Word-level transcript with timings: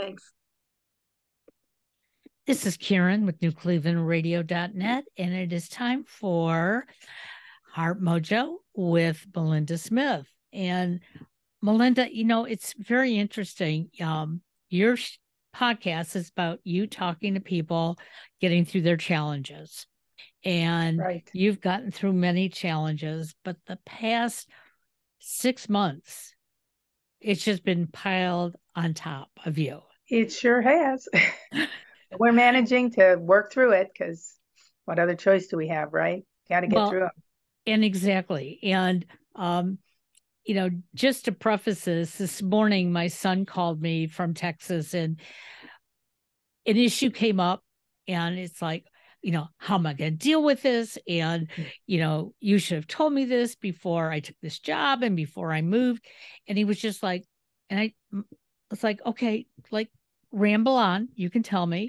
Thanks. 0.00 0.32
This 2.46 2.64
is 2.64 2.78
Karen 2.78 3.26
with 3.26 3.38
NewClevelandRadio.net, 3.40 5.04
and 5.18 5.34
it 5.34 5.52
is 5.52 5.68
time 5.68 6.04
for 6.04 6.86
Heart 7.70 8.00
Mojo 8.00 8.56
with 8.74 9.26
Melinda 9.36 9.76
Smith. 9.76 10.26
And 10.54 11.00
Melinda, 11.60 12.08
you 12.12 12.24
know, 12.24 12.46
it's 12.46 12.74
very 12.78 13.18
interesting. 13.18 13.90
Um, 14.00 14.40
your 14.70 14.96
podcast 15.54 16.16
is 16.16 16.30
about 16.30 16.60
you 16.64 16.86
talking 16.86 17.34
to 17.34 17.40
people, 17.40 17.98
getting 18.40 18.64
through 18.64 18.82
their 18.82 18.96
challenges. 18.96 19.86
And 20.44 20.98
right. 20.98 21.28
you've 21.34 21.60
gotten 21.60 21.90
through 21.90 22.14
many 22.14 22.48
challenges, 22.48 23.34
but 23.44 23.56
the 23.66 23.78
past 23.84 24.48
six 25.18 25.68
months, 25.68 26.34
it's 27.20 27.44
just 27.44 27.64
been 27.64 27.86
piled 27.86 28.56
on 28.74 28.94
top 28.94 29.28
of 29.44 29.58
you. 29.58 29.80
It 30.10 30.32
sure 30.32 30.60
has. 30.60 31.08
We're 32.18 32.32
managing 32.32 32.90
to 32.92 33.16
work 33.16 33.52
through 33.52 33.72
it 33.72 33.90
because 33.92 34.34
what 34.84 34.98
other 34.98 35.14
choice 35.14 35.46
do 35.46 35.56
we 35.56 35.68
have, 35.68 35.92
right? 35.92 36.24
Got 36.48 36.60
to 36.60 36.66
get 36.66 36.76
well, 36.76 36.90
through 36.90 37.06
it. 37.06 37.12
And 37.66 37.84
exactly. 37.84 38.58
And, 38.64 39.06
um, 39.36 39.78
you 40.44 40.54
know, 40.54 40.70
just 40.94 41.26
to 41.26 41.32
preface 41.32 41.84
this, 41.84 42.16
this 42.16 42.42
morning 42.42 42.92
my 42.92 43.06
son 43.06 43.46
called 43.46 43.80
me 43.80 44.08
from 44.08 44.34
Texas 44.34 44.94
and 44.94 45.20
an 46.66 46.76
issue 46.76 47.10
came 47.10 47.40
up, 47.40 47.62
and 48.06 48.38
it's 48.38 48.60
like, 48.60 48.84
you 49.22 49.32
know, 49.32 49.48
how 49.58 49.76
am 49.76 49.86
I 49.86 49.94
going 49.94 50.12
to 50.12 50.16
deal 50.16 50.42
with 50.42 50.62
this? 50.62 50.98
And, 51.06 51.48
mm. 51.50 51.66
you 51.86 51.98
know, 51.98 52.34
you 52.40 52.58
should 52.58 52.76
have 52.76 52.86
told 52.86 53.12
me 53.12 53.24
this 53.24 53.54
before 53.54 54.10
I 54.10 54.20
took 54.20 54.36
this 54.42 54.58
job 54.58 55.02
and 55.02 55.14
before 55.14 55.52
I 55.52 55.62
moved. 55.62 56.04
And 56.48 56.56
he 56.56 56.64
was 56.64 56.80
just 56.80 57.02
like, 57.02 57.24
and 57.68 57.80
I 57.80 57.94
was 58.70 58.82
like, 58.82 59.00
okay, 59.04 59.46
like 59.70 59.90
ramble 60.32 60.76
on. 60.76 61.08
You 61.14 61.30
can 61.30 61.42
tell 61.42 61.66
me. 61.66 61.88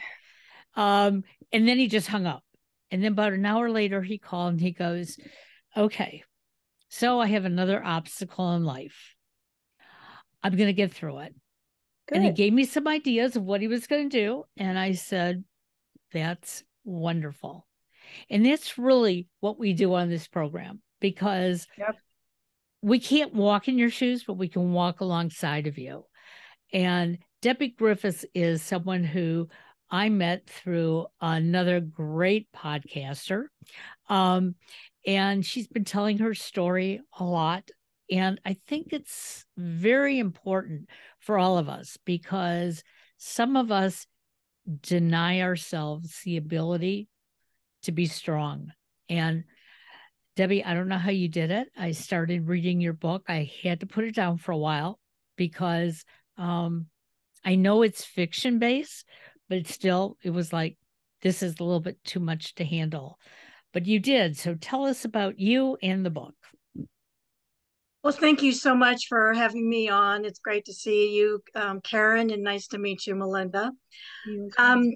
Um, 0.76 1.24
and 1.52 1.68
then 1.68 1.78
he 1.78 1.88
just 1.88 2.08
hung 2.08 2.26
up. 2.26 2.44
And 2.90 3.04
then 3.04 3.14
about 3.14 3.34
an 3.34 3.46
hour 3.46 3.70
later, 3.70 4.02
he 4.02 4.18
called 4.18 4.54
and 4.54 4.62
he 4.62 4.72
goes, 4.72 5.18
okay, 5.76 6.24
so 6.90 7.20
I 7.20 7.28
have 7.28 7.46
another 7.46 7.84
obstacle 7.84 8.54
in 8.56 8.66
life. 8.66 9.16
I'm 10.44 10.56
going 10.56 10.68
to 10.68 10.74
get 10.74 10.94
through 10.94 11.20
it. 11.20 11.36
Good. 12.08 12.18
And 12.18 12.26
he 12.26 12.32
gave 12.32 12.52
me 12.52 12.66
some 12.66 12.88
ideas 12.88 13.36
of 13.36 13.44
what 13.44 13.62
he 13.62 13.68
was 13.68 13.88
going 13.88 14.10
to 14.10 14.18
do. 14.18 14.44
And 14.58 14.78
I 14.78 14.94
said, 14.94 15.44
that's 16.12 16.64
wonderful. 16.84 17.66
And 18.30 18.46
that's 18.46 18.78
really 18.78 19.28
what 19.40 19.58
we 19.58 19.74
do 19.74 19.94
on 19.94 20.10
this 20.10 20.28
program 20.28 20.82
because 21.00 21.68
yep. 21.78 21.96
we 22.82 23.00
can't 23.00 23.34
walk 23.34 23.68
in 23.68 23.78
your 23.78 23.90
shoes, 23.90 24.24
but 24.26 24.34
we 24.34 24.50
can 24.50 24.74
walk 24.74 25.00
alongside 25.00 25.68
of 25.68 25.78
you. 25.78 26.06
And 26.74 27.20
Debbie 27.42 27.70
Griffiths 27.70 28.24
is 28.36 28.62
someone 28.62 29.04
who 29.04 29.50
I 29.90 30.10
met 30.10 30.48
through 30.48 31.08
another 31.20 31.80
great 31.80 32.48
podcaster. 32.56 33.46
Um, 34.10 34.56
and 35.06 35.46
she's 35.46 35.68
been 35.68 35.84
telling 35.84 36.20
her 36.20 36.34
story 36.34 37.02
a 37.20 37.24
lot. 37.24 37.70
And 38.12 38.40
I 38.46 38.58
think 38.68 38.88
it's 38.92 39.46
very 39.58 40.20
important 40.20 40.90
for 41.20 41.40
all 41.40 41.58
of 41.58 41.68
us 41.68 41.98
because 42.06 42.84
some 43.18 43.56
of 43.56 43.72
us 43.72 44.06
deny 44.82 45.42
ourselves 45.42 46.20
the 46.24 46.38
ability 46.38 47.08
to 47.84 47.92
be 47.92 48.06
strong. 48.06 48.72
And 49.10 49.46
Debbie, 50.36 50.64
I 50.64 50.74
don't 50.74 50.88
know 50.88 50.98
how 50.98 51.12
you 51.12 51.28
did 51.28 51.52
it. 51.52 51.70
I 51.76 51.92
started 51.92 52.48
reading 52.48 52.80
your 52.80 52.94
book. 52.94 53.24
I 53.28 53.50
had 53.64 53.80
to 53.80 53.88
put 53.88 54.06
it 54.06 54.16
down 54.16 54.38
for 54.38 54.52
a 54.52 54.58
while 54.58 55.00
because 55.36 56.06
um, 56.38 56.88
I 57.44 57.56
know 57.56 57.82
it's 57.82 58.04
fiction 58.04 58.60
based, 58.60 59.08
but 59.50 59.60
it's 59.60 59.74
still, 59.74 60.18
it 60.24 60.30
was 60.30 60.54
like, 60.54 60.78
this 61.22 61.44
is 61.44 61.60
a 61.60 61.64
little 61.64 61.80
bit 61.80 62.04
too 62.04 62.20
much 62.20 62.56
to 62.56 62.66
handle. 62.66 63.20
But 63.74 63.86
you 63.86 64.00
did. 64.00 64.38
So 64.38 64.56
tell 64.56 64.86
us 64.86 65.06
about 65.06 65.40
you 65.40 65.78
and 65.82 66.06
the 66.06 66.10
book. 66.10 66.36
Well, 68.04 68.14
thank 68.14 68.42
you 68.42 68.52
so 68.52 68.74
much 68.74 69.06
for 69.08 69.34
having 69.34 69.70
me 69.70 69.88
on. 69.88 70.26
It's 70.26 70.40
great 70.40 70.66
to 70.66 70.74
see 70.74 71.16
you, 71.16 71.42
um, 71.54 71.82
Karen, 71.82 72.32
and 72.32 72.44
nice 72.44 72.68
to 72.70 72.80
meet 72.80 73.06
you, 73.06 73.16
Melinda. 73.16 73.72
Um, 74.58 74.92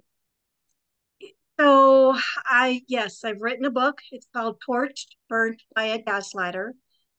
so, 1.60 2.18
I, 2.46 2.82
yes, 2.88 3.24
I've 3.24 3.42
written 3.42 3.66
a 3.66 3.72
book. 3.72 4.00
It's 4.12 4.28
called 4.34 4.58
Torched, 4.68 5.10
Burnt 5.30 5.62
by 5.76 5.86
a 5.86 6.02
Gaslighter. 6.02 6.72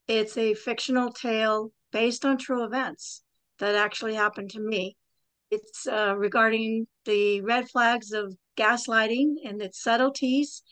It's 0.09 0.37
a 0.37 0.55
fictional 0.55 1.13
tale 1.13 1.71
based 1.93 2.25
on 2.25 2.37
true 2.37 2.65
events 2.65 3.23
that 3.61 3.77
actually 3.77 4.15
happened 4.15 4.51
to 4.51 4.61
me. 4.61 4.97
It's 5.51 5.87
uh, 5.87 6.15
regarding 6.17 6.87
the 7.05 7.41
red 7.43 7.69
flags 7.69 8.13
of 8.13 8.35
gaslighting 8.57 9.35
and 9.45 9.61
its 9.63 9.83
subtleties. 9.83 10.63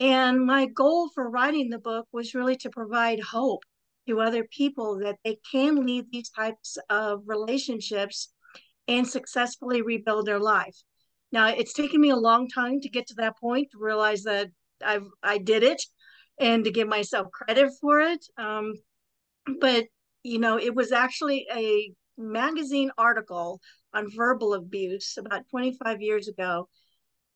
And 0.00 0.44
my 0.44 0.66
goal 0.66 1.10
for 1.14 1.28
writing 1.30 1.70
the 1.70 1.78
book 1.78 2.06
was 2.12 2.34
really 2.34 2.56
to 2.58 2.70
provide 2.70 3.20
hope 3.20 3.62
to 4.06 4.20
other 4.20 4.44
people 4.44 4.98
that 4.98 5.16
they 5.24 5.38
can 5.50 5.86
lead 5.86 6.06
these 6.10 6.30
types 6.30 6.76
of 6.90 7.22
relationships 7.26 8.32
and 8.86 9.06
successfully 9.06 9.82
rebuild 9.82 10.26
their 10.26 10.40
life. 10.40 10.76
Now, 11.32 11.48
it's 11.48 11.72
taken 11.72 12.00
me 12.00 12.10
a 12.10 12.16
long 12.16 12.48
time 12.48 12.80
to 12.80 12.88
get 12.88 13.06
to 13.08 13.14
that 13.14 13.38
point 13.38 13.68
to 13.72 13.78
realize 13.78 14.22
that 14.24 14.48
I've 14.84 15.06
I 15.22 15.38
did 15.38 15.62
it 15.62 15.82
and 16.38 16.64
to 16.64 16.70
give 16.70 16.88
myself 16.88 17.28
credit 17.32 17.70
for 17.80 18.00
it. 18.00 18.24
Um, 18.36 18.74
but 19.60 19.86
you 20.22 20.38
know, 20.38 20.58
it 20.58 20.74
was 20.74 20.92
actually 20.92 21.46
a 21.54 21.92
magazine 22.16 22.90
article 22.96 23.60
on 23.94 24.10
verbal 24.10 24.54
abuse 24.54 25.16
about 25.18 25.48
25 25.50 26.02
years 26.02 26.28
ago 26.28 26.68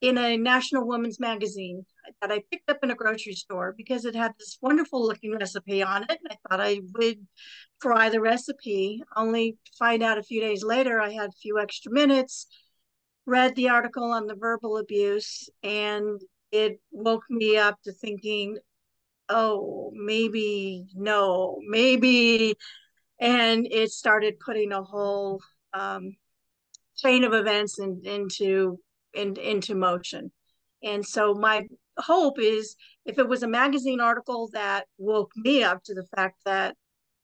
in 0.00 0.16
a 0.16 0.36
national 0.36 0.86
women's 0.86 1.18
magazine 1.18 1.84
that 2.20 2.30
I 2.30 2.42
picked 2.50 2.70
up 2.70 2.78
in 2.82 2.90
a 2.90 2.94
grocery 2.94 3.32
store 3.34 3.74
because 3.76 4.04
it 4.04 4.14
had 4.14 4.32
this 4.38 4.58
wonderful 4.62 5.04
looking 5.04 5.36
recipe 5.36 5.82
on 5.82 6.04
it. 6.04 6.18
And 6.22 6.30
I 6.30 6.36
thought 6.48 6.60
I 6.60 6.80
would 6.94 7.26
try 7.82 8.08
the 8.08 8.20
recipe, 8.20 9.02
only 9.16 9.52
to 9.52 9.72
find 9.78 10.02
out 10.02 10.18
a 10.18 10.22
few 10.22 10.40
days 10.40 10.62
later 10.62 11.00
I 11.00 11.10
had 11.10 11.30
a 11.30 11.40
few 11.42 11.58
extra 11.58 11.92
minutes, 11.92 12.46
read 13.26 13.56
the 13.56 13.70
article 13.70 14.12
on 14.12 14.26
the 14.26 14.36
verbal 14.36 14.78
abuse, 14.78 15.48
and 15.62 16.20
it 16.52 16.80
woke 16.92 17.24
me 17.28 17.56
up 17.56 17.76
to 17.82 17.92
thinking, 17.92 18.58
oh, 19.28 19.90
maybe, 19.94 20.86
no, 20.94 21.58
maybe. 21.66 22.54
And 23.20 23.66
it 23.70 23.90
started 23.90 24.38
putting 24.38 24.72
a 24.72 24.82
whole 24.82 25.42
um, 25.74 26.16
chain 26.98 27.24
of 27.24 27.32
events 27.32 27.78
in, 27.78 28.00
into 28.04 28.78
in, 29.14 29.36
into 29.36 29.74
motion. 29.74 30.30
And 30.82 31.04
so 31.04 31.34
my 31.34 31.66
hope 31.98 32.38
is 32.38 32.76
if 33.04 33.18
it 33.18 33.28
was 33.28 33.42
a 33.42 33.48
magazine 33.48 34.00
article 34.00 34.48
that 34.52 34.86
woke 34.98 35.32
me 35.36 35.62
up 35.62 35.82
to 35.84 35.94
the 35.94 36.06
fact 36.16 36.36
that, 36.44 36.76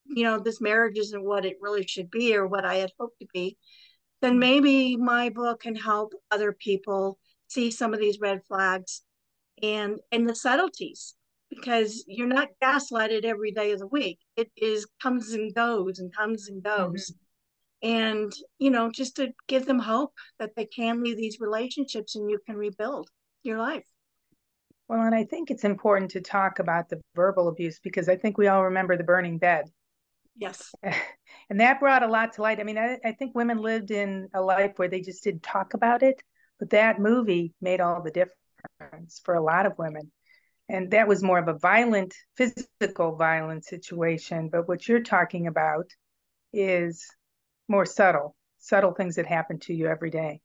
you 0.07 0.25
know, 0.25 0.39
this 0.39 0.61
marriage 0.61 0.99
isn't 0.99 1.25
what 1.25 1.45
it 1.45 1.57
really 1.61 1.87
should 1.87 2.11
be 2.11 2.35
or 2.37 2.47
what 2.47 2.65
I 2.65 2.77
had 2.77 2.93
hoped 2.99 3.19
to 3.21 3.27
be, 3.33 3.57
then 4.23 4.39
maybe 4.39 4.97
my 4.97 5.29
book 5.29 5.61
can 5.61 5.77
help 5.77 6.13
other 6.31 6.53
people 6.53 7.19
see 7.49 7.71
some 7.71 7.95
of 7.95 8.01
these 8.01 8.19
red 8.21 8.41
flags 8.49 9.03
and 9.63 10.01
and 10.11 10.29
the 10.29 10.35
subtleties 10.35 11.15
because 11.49 12.05
you're 12.09 12.27
not 12.27 12.49
gaslighted 12.63 13.25
every 13.25 13.53
day 13.53 13.71
of 13.71 13.79
the 13.79 13.87
week. 13.87 14.19
It 14.37 14.51
is 14.57 14.87
comes 15.01 15.33
and 15.33 15.55
goes 15.55 16.01
and 16.01 16.15
comes 16.15 16.49
and 16.49 16.63
goes. 16.63 17.11
Mm-hmm 17.11 17.24
and 17.85 18.33
you 18.59 18.71
know 18.71 18.91
just 18.91 19.17
to 19.17 19.33
give 19.47 19.67
them 19.67 19.79
hope 19.79 20.15
that 20.41 20.57
they 20.57 20.65
can 20.65 21.03
leave 21.03 21.19
these 21.19 21.39
relationships 21.39 22.17
and 22.17 22.31
you 22.31 22.41
can 22.47 22.57
rebuild 22.57 23.09
your 23.45 23.59
life. 23.59 23.85
Well 24.89 25.03
and 25.03 25.15
i 25.15 25.25
think 25.25 25.51
it's 25.51 25.65
important 25.65 26.11
to 26.13 26.21
talk 26.21 26.59
about 26.59 26.89
the 26.89 27.01
verbal 27.15 27.49
abuse 27.49 27.79
because 27.79 28.09
i 28.09 28.17
think 28.17 28.37
we 28.37 28.49
all 28.49 28.65
remember 28.65 28.97
the 28.97 29.05
burning 29.05 29.39
bed. 29.39 29.67
Yes. 30.37 30.73
And 31.51 31.61
that 31.61 31.79
brought 31.79 32.03
a 32.03 32.07
lot 32.07 32.33
to 32.35 32.43
light. 32.43 32.59
I 32.59 32.63
mean 32.65 32.79
I, 32.79 32.99
I 33.05 33.13
think 33.13 33.35
women 33.35 33.59
lived 33.59 33.91
in 33.91 34.29
a 34.33 34.41
life 34.41 34.73
where 34.77 34.89
they 34.89 35.03
just 35.03 35.23
didn't 35.23 35.43
talk 35.43 35.75
about 35.75 36.03
it 36.03 36.23
but 36.59 36.71
that 36.71 36.99
movie 36.99 37.53
made 37.61 37.81
all 37.81 38.03
the 38.03 38.11
difference 38.11 39.21
for 39.25 39.35
a 39.35 39.43
lot 39.43 39.67
of 39.67 39.77
women. 39.77 40.11
And 40.71 40.91
that 40.93 41.09
was 41.09 41.23
more 41.23 41.39
of 41.39 41.49
a 41.49 41.59
violent 41.59 42.15
physical 42.37 43.17
violent 43.17 43.65
situation 43.67 44.49
but 44.49 44.67
what 44.69 44.89
you're 44.89 45.03
talking 45.03 45.47
about 45.49 45.91
is 46.53 47.05
more 47.69 47.87
subtle, 47.87 48.37
subtle 48.59 48.93
things 48.93 49.17
that 49.17 49.27
happen 49.27 49.59
to 49.61 49.75
you 49.75 49.87
every 49.87 50.11
day. 50.11 50.41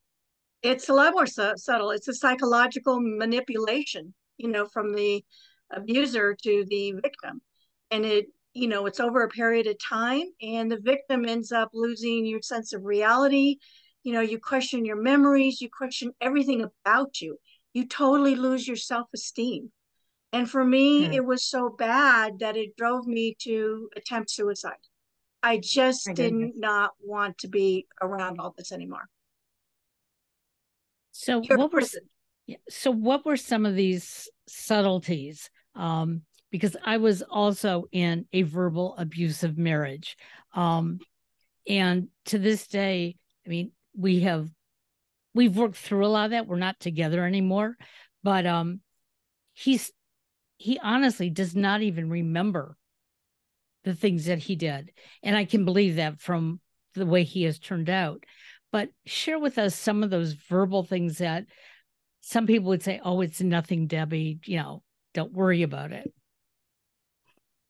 It's 0.62 0.90
a 0.90 0.94
lot 0.94 1.14
more 1.14 1.26
su- 1.26 1.54
subtle. 1.56 1.92
It's 1.92 2.08
a 2.08 2.14
psychological 2.14 3.00
manipulation, 3.00 4.14
you 4.38 4.50
know, 4.50 4.66
from 4.68 4.94
the 4.94 5.24
abuser 5.72 6.36
to 6.44 6.66
the 6.68 6.94
victim. 7.02 7.42
And 7.92 8.06
it, 8.06 8.28
you 8.54 8.68
know, 8.68 8.86
it's 8.86 9.00
over 9.00 9.24
a 9.24 9.30
period 9.30 9.68
of 9.68 9.78
time, 9.80 10.24
and 10.42 10.72
the 10.72 10.80
victim 10.80 11.26
ends 11.26 11.52
up 11.52 11.70
losing 11.74 12.26
your 12.26 12.42
sense 12.42 12.74
of 12.74 12.84
reality. 12.84 13.58
You 14.04 14.14
know, 14.14 14.22
you 14.22 14.40
question 14.40 14.86
your 14.86 15.02
memories, 15.02 15.62
you 15.62 15.70
question 15.70 16.12
everything 16.20 16.66
about 16.86 17.22
you. 17.22 17.38
You 17.74 17.88
totally 17.88 18.36
lose 18.36 18.68
your 18.68 18.78
self 18.78 19.08
esteem. 19.14 19.72
And 20.32 20.50
for 20.50 20.64
me, 20.64 21.08
hmm. 21.08 21.14
it 21.14 21.26
was 21.26 21.44
so 21.44 21.70
bad 21.70 22.40
that 22.40 22.58
it 22.58 22.76
drove 22.76 23.08
me 23.08 23.36
to 23.42 23.90
attempt 23.96 24.30
suicide. 24.30 24.78
I 25.42 25.58
just 25.58 26.10
did 26.14 26.34
not 26.56 26.92
want 27.02 27.40
to 27.40 27.48
be 27.48 27.88
around 28.02 28.40
all 28.40 28.54
this 28.58 28.72
anymore. 28.72 29.08
So 31.12 31.42
what 31.42 31.74
were 31.74 31.82
so 32.70 32.92
what 32.92 33.26
were 33.26 33.38
some 33.38 33.66
of 33.66 33.76
these 33.76 34.30
subtleties? 34.48 35.50
Um, 35.76 36.24
because 36.52 36.76
I 36.84 36.98
was 36.98 37.22
also 37.22 37.86
in 37.92 38.26
a 38.34 38.42
verbal 38.42 38.96
abusive 38.98 39.58
marriage. 39.58 40.18
Um, 40.54 41.00
and 41.68 42.08
to 42.26 42.40
this 42.40 42.68
day, 42.68 43.16
I 43.46 43.50
mean, 43.50 43.72
we 43.96 44.22
have 44.22 44.50
we've 45.34 45.56
worked 45.56 45.78
through 45.78 46.06
a 46.06 46.08
lot 46.08 46.26
of 46.26 46.32
that. 46.32 46.48
We're 46.48 46.58
not 46.58 46.80
together 46.80 47.26
anymore, 47.26 47.76
but 48.24 48.46
um 48.46 48.82
he's 49.54 49.92
he 50.58 50.80
honestly 50.80 51.30
does 51.30 51.56
not 51.56 51.82
even 51.82 52.10
remember 52.10 52.78
the 53.84 53.96
things 53.96 54.26
that 54.26 54.40
he 54.40 54.56
did. 54.56 54.92
And 55.24 55.36
I 55.36 55.46
can 55.46 55.66
believe 55.66 55.96
that 55.96 56.20
from 56.20 56.60
the 56.96 57.06
way 57.06 57.24
he 57.24 57.44
has 57.44 57.60
turned 57.60 57.90
out. 57.90 58.24
But 58.72 58.90
share 59.06 59.40
with 59.40 59.58
us 59.58 59.76
some 59.76 60.04
of 60.04 60.10
those 60.10 60.34
verbal 60.34 60.84
things 60.84 61.20
that 61.20 61.46
some 62.22 62.46
people 62.46 62.70
would 62.70 62.84
say, 62.84 63.00
oh, 63.04 63.22
it's 63.22 63.42
nothing, 63.42 63.88
Debbie, 63.88 64.40
you 64.46 64.58
know, 64.58 64.84
don't 65.14 65.34
worry 65.34 65.64
about 65.64 65.92
it. 65.92 66.12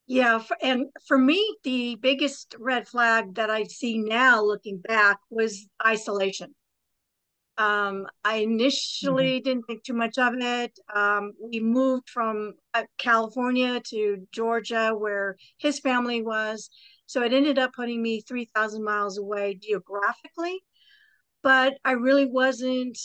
Yeah, 0.07 0.41
and 0.63 0.87
for 1.07 1.19
me, 1.19 1.55
the 1.63 1.95
biggest 2.01 2.55
red 2.59 2.87
flag 2.87 3.35
that 3.35 3.51
I 3.51 3.65
see 3.65 3.99
now 3.99 4.43
looking 4.43 4.79
back 4.79 5.19
was 5.29 5.67
isolation. 5.85 6.55
Um, 7.59 8.07
I 8.23 8.37
initially 8.37 9.39
mm-hmm. 9.39 9.43
didn't 9.43 9.63
think 9.63 9.83
too 9.83 9.93
much 9.93 10.17
of 10.17 10.33
it. 10.37 10.79
Um, 10.95 11.33
we 11.43 11.59
moved 11.59 12.09
from 12.09 12.53
uh, 12.73 12.83
California 12.97 13.81
to 13.89 14.27
Georgia, 14.31 14.95
where 14.97 15.35
his 15.57 15.79
family 15.79 16.21
was. 16.21 16.69
So 17.05 17.21
it 17.21 17.33
ended 17.33 17.59
up 17.59 17.73
putting 17.75 18.01
me 18.01 18.21
3,000 18.21 18.81
miles 18.81 19.17
away 19.17 19.59
geographically. 19.61 20.63
But 21.43 21.73
I 21.83 21.91
really 21.91 22.25
wasn't 22.25 22.97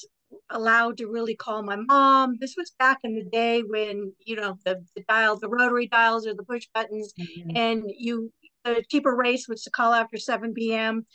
allowed 0.50 0.98
to 0.98 1.06
really 1.06 1.34
call 1.34 1.64
my 1.64 1.76
mom. 1.76 2.36
This 2.40 2.54
was 2.56 2.72
back 2.78 2.98
in 3.02 3.16
the 3.16 3.24
day 3.24 3.62
when, 3.62 4.12
you 4.24 4.36
know, 4.36 4.56
the, 4.64 4.84
the 4.94 5.02
dial, 5.08 5.36
the 5.36 5.48
rotary 5.48 5.88
dials 5.88 6.28
or 6.28 6.34
the 6.34 6.44
push 6.44 6.68
buttons, 6.72 7.12
mm-hmm. 7.18 7.56
and 7.56 7.84
you, 7.96 8.32
the 8.64 8.84
cheaper 8.88 9.14
race 9.16 9.48
was 9.48 9.62
to 9.62 9.70
call 9.70 9.92
after 9.92 10.16
7 10.16 10.54
p.m. 10.54 11.06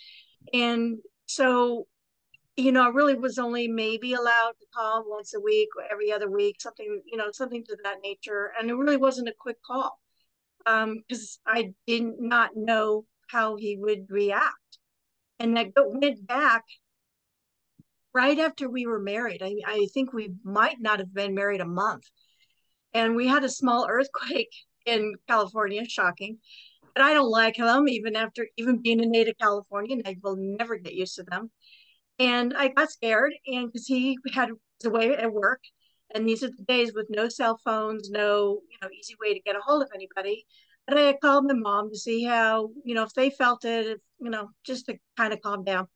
And 0.54 0.98
so, 1.26 1.88
you 2.60 2.72
know, 2.72 2.84
I 2.84 2.90
really 2.90 3.16
was 3.16 3.38
only 3.38 3.68
maybe 3.68 4.14
allowed 4.14 4.54
to 4.60 4.66
call 4.76 5.06
once 5.08 5.34
a 5.34 5.40
week 5.40 5.70
or 5.78 5.84
every 5.92 6.12
other 6.12 6.30
week, 6.30 6.62
something, 6.62 7.02
you 7.06 7.18
know, 7.18 7.32
something 7.32 7.64
to 7.66 7.78
that 7.84 7.98
nature. 8.04 8.52
And 8.60 8.70
it 8.70 8.76
really 8.76 8.98
wasn't 8.98 9.30
a 9.30 9.34
quick 9.38 9.58
call 9.64 10.00
because 10.66 11.40
um, 11.48 11.54
I 11.54 11.74
did 11.88 12.04
not 12.20 12.52
know 12.56 13.06
how 13.30 13.56
he 13.56 13.78
would 13.78 14.10
react. 14.10 14.56
And 15.40 15.58
I 15.58 15.72
went 15.76 16.28
back 16.28 16.66
right 18.14 18.40
after 18.40 18.70
we 18.70 18.86
were 18.86 19.00
married. 19.00 19.42
I, 19.42 19.56
I 19.66 19.88
think 19.94 20.14
we 20.14 20.34
might 20.44 20.80
not 20.80 21.00
have 21.00 21.14
been 21.14 21.36
married 21.36 21.62
a 21.62 21.66
month. 21.66 22.04
And 22.94 23.16
we 23.16 23.28
had 23.28 23.44
a 23.44 23.50
small 23.50 23.88
earthquake 23.90 24.54
in 24.86 25.16
California, 25.28 25.86
shocking. 25.88 26.40
But 26.96 27.04
I 27.04 27.14
don't 27.14 27.30
like 27.30 27.58
them, 27.58 27.88
even 27.88 28.16
after 28.16 28.48
even 28.58 28.82
being 28.82 29.02
a 29.02 29.06
native 29.06 29.38
Californian. 29.40 30.02
I 30.06 30.18
will 30.22 30.36
never 30.38 30.78
get 30.78 30.96
used 30.96 31.16
to 31.16 31.24
them. 31.24 31.52
And 32.20 32.54
I 32.56 32.68
got 32.68 32.92
scared, 32.92 33.34
and 33.48 33.68
because 33.72 33.88
he 33.88 34.18
had 34.34 34.50
away 34.86 35.16
at 35.16 35.32
work, 35.32 35.62
and 36.14 36.28
these 36.28 36.44
are 36.44 36.50
the 36.50 36.64
days 36.68 36.94
with 36.94 37.08
no 37.10 37.30
cell 37.30 37.60
phones, 37.64 38.10
no 38.10 38.60
you 38.70 38.78
know 38.82 38.90
easy 38.92 39.16
way 39.22 39.34
to 39.34 39.42
get 39.42 39.56
a 39.56 39.62
hold 39.62 39.84
of 39.84 39.90
anybody. 39.96 40.46
But 40.88 40.98
I 40.98 41.14
called 41.14 41.46
my 41.46 41.54
mom 41.54 41.92
to 41.92 41.98
see 41.98 42.24
how 42.24 42.70
you 42.84 42.96
know 42.96 43.04
if 43.04 43.14
they 43.14 43.30
felt 43.30 43.64
it, 43.66 43.88
if, 43.88 44.00
you 44.20 44.30
know, 44.30 44.50
just 44.66 44.88
to 44.88 44.98
kind 45.18 45.34
of 45.34 45.42
calm 45.42 45.64
down. 45.64 45.88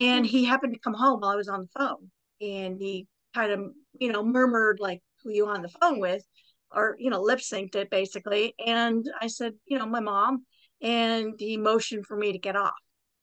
And 0.00 0.26
he 0.26 0.44
happened 0.44 0.74
to 0.74 0.80
come 0.80 0.94
home 0.94 1.20
while 1.20 1.30
I 1.30 1.36
was 1.36 1.48
on 1.48 1.60
the 1.60 1.78
phone. 1.78 2.10
And 2.40 2.76
he 2.78 3.06
kind 3.34 3.52
of, 3.52 3.60
you 3.98 4.12
know, 4.12 4.24
murmured 4.24 4.78
like 4.80 5.00
who 5.22 5.30
you 5.30 5.46
on 5.46 5.62
the 5.62 5.68
phone 5.68 6.00
with, 6.00 6.24
or, 6.72 6.96
you 6.98 7.10
know, 7.10 7.20
lip 7.20 7.38
synced 7.38 7.76
it 7.76 7.90
basically. 7.90 8.54
And 8.64 9.08
I 9.20 9.28
said, 9.28 9.54
you 9.66 9.78
know, 9.78 9.86
my 9.86 10.00
mom. 10.00 10.44
And 10.82 11.34
he 11.38 11.56
motioned 11.56 12.06
for 12.06 12.16
me 12.16 12.32
to 12.32 12.38
get 12.38 12.56
off 12.56 12.74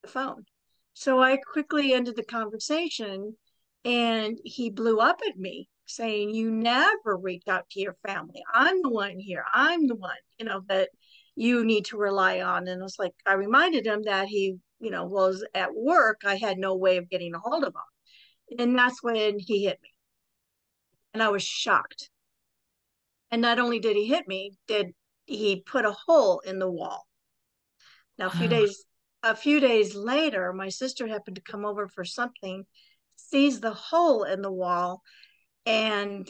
the 0.02 0.08
phone. 0.08 0.44
So 0.94 1.20
I 1.20 1.38
quickly 1.38 1.92
ended 1.92 2.16
the 2.16 2.24
conversation 2.24 3.36
and 3.84 4.38
he 4.44 4.70
blew 4.70 4.98
up 4.98 5.20
at 5.26 5.38
me 5.38 5.68
saying, 5.86 6.30
You 6.34 6.50
never 6.50 7.16
reached 7.16 7.48
out 7.48 7.68
to 7.70 7.80
your 7.80 7.96
family. 8.06 8.42
I'm 8.52 8.82
the 8.82 8.90
one 8.90 9.18
here. 9.18 9.44
I'm 9.52 9.86
the 9.86 9.96
one, 9.96 10.16
you 10.38 10.46
know, 10.46 10.62
that 10.68 10.90
you 11.34 11.64
need 11.64 11.86
to 11.86 11.96
rely 11.96 12.40
on. 12.40 12.68
And 12.68 12.80
it 12.80 12.84
was 12.84 12.98
like, 12.98 13.12
I 13.26 13.34
reminded 13.34 13.86
him 13.86 14.02
that 14.04 14.28
he 14.28 14.58
you 14.82 14.90
know, 14.90 15.06
was 15.06 15.44
at 15.54 15.74
work, 15.74 16.22
I 16.26 16.34
had 16.34 16.58
no 16.58 16.74
way 16.74 16.96
of 16.96 17.08
getting 17.08 17.34
a 17.34 17.38
hold 17.38 17.62
of 17.62 17.72
him. 17.72 18.58
And 18.58 18.76
that's 18.76 19.02
when 19.02 19.38
he 19.38 19.64
hit 19.64 19.78
me. 19.80 19.88
And 21.14 21.22
I 21.22 21.28
was 21.28 21.44
shocked. 21.44 22.10
And 23.30 23.40
not 23.40 23.60
only 23.60 23.78
did 23.78 23.96
he 23.96 24.08
hit 24.08 24.26
me, 24.26 24.52
did 24.66 24.88
he 25.24 25.62
put 25.64 25.84
a 25.84 25.94
hole 26.06 26.40
in 26.40 26.58
the 26.58 26.70
wall. 26.70 27.06
Now 28.18 28.26
a 28.26 28.30
few 28.30 28.48
days 28.48 28.84
a 29.22 29.36
few 29.36 29.60
days 29.60 29.94
later, 29.94 30.52
my 30.52 30.68
sister 30.68 31.06
happened 31.06 31.36
to 31.36 31.42
come 31.42 31.64
over 31.64 31.88
for 31.88 32.04
something, 32.04 32.64
sees 33.16 33.60
the 33.60 33.72
hole 33.72 34.24
in 34.24 34.42
the 34.42 34.50
wall, 34.50 35.02
and 35.66 36.28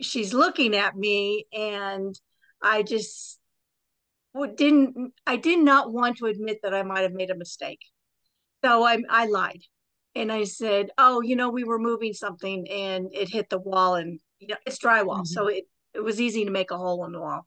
she's 0.00 0.34
looking 0.34 0.74
at 0.74 0.96
me 0.96 1.46
and 1.52 2.18
I 2.62 2.82
just 2.82 3.38
didn't 4.56 5.14
I 5.26 5.36
did 5.36 5.60
not 5.60 5.92
want 5.92 6.18
to 6.18 6.26
admit 6.26 6.58
that 6.62 6.74
I 6.74 6.82
might 6.82 7.02
have 7.02 7.12
made 7.12 7.30
a 7.30 7.36
mistake. 7.36 7.80
So 8.64 8.84
I 8.84 8.98
I 9.08 9.26
lied. 9.26 9.62
And 10.14 10.32
I 10.32 10.44
said, 10.44 10.90
"Oh, 10.96 11.20
you 11.20 11.36
know, 11.36 11.50
we 11.50 11.64
were 11.64 11.78
moving 11.78 12.14
something 12.14 12.66
and 12.70 13.08
it 13.12 13.28
hit 13.28 13.50
the 13.50 13.58
wall 13.58 13.96
and 13.96 14.18
you 14.38 14.48
know, 14.48 14.56
it's 14.66 14.78
drywall, 14.78 15.18
mm-hmm. 15.18 15.24
so 15.24 15.46
it 15.48 15.64
it 15.94 16.00
was 16.00 16.20
easy 16.20 16.44
to 16.44 16.50
make 16.50 16.70
a 16.70 16.78
hole 16.78 17.04
in 17.04 17.12
the 17.12 17.20
wall." 17.20 17.46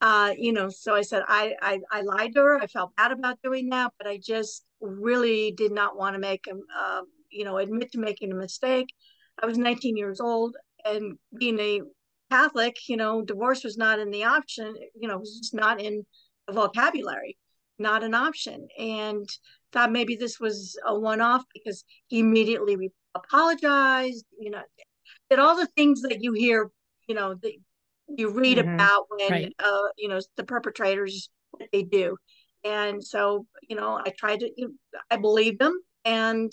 Uh, 0.00 0.34
you 0.36 0.52
know, 0.52 0.68
so 0.68 0.94
I 0.94 1.02
said 1.02 1.22
I, 1.26 1.54
I 1.62 1.80
I 1.90 2.02
lied 2.02 2.34
to 2.34 2.42
her. 2.42 2.58
I 2.58 2.66
felt 2.66 2.94
bad 2.96 3.12
about 3.12 3.38
doing 3.42 3.70
that, 3.70 3.92
but 3.98 4.06
I 4.06 4.18
just 4.18 4.64
really 4.80 5.52
did 5.52 5.72
not 5.72 5.96
want 5.96 6.14
to 6.14 6.20
make 6.20 6.44
uh, 6.48 7.00
you 7.30 7.44
know, 7.44 7.58
admit 7.58 7.92
to 7.92 7.98
making 7.98 8.32
a 8.32 8.34
mistake. 8.34 8.92
I 9.42 9.46
was 9.46 9.58
19 9.58 9.96
years 9.96 10.20
old 10.20 10.56
and 10.84 11.18
being 11.38 11.58
a 11.60 11.80
Catholic, 12.30 12.76
you 12.88 12.96
know, 12.96 13.22
divorce 13.22 13.62
was 13.62 13.76
not 13.76 13.98
in 13.98 14.10
the 14.10 14.24
option, 14.24 14.74
you 14.98 15.06
know, 15.08 15.16
it 15.16 15.20
was 15.20 15.38
just 15.38 15.54
not 15.54 15.80
in 15.80 16.04
the 16.46 16.52
vocabulary, 16.52 17.36
not 17.78 18.02
an 18.02 18.14
option. 18.14 18.66
And 18.78 19.28
thought 19.72 19.92
maybe 19.92 20.16
this 20.16 20.40
was 20.40 20.78
a 20.86 20.98
one 20.98 21.20
off 21.20 21.44
because 21.54 21.84
he 22.08 22.20
immediately 22.20 22.76
apologized, 23.14 24.24
you 24.38 24.50
know, 24.50 24.62
did 25.30 25.38
all 25.38 25.56
the 25.56 25.68
things 25.76 26.02
that 26.02 26.22
you 26.22 26.32
hear, 26.32 26.70
you 27.06 27.14
know, 27.14 27.34
that 27.34 27.52
you 28.08 28.30
read 28.30 28.58
mm-hmm. 28.58 28.74
about 28.74 29.06
when, 29.08 29.30
right. 29.30 29.54
uh, 29.58 29.88
you 29.96 30.08
know, 30.08 30.20
the 30.36 30.44
perpetrators, 30.44 31.28
what 31.50 31.68
they 31.72 31.82
do. 31.82 32.16
And 32.64 33.02
so, 33.02 33.46
you 33.68 33.76
know, 33.76 34.00
I 34.04 34.10
tried 34.10 34.40
to, 34.40 34.50
you 34.56 34.68
know, 34.68 35.00
I 35.10 35.16
believed 35.16 35.58
them 35.58 35.80
and 36.04 36.52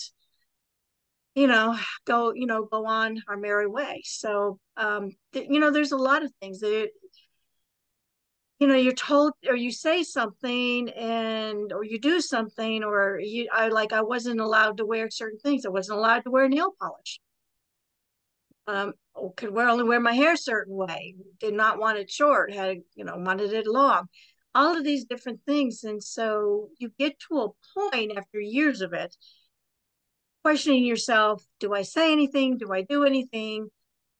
you 1.36 1.48
know 1.48 1.77
go 2.05 2.33
you 2.33 2.45
know 2.45 2.65
go 2.65 2.86
on 2.86 3.22
our 3.27 3.38
merry 3.38 3.67
way 3.67 4.01
so 4.05 4.60
um 4.77 5.12
th- 5.33 5.48
you 5.50 5.60
know 5.60 5.72
there's 5.72 5.91
a 5.91 5.98
lot 5.98 6.24
of 6.24 6.31
things 6.41 6.60
that 6.60 6.89
you 8.60 8.67
know 8.67 8.75
you're 8.75 8.93
told 8.93 9.33
or 9.48 9.55
you 9.55 9.72
say 9.72 10.03
something 10.03 10.89
and 10.89 11.74
or 11.74 11.83
you 11.83 12.00
do 12.00 12.22
something 12.22 12.83
or 12.83 13.19
you 13.19 13.48
i 13.51 13.67
like 13.67 13.93
i 13.93 14.01
wasn't 14.01 14.39
allowed 14.39 14.77
to 14.77 14.86
wear 14.86 15.10
certain 15.10 15.39
things 15.39 15.65
i 15.65 15.69
wasn't 15.69 15.98
allowed 15.98 16.24
to 16.24 16.31
wear 16.31 16.48
nail 16.48 16.74
polish 16.79 17.19
um 18.67 18.93
could 19.36 19.53
wear 19.53 19.70
only 19.70 19.84
wear 19.84 20.00
my 20.00 20.13
hair 20.13 20.34
a 20.34 20.38
certain 20.38 20.75
way. 20.75 21.15
Did 21.39 21.53
not 21.53 21.79
want 21.79 21.98
it 21.98 22.10
short 22.10 22.53
had 22.53 22.77
you 22.96 23.05
know 23.05 23.15
wanted 23.17 23.53
it 23.53 23.67
long. 23.67 24.08
All 24.55 24.77
of 24.77 24.84
these 24.84 25.05
different 25.05 25.41
things 25.46 25.84
and 25.84 26.03
so 26.03 26.70
you 26.77 26.91
get 27.00 27.20
to 27.27 27.41
a 27.41 27.50
point 27.91 28.13
after 28.17 28.39
years 28.39 28.82
of 28.82 28.93
it 28.93 29.15
questioning 30.43 30.86
yourself 30.86 31.43
do 31.60 31.74
i 31.74 31.82
say 31.82 32.12
anything? 32.12 32.58
Do 32.58 32.72
i 32.72 32.82
do 32.82 33.03
anything? 33.03 33.70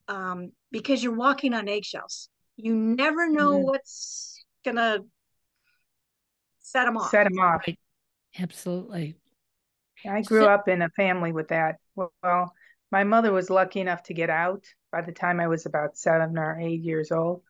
Um, 0.08 0.52
because 0.72 1.04
you're 1.04 1.16
walking 1.16 1.54
on 1.54 1.70
eggshells. 1.70 2.30
You 2.58 2.76
never 2.76 3.30
know 3.30 3.52
mm-hmm. 3.52 3.64
what's 3.64 4.44
gonna 4.66 5.00
set 6.60 6.86
them 6.86 6.98
off. 6.98 7.10
Set 7.12 7.26
them 7.26 7.40
off. 7.40 7.66
Absolutely. 8.38 9.16
I 10.06 10.22
grew 10.22 10.42
so, 10.42 10.50
up 10.50 10.68
in 10.68 10.82
a 10.82 10.90
family 10.90 11.32
with 11.32 11.50
that. 11.50 11.76
Well 11.96 12.54
my 12.94 13.04
mother 13.04 13.32
was 13.34 13.50
lucky 13.50 13.82
enough 13.82 14.04
to 14.04 14.14
get 14.14 14.30
out 14.30 14.64
by 14.92 15.02
the 15.02 15.12
time 15.12 15.40
i 15.40 15.48
was 15.48 15.66
about 15.66 15.98
seven 15.98 16.38
or 16.38 16.58
eight 16.60 16.82
years 16.82 17.12
old 17.12 17.42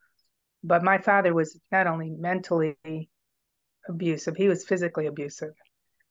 but 0.63 0.83
my 0.83 0.97
father 0.97 1.33
was 1.33 1.59
not 1.71 1.85
only 1.85 2.09
mentally 2.09 2.75
abusive 3.87 4.35
he 4.35 4.47
was 4.47 4.65
physically 4.65 5.05
abusive 5.05 5.53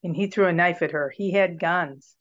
and 0.05 0.15
he 0.15 0.27
threw 0.29 0.47
a 0.47 0.53
knife 0.53 0.83
at 0.83 0.93
her 0.93 1.13
he 1.17 1.33
had 1.33 1.59
guns 1.59 2.17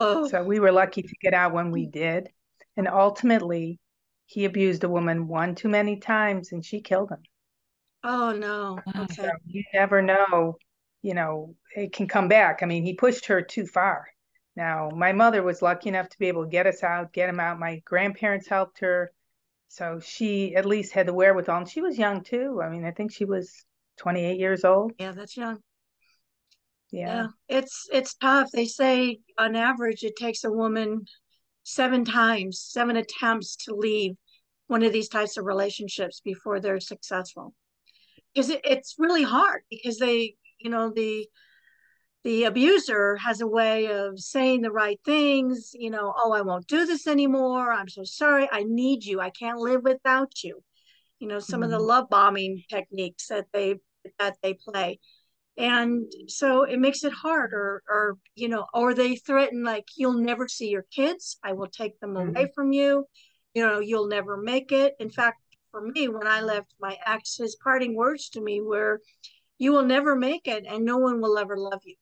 Oh. 0.00 0.28
So 0.28 0.42
we 0.42 0.60
were 0.60 0.72
lucky 0.72 1.02
to 1.02 1.14
get 1.22 1.34
out 1.34 1.52
when 1.54 1.70
we 1.70 1.86
did. 1.86 2.28
And 2.76 2.88
ultimately, 2.88 3.78
he 4.26 4.44
abused 4.44 4.84
a 4.84 4.88
woman 4.88 5.28
one 5.28 5.54
too 5.54 5.68
many 5.68 5.98
times 5.98 6.52
and 6.52 6.64
she 6.64 6.80
killed 6.80 7.10
him. 7.10 7.22
Oh, 8.02 8.32
no. 8.32 8.80
Okay. 8.96 9.14
So 9.14 9.30
you 9.46 9.62
never 9.72 10.02
know, 10.02 10.58
you 11.02 11.14
know, 11.14 11.54
it 11.74 11.92
can 11.92 12.08
come 12.08 12.28
back. 12.28 12.62
I 12.62 12.66
mean, 12.66 12.84
he 12.84 12.94
pushed 12.94 13.26
her 13.26 13.40
too 13.40 13.66
far. 13.66 14.08
Now, 14.56 14.90
my 14.94 15.12
mother 15.12 15.42
was 15.42 15.62
lucky 15.62 15.88
enough 15.88 16.08
to 16.08 16.18
be 16.18 16.28
able 16.28 16.44
to 16.44 16.50
get 16.50 16.66
us 16.66 16.82
out, 16.82 17.12
get 17.12 17.28
him 17.28 17.40
out. 17.40 17.58
My 17.58 17.80
grandparents 17.84 18.48
helped 18.48 18.78
her. 18.80 19.12
So 19.68 19.98
she 19.98 20.54
at 20.54 20.66
least 20.66 20.92
had 20.92 21.06
the 21.06 21.14
wherewithal. 21.14 21.58
And 21.58 21.68
she 21.68 21.80
was 21.80 21.98
young 21.98 22.22
too. 22.22 22.60
I 22.62 22.68
mean, 22.68 22.84
I 22.84 22.92
think 22.92 23.12
she 23.12 23.24
was 23.24 23.64
28 23.98 24.38
years 24.38 24.64
old. 24.64 24.92
Yeah, 24.98 25.12
that's 25.12 25.36
young. 25.36 25.58
Yeah. 26.92 27.24
Yeah, 27.24 27.26
it's 27.48 27.88
it's 27.92 28.14
tough. 28.14 28.50
They 28.52 28.66
say 28.66 29.18
on 29.36 29.56
average 29.56 30.04
it 30.04 30.14
takes 30.14 30.44
a 30.44 30.52
woman 30.52 31.06
seven 31.64 32.04
times, 32.04 32.60
seven 32.60 32.96
attempts 32.96 33.56
to 33.64 33.74
leave 33.74 34.12
one 34.68 34.84
of 34.84 34.92
these 34.92 35.08
types 35.08 35.36
of 35.36 35.44
relationships 35.44 36.20
before 36.24 36.60
they're 36.60 36.78
successful. 36.78 37.54
Because 38.32 38.50
it, 38.50 38.60
it's 38.64 38.94
really 38.98 39.24
hard 39.24 39.62
because 39.70 39.98
they, 39.98 40.36
you 40.58 40.70
know, 40.70 40.92
the 40.94 41.26
the 42.24 42.44
abuser 42.44 43.16
has 43.16 43.40
a 43.40 43.46
way 43.46 43.86
of 43.86 44.18
saying 44.18 44.62
the 44.62 44.72
right 44.72 44.98
things, 45.04 45.72
you 45.74 45.90
know, 45.90 46.12
oh, 46.16 46.32
I 46.32 46.40
won't 46.40 46.66
do 46.66 46.86
this 46.86 47.06
anymore. 47.06 47.72
I'm 47.72 47.88
so 47.88 48.02
sorry. 48.04 48.48
I 48.50 48.64
need 48.64 49.04
you. 49.04 49.20
I 49.20 49.30
can't 49.30 49.58
live 49.58 49.82
without 49.84 50.42
you. 50.42 50.62
You 51.18 51.28
know, 51.28 51.38
some 51.38 51.60
mm-hmm. 51.60 51.64
of 51.64 51.70
the 51.70 51.76
mm-hmm. 51.76 51.86
love 51.86 52.08
bombing 52.08 52.62
techniques 52.70 53.28
that 53.28 53.46
they 53.52 53.76
that 54.18 54.36
they 54.42 54.54
play 54.54 54.98
and 55.56 56.10
so 56.26 56.64
it 56.64 56.78
makes 56.78 57.04
it 57.04 57.12
hard 57.12 57.52
or 57.52 57.82
or 57.88 58.18
you 58.34 58.48
know 58.48 58.66
or 58.74 58.92
they 58.92 59.16
threaten 59.16 59.62
like 59.62 59.84
you'll 59.96 60.12
never 60.12 60.48
see 60.48 60.68
your 60.68 60.84
kids 60.90 61.38
i 61.44 61.52
will 61.52 61.68
take 61.68 61.98
them 62.00 62.14
mm-hmm. 62.14 62.30
away 62.30 62.50
from 62.54 62.72
you 62.72 63.06
you 63.54 63.64
know 63.64 63.78
you'll 63.78 64.08
never 64.08 64.36
make 64.36 64.72
it 64.72 64.94
in 64.98 65.10
fact 65.10 65.40
for 65.70 65.80
me 65.80 66.08
when 66.08 66.26
i 66.26 66.40
left 66.40 66.74
my 66.80 66.96
ex 67.06 67.36
his 67.36 67.56
parting 67.62 67.94
words 67.94 68.28
to 68.28 68.40
me 68.40 68.60
were 68.60 69.00
you 69.58 69.72
will 69.72 69.84
never 69.84 70.16
make 70.16 70.48
it 70.48 70.64
and 70.68 70.84
no 70.84 70.98
one 70.98 71.20
will 71.20 71.38
ever 71.38 71.56
love 71.56 71.80
you 71.84 71.94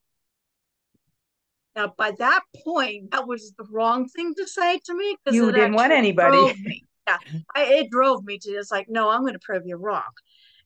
now 1.76 1.93
by 1.97 2.12
that 2.19 2.43
point 2.64 3.11
that 3.11 3.26
was 3.26 3.52
the 3.59 3.64
wrong 3.71 4.09
thing 4.09 4.35
to 4.37 4.47
say 4.47 4.79
to 4.85 4.95
me 4.95 5.17
because 5.25 5.37
you 5.37 5.50
didn't 5.52 5.75
want 5.75 5.93
anybody. 5.93 6.85
yeah 7.07 7.17
I, 7.55 7.64
it 7.64 7.91
drove 7.91 8.25
me 8.25 8.38
to 8.38 8.50
just 8.52 8.71
like 8.71 8.88
no 8.88 9.09
i'm 9.09 9.23
going 9.23 9.33
to 9.33 9.38
prove 9.41 9.62
you 9.67 9.76
wrong 9.76 10.02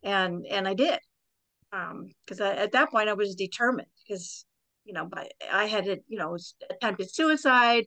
and 0.02 0.46
and 0.46 0.68
i 0.68 0.74
did 0.74 0.98
um 1.72 2.10
because 2.24 2.40
at 2.40 2.72
that 2.72 2.90
point 2.90 3.08
i 3.08 3.14
was 3.14 3.34
determined 3.34 3.88
because 4.02 4.44
you 4.84 4.92
know 4.92 5.06
by, 5.06 5.28
I 5.50 5.66
had 5.66 5.86
it 5.86 6.04
you 6.08 6.18
know 6.18 6.36
attempted 6.70 7.12
suicide 7.12 7.86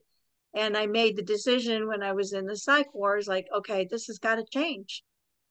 and 0.54 0.76
i 0.76 0.86
made 0.86 1.16
the 1.16 1.22
decision 1.22 1.86
when 1.86 2.02
i 2.02 2.12
was 2.12 2.32
in 2.32 2.46
the 2.46 2.56
psych 2.56 2.92
wards 2.94 3.28
like 3.28 3.46
okay 3.54 3.86
this 3.90 4.06
has 4.06 4.18
got 4.18 4.36
to 4.36 4.44
change. 4.50 5.02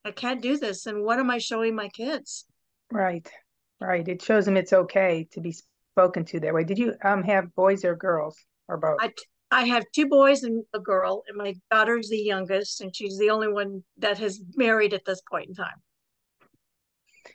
I 0.06 0.12
can't 0.12 0.42
do 0.42 0.58
this 0.58 0.86
and 0.86 1.04
what 1.04 1.20
am 1.20 1.30
i 1.30 1.40
showing 1.40 1.76
my 1.76 1.90
kids? 1.90 2.46
Right 2.92 3.30
right. 3.80 4.08
It 4.08 4.22
shows 4.22 4.46
them 4.46 4.58
it's 4.58 4.74
okay 4.74 5.28
to 5.32 5.42
be 5.42 5.56
spoken 6.00 6.26
to 6.26 6.40
that 6.40 6.54
way 6.54 6.64
did 6.64 6.78
you 6.78 6.94
um 7.04 7.24
have 7.24 7.54
boys 7.56 7.84
or 7.84 7.96
girls 7.96 8.38
or 8.68 8.78
both 8.78 8.98
i 9.02 9.12
I 9.52 9.64
have 9.64 9.84
two 9.96 10.08
boys 10.08 10.44
and 10.44 10.64
a 10.76 10.80
girl, 10.80 11.24
and 11.28 11.36
my 11.36 11.56
daughter's 11.72 12.10
the 12.10 12.20
youngest, 12.20 12.82
and 12.82 12.96
she's 12.96 13.18
the 13.18 13.32
only 13.32 13.48
one 13.48 13.84
that 13.98 14.20
has 14.20 14.40
married 14.56 14.94
at 14.94 15.06
this 15.06 15.22
point 15.30 15.50
in 15.50 15.56
time. 15.56 15.82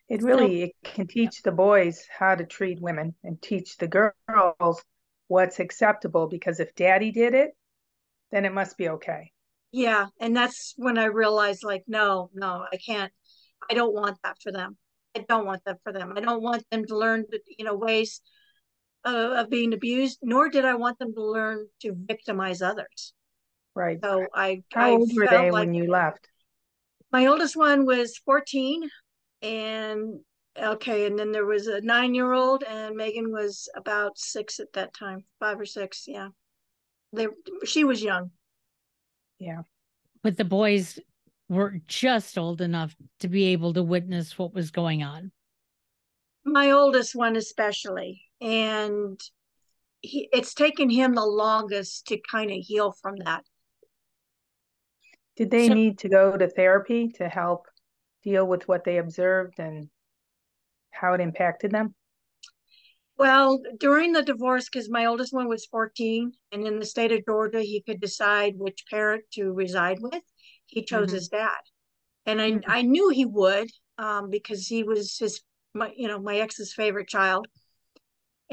It 0.08 0.22
really 0.22 0.62
it 0.62 0.72
can 0.84 1.06
teach 1.06 1.42
the 1.42 1.50
boys 1.50 2.06
how 2.16 2.34
to 2.34 2.44
treat 2.44 2.80
women 2.80 3.14
and 3.24 3.40
teach 3.42 3.76
the 3.78 3.88
girls 3.88 4.82
what's 5.28 5.58
acceptable 5.58 6.28
because 6.28 6.60
if 6.60 6.74
daddy 6.74 7.10
did 7.10 7.34
it, 7.34 7.50
then 8.30 8.44
it 8.44 8.52
must 8.52 8.76
be 8.76 8.88
okay. 8.90 9.32
Yeah. 9.72 10.06
And 10.20 10.36
that's 10.36 10.74
when 10.76 10.98
I 10.98 11.06
realized 11.06 11.64
like, 11.64 11.84
no, 11.88 12.30
no, 12.34 12.64
I 12.72 12.76
can't, 12.76 13.12
I 13.68 13.74
don't 13.74 13.94
want 13.94 14.18
that 14.22 14.36
for 14.42 14.52
them. 14.52 14.76
I 15.16 15.24
don't 15.28 15.46
want 15.46 15.62
that 15.64 15.78
for 15.82 15.92
them. 15.92 16.12
I 16.16 16.20
don't 16.20 16.42
want 16.42 16.64
them 16.70 16.84
to 16.86 16.96
learn, 16.96 17.24
the 17.30 17.40
you 17.58 17.64
know, 17.64 17.74
ways 17.74 18.20
of, 19.04 19.32
of 19.32 19.50
being 19.50 19.72
abused, 19.72 20.18
nor 20.22 20.48
did 20.48 20.64
I 20.64 20.74
want 20.74 20.98
them 20.98 21.14
to 21.14 21.22
learn 21.22 21.66
to 21.82 21.92
victimize 21.94 22.62
others. 22.62 23.12
Right. 23.74 23.98
So 24.02 24.26
I, 24.34 24.62
how 24.72 24.86
I 24.86 24.90
old 24.92 25.10
were 25.14 25.26
they 25.26 25.50
like, 25.50 25.52
when 25.52 25.74
you 25.74 25.90
left? 25.90 26.28
My 27.12 27.26
oldest 27.26 27.56
one 27.56 27.86
was 27.86 28.18
14 28.24 28.88
and 29.42 30.20
okay 30.60 31.06
and 31.06 31.18
then 31.18 31.32
there 31.32 31.44
was 31.44 31.66
a 31.66 31.80
nine 31.80 32.14
year 32.14 32.32
old 32.32 32.62
and 32.64 32.96
megan 32.96 33.30
was 33.32 33.68
about 33.76 34.16
six 34.16 34.60
at 34.60 34.72
that 34.72 34.94
time 34.94 35.24
five 35.40 35.58
or 35.58 35.66
six 35.66 36.04
yeah 36.06 36.28
they 37.12 37.26
she 37.64 37.84
was 37.84 38.02
young 38.02 38.30
yeah 39.38 39.62
but 40.22 40.36
the 40.36 40.44
boys 40.44 40.98
were 41.48 41.78
just 41.86 42.38
old 42.38 42.60
enough 42.60 42.94
to 43.20 43.28
be 43.28 43.46
able 43.46 43.72
to 43.74 43.82
witness 43.82 44.38
what 44.38 44.54
was 44.54 44.70
going 44.70 45.02
on 45.02 45.30
my 46.44 46.70
oldest 46.70 47.14
one 47.14 47.36
especially 47.36 48.23
and 48.40 49.20
he, 50.00 50.28
it's 50.32 50.54
taken 50.54 50.90
him 50.90 51.14
the 51.14 51.24
longest 51.24 52.06
to 52.08 52.18
kind 52.30 52.50
of 52.50 52.58
heal 52.58 52.92
from 52.92 53.16
that 53.24 53.42
did 55.36 55.50
they 55.50 55.68
so, 55.68 55.74
need 55.74 55.98
to 55.98 56.08
go 56.08 56.36
to 56.36 56.48
therapy 56.48 57.08
to 57.16 57.28
help 57.28 57.66
deal 58.22 58.46
with 58.46 58.68
what 58.68 58.84
they 58.84 58.98
observed 58.98 59.58
and 59.58 59.88
how 60.90 61.14
it 61.14 61.20
impacted 61.20 61.72
them? 61.72 61.94
Well, 63.16 63.60
during 63.78 64.12
the 64.12 64.22
divorce, 64.22 64.68
because 64.68 64.90
my 64.90 65.06
oldest 65.06 65.32
one 65.32 65.48
was 65.48 65.66
14, 65.66 66.32
and 66.52 66.66
in 66.66 66.78
the 66.78 66.86
state 66.86 67.12
of 67.12 67.24
Georgia, 67.24 67.62
he 67.62 67.82
could 67.82 68.00
decide 68.00 68.54
which 68.56 68.84
parent 68.90 69.24
to 69.34 69.52
reside 69.52 69.98
with. 70.00 70.22
He 70.66 70.84
chose 70.84 71.08
mm-hmm. 71.08 71.16
his 71.16 71.28
dad, 71.28 71.60
and 72.26 72.40
I 72.40 72.52
mm-hmm. 72.52 72.70
I 72.70 72.82
knew 72.82 73.10
he 73.10 73.26
would 73.26 73.68
um, 73.98 74.30
because 74.30 74.66
he 74.66 74.82
was 74.82 75.18
his 75.18 75.42
my 75.74 75.92
you 75.94 76.08
know 76.08 76.18
my 76.18 76.38
ex's 76.38 76.72
favorite 76.72 77.08
child, 77.08 77.46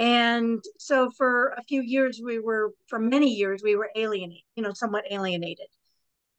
and 0.02 0.64
so 0.80 1.12
for 1.12 1.50
a 1.50 1.64
few 1.64 1.80
years 1.84 2.20
we 2.24 2.40
were 2.40 2.74
for 2.88 2.98
many 2.98 3.36
years 3.36 3.62
we 3.64 3.76
were 3.76 3.92
alienated, 3.96 4.42
you 4.56 4.64
know, 4.64 4.74
somewhat 4.74 5.06
alienated. 5.12 5.68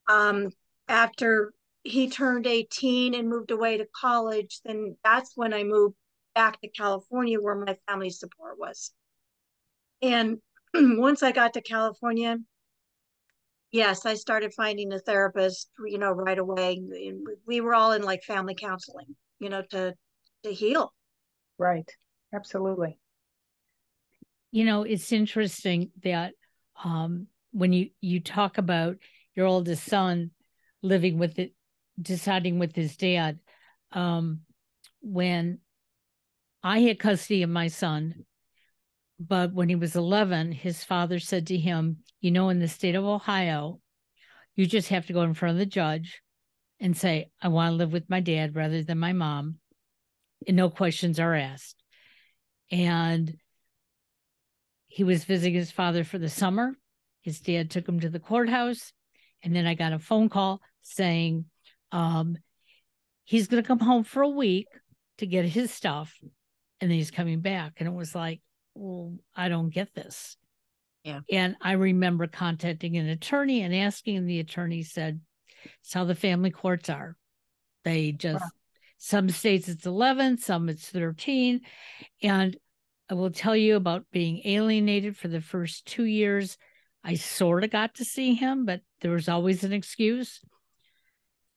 Um, 0.08 0.50
after 0.88 1.54
he 1.84 2.10
turned 2.10 2.48
18 2.48 3.14
and 3.14 3.28
moved 3.28 3.52
away 3.52 3.76
to 3.78 3.86
college, 3.94 4.60
then 4.64 4.96
that's 5.04 5.36
when 5.36 5.54
I 5.54 5.62
moved 5.62 5.94
back 6.34 6.60
to 6.62 6.68
California 6.68 7.40
where 7.40 7.54
my 7.54 7.76
family 7.86 8.10
support 8.10 8.58
was. 8.58 8.90
And 10.02 10.38
once 10.74 11.22
I 11.22 11.30
got 11.30 11.54
to 11.54 11.62
California, 11.62 12.38
yes, 13.70 14.04
I 14.06 14.14
started 14.14 14.54
finding 14.54 14.92
a 14.92 14.98
therapist, 14.98 15.70
you 15.86 15.98
know, 15.98 16.10
right 16.10 16.38
away. 16.38 16.82
We 17.46 17.60
were 17.60 17.74
all 17.74 17.92
in 17.92 18.02
like 18.02 18.24
family 18.24 18.56
counseling, 18.56 19.14
you 19.38 19.50
know, 19.50 19.62
to 19.70 19.94
to 20.42 20.52
heal. 20.52 20.92
Right. 21.58 21.88
Absolutely. 22.34 22.98
You 24.52 24.64
know, 24.64 24.84
it's 24.84 25.12
interesting 25.12 25.90
that 26.02 26.34
um 26.84 27.26
when 27.50 27.72
you 27.72 27.90
you 28.00 28.20
talk 28.20 28.58
about 28.58 28.96
your 29.34 29.46
oldest 29.46 29.84
son 29.84 30.30
living 30.82 31.18
with 31.18 31.38
it 31.38 31.54
deciding 32.00 32.58
with 32.58 32.74
his 32.74 32.96
dad 32.96 33.38
um, 33.92 34.40
when 35.00 35.58
I 36.62 36.80
had 36.80 36.98
custody 36.98 37.42
of 37.42 37.50
my 37.50 37.68
son. 37.68 38.24
But 39.18 39.52
when 39.52 39.68
he 39.68 39.76
was 39.76 39.94
11, 39.94 40.52
his 40.52 40.82
father 40.82 41.18
said 41.18 41.46
to 41.48 41.56
him, 41.56 41.98
You 42.20 42.30
know, 42.30 42.48
in 42.48 42.58
the 42.58 42.68
state 42.68 42.94
of 42.94 43.04
Ohio, 43.04 43.80
you 44.56 44.66
just 44.66 44.88
have 44.88 45.06
to 45.06 45.12
go 45.12 45.22
in 45.22 45.34
front 45.34 45.52
of 45.52 45.58
the 45.58 45.66
judge 45.66 46.22
and 46.80 46.96
say, 46.96 47.30
I 47.40 47.48
want 47.48 47.72
to 47.72 47.76
live 47.76 47.92
with 47.92 48.10
my 48.10 48.20
dad 48.20 48.56
rather 48.56 48.82
than 48.82 48.98
my 48.98 49.12
mom. 49.12 49.58
And 50.48 50.56
no 50.56 50.70
questions 50.70 51.20
are 51.20 51.34
asked. 51.34 51.76
And 52.70 53.36
he 54.92 55.04
was 55.04 55.24
visiting 55.24 55.54
his 55.54 55.70
father 55.70 56.04
for 56.04 56.18
the 56.18 56.28
summer. 56.28 56.76
His 57.22 57.40
dad 57.40 57.70
took 57.70 57.88
him 57.88 58.00
to 58.00 58.10
the 58.10 58.20
courthouse. 58.20 58.92
And 59.42 59.56
then 59.56 59.66
I 59.66 59.72
got 59.72 59.94
a 59.94 59.98
phone 59.98 60.28
call 60.28 60.60
saying 60.82 61.46
um, 61.92 62.36
he's 63.24 63.46
going 63.48 63.62
to 63.62 63.66
come 63.66 63.78
home 63.78 64.04
for 64.04 64.20
a 64.20 64.28
week 64.28 64.66
to 65.16 65.26
get 65.26 65.46
his 65.46 65.72
stuff 65.72 66.14
and 66.78 66.90
then 66.90 66.98
he's 66.98 67.10
coming 67.10 67.40
back. 67.40 67.72
And 67.78 67.88
it 67.88 67.94
was 67.94 68.14
like, 68.14 68.42
well, 68.74 69.14
I 69.34 69.48
don't 69.48 69.70
get 69.70 69.94
this. 69.94 70.36
Yeah. 71.04 71.20
And 71.30 71.56
I 71.62 71.72
remember 71.72 72.26
contacting 72.26 72.98
an 72.98 73.08
attorney 73.08 73.62
and 73.62 73.74
asking, 73.74 74.18
and 74.18 74.28
the 74.28 74.40
attorney 74.40 74.82
said, 74.82 75.22
it's 75.80 75.94
how 75.94 76.04
the 76.04 76.14
family 76.14 76.50
courts 76.50 76.90
are. 76.90 77.16
They 77.84 78.12
just, 78.12 78.44
wow. 78.44 78.50
some 78.98 79.30
states 79.30 79.70
it's 79.70 79.86
11, 79.86 80.36
some 80.36 80.68
it's 80.68 80.86
13. 80.90 81.62
And 82.22 82.58
I 83.12 83.14
will 83.14 83.30
tell 83.30 83.54
you 83.54 83.76
about 83.76 84.10
being 84.10 84.40
alienated 84.46 85.18
for 85.18 85.28
the 85.28 85.42
first 85.42 85.84
two 85.84 86.04
years. 86.04 86.56
I 87.04 87.16
sort 87.16 87.62
of 87.62 87.68
got 87.68 87.96
to 87.96 88.06
see 88.06 88.32
him, 88.32 88.64
but 88.64 88.80
there 89.02 89.10
was 89.10 89.28
always 89.28 89.64
an 89.64 89.72
excuse. 89.74 90.40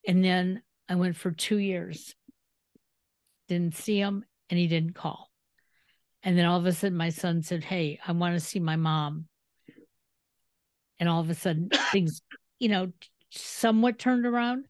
And 0.05 0.21
then 0.21 0.63
I 0.89 0.95
went 0.95 1.15
for 1.15 1.31
two 1.31 1.55
years, 1.55 2.13
didn't 3.47 3.75
see 3.75 3.97
him, 3.97 4.25
and 4.49 4.59
he 4.59 4.67
didn't 4.67 4.95
call. 4.95 5.31
And 6.23 6.37
then 6.37 6.45
all 6.45 6.59
of 6.59 6.65
a 6.65 6.73
sudden, 6.73 6.97
my 6.97 7.07
son 7.07 7.41
said, 7.41 7.63
Hey, 7.63 8.01
I 8.05 8.11
want 8.11 8.33
to 8.33 8.45
see 8.45 8.59
my 8.59 8.75
mom. 8.75 9.27
And 10.99 11.07
all 11.07 11.21
of 11.21 11.29
a 11.29 11.35
sudden, 11.35 11.69
things, 11.93 12.21
you 12.59 12.67
know, 12.67 12.91
somewhat 13.31 13.97
turned 13.97 14.25
around, 14.25 14.65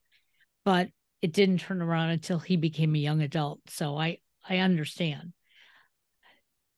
but 0.63 0.89
it 1.23 1.33
didn't 1.33 1.61
turn 1.61 1.81
around 1.81 2.11
until 2.11 2.37
he 2.37 2.57
became 2.57 2.93
a 2.93 2.99
young 2.99 3.23
adult. 3.23 3.61
So 3.69 3.97
I, 3.97 4.19
I 4.47 4.57
understand. 4.57 5.33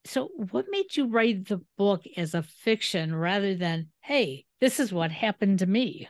So 0.07 0.29
what 0.51 0.65
made 0.69 0.95
you 0.95 1.07
write 1.07 1.47
the 1.47 1.61
book 1.77 2.03
as 2.15 2.33
a 2.33 2.43
fiction 2.43 3.13
rather 3.13 3.55
than, 3.55 3.89
hey, 4.01 4.45
this 4.59 4.79
is 4.79 4.91
what 4.91 5.11
happened 5.11 5.59
to 5.59 5.65
me? 5.65 6.07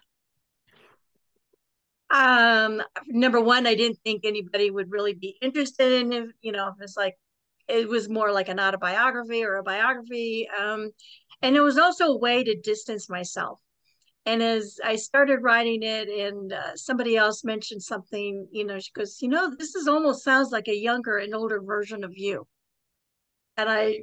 Um, 2.10 2.82
number 3.08 3.42
one, 3.42 3.68
I 3.68 3.76
didn't 3.76 4.00
think 4.04 4.24
anybody 4.24 4.72
would 4.72 4.92
really 4.92 5.14
be 5.14 5.38
interested 5.42 5.92
in 5.92 6.14
it. 6.14 6.30
You 6.42 6.54
know, 6.54 6.74
it's 6.80 6.96
like 6.96 7.16
it 7.68 7.90
was 7.90 8.08
more 8.08 8.32
like 8.32 8.48
an 8.48 8.60
autobiography 8.60 9.44
or 9.44 9.56
a 9.56 9.64
biography. 9.64 10.48
Um, 10.58 10.92
and 11.42 11.56
it 11.56 11.62
was 11.62 11.78
also 11.78 12.06
a 12.06 12.18
way 12.18 12.44
to 12.44 12.60
distance 12.62 13.10
myself. 13.10 13.60
And 14.26 14.44
as 14.44 14.80
I 14.84 14.98
started 14.98 15.40
writing 15.42 15.84
it, 15.84 16.10
and 16.10 16.52
uh, 16.52 16.76
somebody 16.76 17.16
else 17.16 17.46
mentioned 17.46 17.82
something, 17.82 18.48
you 18.52 18.66
know, 18.66 18.78
she 18.80 18.92
goes, 18.94 19.22
you 19.22 19.30
know, 19.30 19.54
this 19.58 19.74
is 19.76 19.88
almost 19.88 20.24
sounds 20.24 20.52
like 20.52 20.68
a 20.68 20.76
younger 20.76 21.18
and 21.18 21.34
older 21.34 21.62
version 21.62 22.04
of 22.04 22.12
you. 22.16 22.46
And 23.58 23.70
I, 23.70 24.02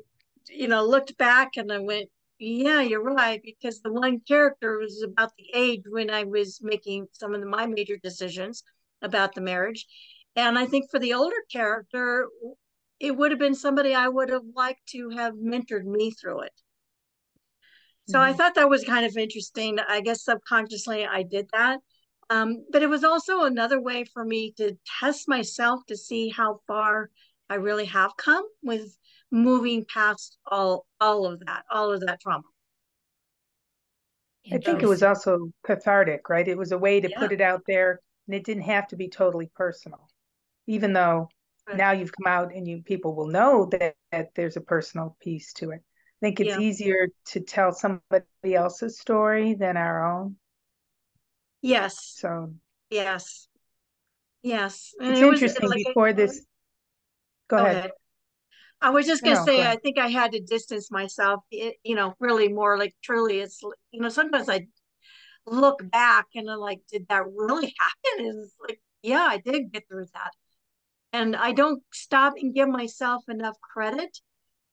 you 0.49 0.69
know, 0.69 0.85
looked 0.85 1.17
back 1.17 1.57
and 1.57 1.73
I 1.73 1.79
went, 1.79 2.11
yeah, 2.39 2.81
you're 2.81 3.03
right, 3.03 3.41
because 3.43 3.81
the 3.81 3.93
one 3.93 4.21
character 4.21 4.79
was 4.79 5.03
about 5.03 5.31
the 5.39 5.47
age 5.55 5.83
when 5.89 6.11
I 6.11 6.25
was 6.25 6.59
making 6.61 7.07
some 7.13 7.35
of 7.35 7.41
the, 7.41 7.47
my 7.47 7.67
major 7.67 7.97
decisions 8.03 8.65
about 9.03 9.35
the 9.35 9.41
marriage. 9.41 9.87
And 10.37 10.59
I 10.59 10.67
think 10.67 10.91
for 10.91 10.99
the 10.99 11.15
older 11.15 11.37
character, 11.51 12.29
it 12.99 13.17
would 13.17 13.31
have 13.31 13.39
been 13.39 13.55
somebody 13.55 13.95
I 13.95 14.09
would 14.09 14.31
have 14.31 14.43
liked 14.55 14.87
to 14.89 15.11
have 15.11 15.35
mentored 15.35 15.85
me 15.85 16.11
through 16.11 16.41
it. 16.43 16.53
So 18.09 18.19
mm-hmm. 18.19 18.31
I 18.31 18.33
thought 18.33 18.57
that 18.57 18.69
was 18.69 18.85
kind 18.85 19.07
of 19.07 19.17
interesting. 19.17 19.79
I 19.89 20.01
guess 20.01 20.25
subconsciously 20.25 21.07
I 21.07 21.23
did 21.23 21.49
that. 21.53 21.79
Um, 22.31 22.65
but 22.71 22.83
it 22.83 22.89
was 22.89 23.05
also 23.05 23.45
another 23.45 23.81
way 23.81 24.05
for 24.05 24.25
me 24.25 24.53
to 24.57 24.77
test 25.01 25.29
myself 25.29 25.81
to 25.87 25.97
see 25.97 26.31
how 26.31 26.61
far 26.67 27.11
I 27.49 27.57
really 27.57 27.85
have 27.87 28.17
come 28.17 28.45
with 28.63 28.97
moving 29.35 29.85
past 29.93 30.39
all 30.47 30.87
all 31.01 31.27
of 31.27 31.41
that, 31.41 31.65
all 31.71 31.93
of 31.93 32.01
that 32.01 32.21
trauma. 32.21 32.45
I 34.53 34.59
think 34.59 34.83
it 34.83 34.89
was 34.89 35.03
also 35.03 35.51
cathartic, 35.67 36.29
right? 36.29 36.47
It 36.47 36.57
was 36.57 36.73
a 36.73 36.79
way 36.79 37.01
to 37.01 37.09
yeah. 37.09 37.19
put 37.19 37.33
it 37.33 37.41
out 37.41 37.63
there 37.67 38.01
and 38.27 38.35
it 38.35 38.45
didn't 38.45 38.65
have 38.65 38.87
to 38.89 38.97
be 38.97 39.09
totally 39.09 39.51
personal. 39.57 40.09
Even 40.67 40.93
though 40.93 41.29
right. 41.67 41.77
now 41.77 41.93
you've 41.93 42.13
come 42.13 42.31
out 42.31 42.55
and 42.55 42.69
you 42.69 42.83
people 42.83 43.15
will 43.15 43.29
know 43.29 43.67
that, 43.73 43.95
that 44.13 44.29
there's 44.35 44.57
a 44.57 44.61
personal 44.61 45.17
piece 45.21 45.53
to 45.55 45.71
it. 45.71 45.81
I 45.81 46.27
think 46.27 46.41
it's 46.41 46.51
yeah. 46.51 46.61
easier 46.61 47.09
to 47.27 47.41
tell 47.41 47.73
somebody 47.73 48.55
else's 48.55 49.01
story 49.01 49.55
than 49.55 49.77
our 49.77 50.07
own. 50.07 50.37
Yes. 51.61 52.15
So 52.19 52.53
yes. 52.91 53.49
Yes. 54.43 54.93
And 55.01 55.13
it's 55.13 55.21
it 55.21 55.27
interesting 55.27 55.69
like 55.71 55.85
before 55.87 56.13
this 56.13 56.45
go, 57.49 57.57
go 57.57 57.65
ahead. 57.65 57.77
ahead. 57.77 57.91
I 58.85 58.91
was 58.91 59.07
just 59.07 59.25
gonna 59.25 59.37
no, 59.37 59.45
say, 59.47 59.57
go 59.57 59.63
I 59.63 59.77
think 59.77 59.99
I 59.99 60.09
had 60.09 60.33
to 60.33 60.41
distance 60.41 60.91
myself. 60.91 61.43
It, 61.51 61.77
you 61.85 61.95
know, 61.95 62.15
really 62.21 62.49
more 62.49 62.79
like 62.79 62.95
truly, 63.03 63.41
it's 63.41 63.63
you 63.63 64.01
know, 64.01 64.11
sometimes 64.11 64.51
I 64.51 64.67
look 65.47 65.81
back 65.91 66.27
and 66.35 66.51
I'm 66.51 66.59
like, 66.59 66.81
did 66.93 67.07
that 67.09 67.25
really 67.35 67.75
happen? 67.81 68.27
And 68.27 68.45
it's 68.45 68.55
like, 68.61 68.81
yeah, 69.03 69.27
I 69.27 69.39
did 69.39 69.73
get 69.73 69.89
through 69.89 70.07
that, 70.13 70.33
and 71.15 71.35
I 71.35 71.53
don't 71.53 71.83
stop 71.95 72.35
and 72.37 72.55
give 72.55 72.69
myself 72.69 73.25
enough 73.29 73.57
credit 73.63 74.19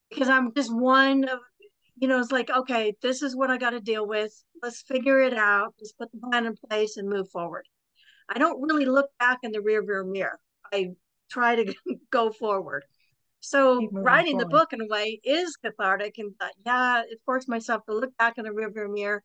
because 0.10 0.28
I'm 0.28 0.54
just 0.54 0.74
one 0.74 1.24
of, 1.30 1.40
you 1.96 2.10
know, 2.10 2.20
it's 2.20 2.34
like, 2.34 2.50
okay, 2.50 2.94
this 3.02 3.22
is 3.22 3.34
what 3.34 3.50
I 3.50 3.58
got 3.58 3.70
to 3.70 3.80
deal 3.80 4.06
with. 4.06 4.34
Let's 4.62 4.82
figure 4.82 5.22
it 5.22 5.34
out. 5.34 5.74
Just 5.80 5.98
put 5.98 6.12
the 6.12 6.20
plan 6.20 6.46
in 6.46 6.56
place 6.70 6.98
and 6.98 7.08
move 7.08 7.30
forward. 7.30 7.66
I 8.28 8.40
don't 8.40 8.62
really 8.62 8.86
look 8.86 9.10
back 9.20 9.40
in 9.44 9.54
the 9.54 9.60
rearview 9.60 10.06
mirror. 10.06 10.38
I 10.74 10.90
try 11.30 11.56
to 11.56 11.74
go 12.12 12.32
forward. 12.32 12.84
So 13.42 13.90
writing 13.92 14.34
forward. 14.34 14.46
the 14.46 14.50
book 14.50 14.74
in 14.74 14.82
a 14.82 14.88
way 14.88 15.20
is 15.24 15.58
cathartic 15.58 16.20
and 16.20 16.32
uh, 16.40 16.48
yeah, 16.66 17.02
it 17.02 17.20
forced 17.26 17.50
myself 17.50 17.84
to 17.88 17.96
look 17.96 18.16
back 18.18 18.38
in 18.38 18.46
the 18.46 18.52
rearview 18.52 18.94
mirror 18.94 19.24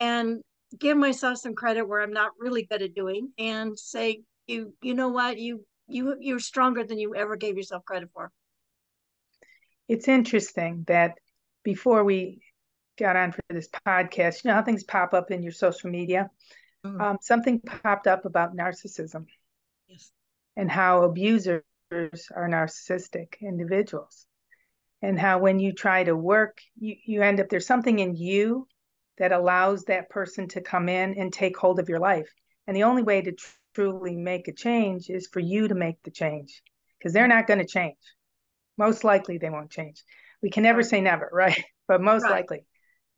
and 0.00 0.42
give 0.78 0.96
myself 0.96 1.38
some 1.38 1.54
credit 1.54 1.88
where 1.88 2.02
I'm 2.02 2.12
not 2.12 2.32
really 2.38 2.64
good 2.64 2.82
at 2.82 2.94
doing 2.94 3.30
and 3.38 3.78
say, 3.78 4.22
you 4.48 4.74
you 4.82 4.94
know 4.94 5.08
what, 5.08 5.38
you 5.38 5.64
you 5.86 6.16
you're 6.20 6.40
stronger 6.40 6.84
than 6.84 6.98
you 6.98 7.14
ever 7.14 7.36
gave 7.36 7.56
yourself 7.56 7.84
credit 7.84 8.10
for. 8.12 8.32
It's 9.88 10.08
interesting 10.08 10.84
that 10.88 11.18
before 11.62 12.02
we 12.02 12.42
got 12.98 13.14
on 13.14 13.30
for 13.30 13.42
this 13.48 13.68
podcast, 13.86 14.42
you 14.42 14.48
know 14.48 14.54
how 14.54 14.62
things 14.62 14.82
pop 14.82 15.14
up 15.14 15.30
in 15.30 15.42
your 15.42 15.52
social 15.52 15.88
media? 15.88 16.30
Mm-hmm. 16.84 17.00
Um, 17.00 17.18
something 17.20 17.60
popped 17.60 18.08
up 18.08 18.24
about 18.24 18.56
narcissism. 18.56 19.26
Yes. 19.86 20.10
And 20.56 20.68
how 20.68 21.04
abusers 21.04 21.62
are 21.92 22.48
narcissistic 22.48 23.40
individuals. 23.40 24.26
And 25.02 25.18
how 25.18 25.38
when 25.38 25.58
you 25.58 25.72
try 25.72 26.04
to 26.04 26.16
work 26.16 26.58
you, 26.78 26.96
you 27.04 27.22
end 27.22 27.40
up 27.40 27.48
there's 27.48 27.66
something 27.66 27.98
in 27.98 28.14
you 28.14 28.66
that 29.18 29.32
allows 29.32 29.84
that 29.84 30.10
person 30.10 30.48
to 30.48 30.60
come 30.60 30.88
in 30.88 31.18
and 31.18 31.32
take 31.32 31.56
hold 31.56 31.78
of 31.78 31.88
your 31.88 31.98
life. 31.98 32.28
And 32.66 32.76
the 32.76 32.84
only 32.84 33.02
way 33.02 33.20
to 33.22 33.32
tr- 33.32 33.56
truly 33.74 34.16
make 34.16 34.48
a 34.48 34.52
change 34.52 35.10
is 35.10 35.28
for 35.32 35.40
you 35.40 35.68
to 35.68 35.74
make 35.74 36.02
the 36.02 36.10
change 36.10 36.62
because 36.98 37.12
they're 37.12 37.28
not 37.28 37.46
going 37.46 37.58
to 37.58 37.66
change. 37.66 37.96
Most 38.78 39.04
likely 39.04 39.38
they 39.38 39.50
won't 39.50 39.70
change. 39.70 40.02
We 40.42 40.50
can 40.50 40.62
never 40.62 40.82
say 40.82 41.00
never 41.00 41.28
right? 41.32 41.64
But 41.88 42.00
most 42.00 42.22
right. 42.22 42.32
likely. 42.32 42.64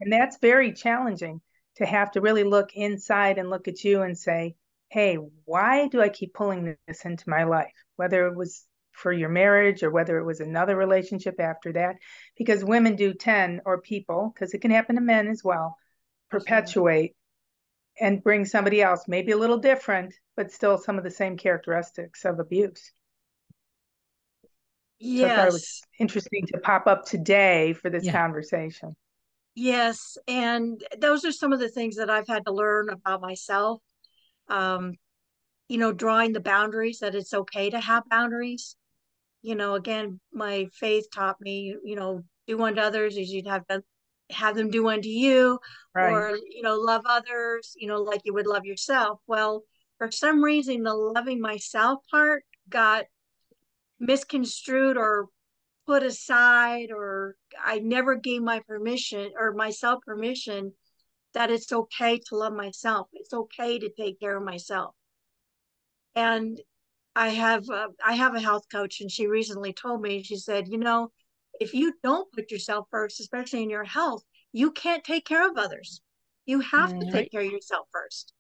And 0.01 0.13
that's 0.13 0.39
very 0.39 0.73
challenging 0.73 1.41
to 1.77 1.87
have 1.87 2.13
to 2.13 2.21
really 2.21 2.45
look 2.45 2.75
inside 2.75 3.39
and 3.39 3.51
look 3.51 3.69
at 3.69 3.85
you 3.85 4.03
and 4.03 4.17
say 4.17 4.57
hey, 4.91 5.19
why 5.45 5.89
do 5.89 6.01
I 6.01 6.09
keep 6.09 6.35
pulling 6.35 6.77
this 6.87 7.05
into 7.05 7.29
my 7.29 7.45
life? 7.45 7.73
Whether 7.97 8.27
it 8.29 8.37
was 8.37 8.65
for 8.93 9.13
your 9.13 9.29
marriage 9.29 9.83
or 9.83 9.91
whether 9.91 10.19
it 10.19 10.25
was 10.25 10.41
another 10.41 10.77
relationship 10.77 11.41
after 11.41 11.73
that, 11.73 11.97
because 12.37 12.65
women 12.65 12.95
do 12.95 13.13
tend, 13.13 13.61
or 13.65 13.81
people, 13.81 14.33
because 14.33 14.55
it 14.55 14.61
can 14.61 14.71
happen 14.71 14.95
to 14.95 15.03
men 15.03 15.27
as 15.29 15.43
well, 15.43 15.77
perpetuate 16.31 17.15
and 18.01 18.23
bring 18.23 18.45
somebody 18.45 18.83
else, 18.83 19.05
maybe 19.07 19.33
a 19.33 19.37
little 19.37 19.59
different, 19.59 20.15
but 20.37 20.51
still 20.51 20.79
some 20.79 20.99
of 20.99 21.05
the 21.05 21.11
same 21.11 21.37
characteristics 21.37 22.25
of 22.25 22.39
abuse. 22.39 22.93
Yes. 24.99 25.37
So 25.37 25.43
it 25.43 25.53
was 25.53 25.83
interesting 25.99 26.47
to 26.53 26.59
pop 26.59 26.87
up 26.87 27.05
today 27.05 27.73
for 27.73 27.91
this 27.91 28.05
yeah. 28.05 28.13
conversation. 28.13 28.97
Yes. 29.55 30.19
And 30.27 30.83
those 30.99 31.25
are 31.25 31.33
some 31.33 31.53
of 31.53 31.61
the 31.61 31.69
things 31.69 31.97
that 31.97 32.11
I've 32.11 32.27
had 32.27 32.47
to 32.47 32.53
learn 32.53 32.89
about 32.91 33.21
myself 33.21 33.81
um, 34.49 34.95
you 35.69 35.79
know, 35.79 35.93
drawing 35.93 36.33
the 36.33 36.41
boundaries 36.41 36.99
that 37.01 37.15
it's 37.15 37.35
okay 37.35 37.71
to 37.71 37.81
have 37.81 38.09
boundaries. 38.09 38.77
You 39.43 39.55
know, 39.55 39.75
again, 39.75 40.21
my 40.33 40.69
faith 40.73 41.07
taught 41.15 41.41
me, 41.41 41.77
you 41.85 41.97
know, 41.97 42.23
do 42.47 42.63
unto 42.63 42.81
others 42.81 43.17
as 43.17 43.31
you'd 43.31 43.47
have 43.47 43.67
them 43.69 43.83
have 44.31 44.57
them 44.57 44.71
do 44.71 44.89
unto 44.89 45.09
you, 45.09 45.59
right. 45.95 46.11
or 46.11 46.39
you 46.51 46.63
know, 46.63 46.77
love 46.77 47.03
others, 47.05 47.75
you 47.77 47.89
know, 47.89 48.03
like 48.03 48.23
you 48.25 48.35
would 48.35 48.47
love 48.47 48.65
yourself. 48.65 49.21
Well, 49.27 49.65
for 49.99 50.11
some 50.11 50.43
reason, 50.43 50.83
the 50.83 50.95
loving 50.95 51.41
myself 51.41 52.01
part 52.11 52.45
got 52.69 53.05
misconstrued 54.01 54.97
or 54.97 55.29
put 55.87 56.03
aside, 56.03 56.91
or 56.91 57.37
I 57.63 57.79
never 57.79 58.17
gave 58.17 58.43
my 58.43 58.61
permission 58.61 59.33
or 59.39 59.53
myself 59.53 60.03
permission 60.07 60.73
that 61.35 61.51
it's 61.51 61.73
okay 61.73 62.19
to 62.29 62.37
love 62.37 62.53
myself. 62.53 63.09
It's 63.13 63.33
okay 63.35 63.79
to 63.79 63.91
take 63.91 64.21
care 64.21 64.37
of 64.37 64.45
myself. 64.45 64.95
And 66.15 66.61
I 67.17 67.29
have 67.29 67.69
uh, 67.69 67.89
I 68.05 68.15
have 68.15 68.35
a 68.35 68.41
health 68.41 68.65
coach, 68.71 69.01
and 69.01 69.11
she 69.11 69.27
recently 69.27 69.73
told 69.73 70.01
me 70.01 70.23
she 70.23 70.37
said, 70.37 70.69
you 70.69 70.79
know, 70.79 71.11
if 71.61 71.75
you 71.75 71.93
don't 72.03 72.31
put 72.33 72.51
yourself 72.51 72.87
first, 72.91 73.21
especially 73.21 73.63
in 73.63 73.71
your 73.71 73.85
health, 73.85 74.25
you 74.53 74.73
can't 74.73 75.05
take 75.05 75.27
care 75.27 75.49
of 75.49 75.57
others. 75.57 76.01
You 76.47 76.61
have 76.61 76.91
to 76.99 77.11
take 77.11 77.31
care 77.31 77.43
of 77.43 77.51
yourself 77.51 77.89
first. 77.93 78.33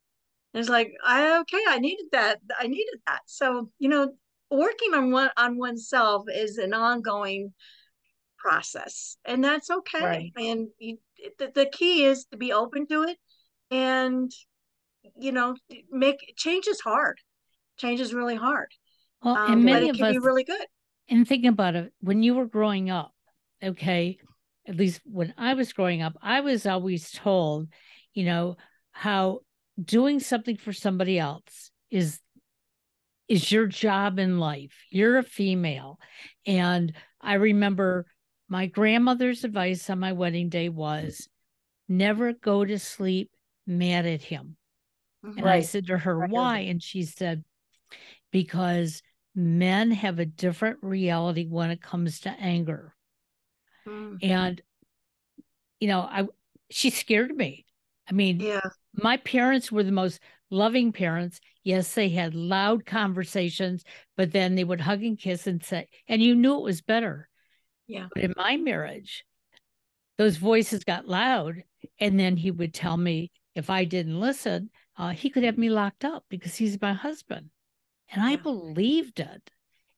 And 0.52 0.60
it's 0.60 0.70
like, 0.70 0.92
I 1.04 1.38
okay, 1.40 1.62
I 1.68 1.78
needed 1.78 2.06
that. 2.12 2.40
I 2.58 2.66
needed 2.66 3.00
that. 3.06 3.20
So 3.26 3.70
you 3.78 3.88
know, 3.88 4.12
working 4.50 4.94
on 4.94 5.10
one 5.10 5.30
on 5.36 5.58
oneself 5.58 6.24
is 6.32 6.58
an 6.58 6.74
ongoing 6.74 7.52
process, 8.44 9.16
and 9.24 9.42
that's 9.42 9.70
okay. 9.70 10.04
Right. 10.04 10.32
And 10.36 10.68
you, 10.78 10.98
the, 11.38 11.50
the 11.54 11.66
key 11.66 12.04
is 12.04 12.26
to 12.26 12.36
be 12.36 12.52
open 12.52 12.86
to 12.88 13.02
it 13.02 13.16
and 13.70 14.30
you 15.18 15.32
know 15.32 15.54
make 15.90 16.34
change 16.36 16.66
is 16.66 16.80
hard 16.80 17.18
change 17.76 18.00
is 18.00 18.14
really 18.14 18.36
hard 18.36 18.68
well 19.22 19.36
um, 19.36 19.52
and 19.52 19.64
many 19.64 19.88
of 19.88 20.00
us 20.00 20.16
really 20.22 20.44
good 20.44 20.66
and 21.08 21.26
think 21.26 21.44
about 21.44 21.74
it 21.74 21.92
when 22.00 22.22
you 22.22 22.34
were 22.34 22.46
growing 22.46 22.90
up 22.90 23.12
okay 23.62 24.18
at 24.66 24.76
least 24.76 25.00
when 25.04 25.34
i 25.36 25.54
was 25.54 25.72
growing 25.72 26.02
up 26.02 26.14
i 26.22 26.40
was 26.40 26.66
always 26.66 27.10
told 27.10 27.68
you 28.12 28.24
know 28.24 28.56
how 28.92 29.40
doing 29.82 30.20
something 30.20 30.56
for 30.56 30.72
somebody 30.72 31.18
else 31.18 31.70
is 31.90 32.20
is 33.28 33.50
your 33.50 33.66
job 33.66 34.18
in 34.18 34.38
life 34.38 34.84
you're 34.90 35.18
a 35.18 35.22
female 35.22 35.98
and 36.46 36.92
i 37.20 37.34
remember 37.34 38.06
my 38.48 38.66
grandmother's 38.66 39.44
advice 39.44 39.88
on 39.90 39.98
my 39.98 40.12
wedding 40.12 40.48
day 40.48 40.68
was 40.68 41.28
never 41.88 42.32
go 42.32 42.64
to 42.64 42.78
sleep 42.78 43.30
mad 43.66 44.06
at 44.06 44.22
him. 44.22 44.56
And 45.22 45.42
right. 45.42 45.56
I 45.56 45.60
said 45.62 45.86
to 45.86 45.96
her, 45.96 46.26
why? 46.26 46.60
And 46.60 46.82
she 46.82 47.02
said, 47.04 47.44
because 48.30 49.02
men 49.34 49.90
have 49.90 50.18
a 50.18 50.26
different 50.26 50.78
reality 50.82 51.46
when 51.48 51.70
it 51.70 51.80
comes 51.80 52.20
to 52.20 52.30
anger. 52.30 52.94
mm. 53.86 54.18
and 54.22 54.60
you 55.80 55.88
know 55.88 56.00
i 56.00 56.24
she 56.70 56.90
scared 56.90 57.34
me 57.36 57.66
i 58.08 58.12
mean 58.12 58.40
yeah 58.40 58.60
my 58.94 59.16
parents 59.18 59.70
were 59.72 59.82
the 59.82 59.92
most 59.92 60.20
loving 60.50 60.92
parents 60.92 61.40
yes 61.62 61.92
they 61.94 62.08
had 62.08 62.34
loud 62.34 62.86
conversations 62.86 63.84
but 64.16 64.32
then 64.32 64.54
they 64.54 64.64
would 64.64 64.80
hug 64.80 65.02
and 65.02 65.18
kiss 65.18 65.46
and 65.46 65.64
say 65.64 65.86
and 66.08 66.22
you 66.22 66.34
knew 66.34 66.56
it 66.56 66.62
was 66.62 66.80
better 66.80 67.28
yeah 67.86 68.06
but 68.14 68.22
in 68.22 68.34
my 68.36 68.56
marriage 68.56 69.24
those 70.18 70.36
voices 70.36 70.84
got 70.84 71.08
loud 71.08 71.62
and 72.00 72.18
then 72.18 72.36
he 72.36 72.50
would 72.50 72.72
tell 72.72 72.96
me 72.96 73.30
if 73.54 73.70
i 73.70 73.84
didn't 73.84 74.20
listen 74.20 74.70
uh, 74.96 75.10
he 75.10 75.28
could 75.28 75.42
have 75.42 75.58
me 75.58 75.68
locked 75.68 76.04
up 76.04 76.24
because 76.28 76.54
he's 76.54 76.80
my 76.80 76.92
husband 76.92 77.50
and 78.10 78.22
yeah. 78.22 78.28
i 78.30 78.36
believed 78.36 79.20
it 79.20 79.50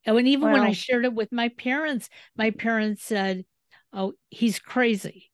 and 0.06 0.14
when, 0.14 0.28
even 0.28 0.52
when 0.52 0.60
I 0.60 0.70
shared 0.70 1.04
it 1.04 1.12
with 1.12 1.32
my 1.32 1.48
parents, 1.48 2.08
my 2.36 2.52
parents 2.52 3.02
said, 3.02 3.44
"Oh, 3.92 4.12
he's 4.30 4.60
crazy." 4.60 5.32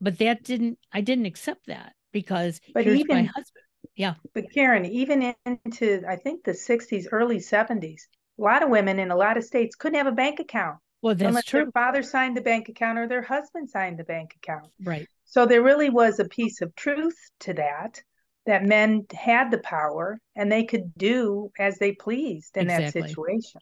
But 0.00 0.18
that 0.18 0.42
didn't. 0.42 0.78
I 0.90 1.02
didn't 1.02 1.26
accept 1.26 1.66
that 1.66 1.92
because 2.12 2.60
but 2.72 2.84
here's 2.84 3.00
even, 3.00 3.14
my 3.14 3.22
husband. 3.24 3.64
Yeah. 3.94 4.14
But 4.32 4.50
Karen, 4.54 4.86
even 4.86 5.34
into 5.44 6.02
I 6.08 6.16
think 6.16 6.44
the 6.44 6.52
'60s, 6.52 7.06
early 7.12 7.38
'70s, 7.38 8.00
a 8.38 8.42
lot 8.42 8.62
of 8.62 8.70
women 8.70 8.98
in 8.98 9.10
a 9.10 9.16
lot 9.16 9.36
of 9.36 9.44
states 9.44 9.76
couldn't 9.76 9.98
have 9.98 10.06
a 10.06 10.16
bank 10.16 10.40
account. 10.40 10.78
Well, 11.02 11.14
that's 11.14 11.28
unless 11.28 11.44
true. 11.44 11.64
Their 11.64 11.72
father 11.72 12.02
signed 12.02 12.36
the 12.36 12.42
bank 12.42 12.68
account 12.68 12.98
or 12.98 13.08
their 13.08 13.22
husband 13.22 13.68
signed 13.68 13.98
the 13.98 14.04
bank 14.04 14.34
account. 14.36 14.70
Right. 14.82 15.08
So 15.24 15.46
there 15.46 15.62
really 15.62 15.90
was 15.90 16.20
a 16.20 16.28
piece 16.28 16.62
of 16.62 16.74
truth 16.74 17.16
to 17.40 17.54
that 17.54 18.00
that 18.46 18.64
men 18.64 19.06
had 19.12 19.50
the 19.50 19.58
power 19.58 20.18
and 20.34 20.50
they 20.50 20.64
could 20.64 20.94
do 20.96 21.50
as 21.58 21.78
they 21.78 21.92
pleased 21.92 22.56
in 22.56 22.64
exactly. 22.64 23.02
that 23.02 23.08
situation. 23.08 23.60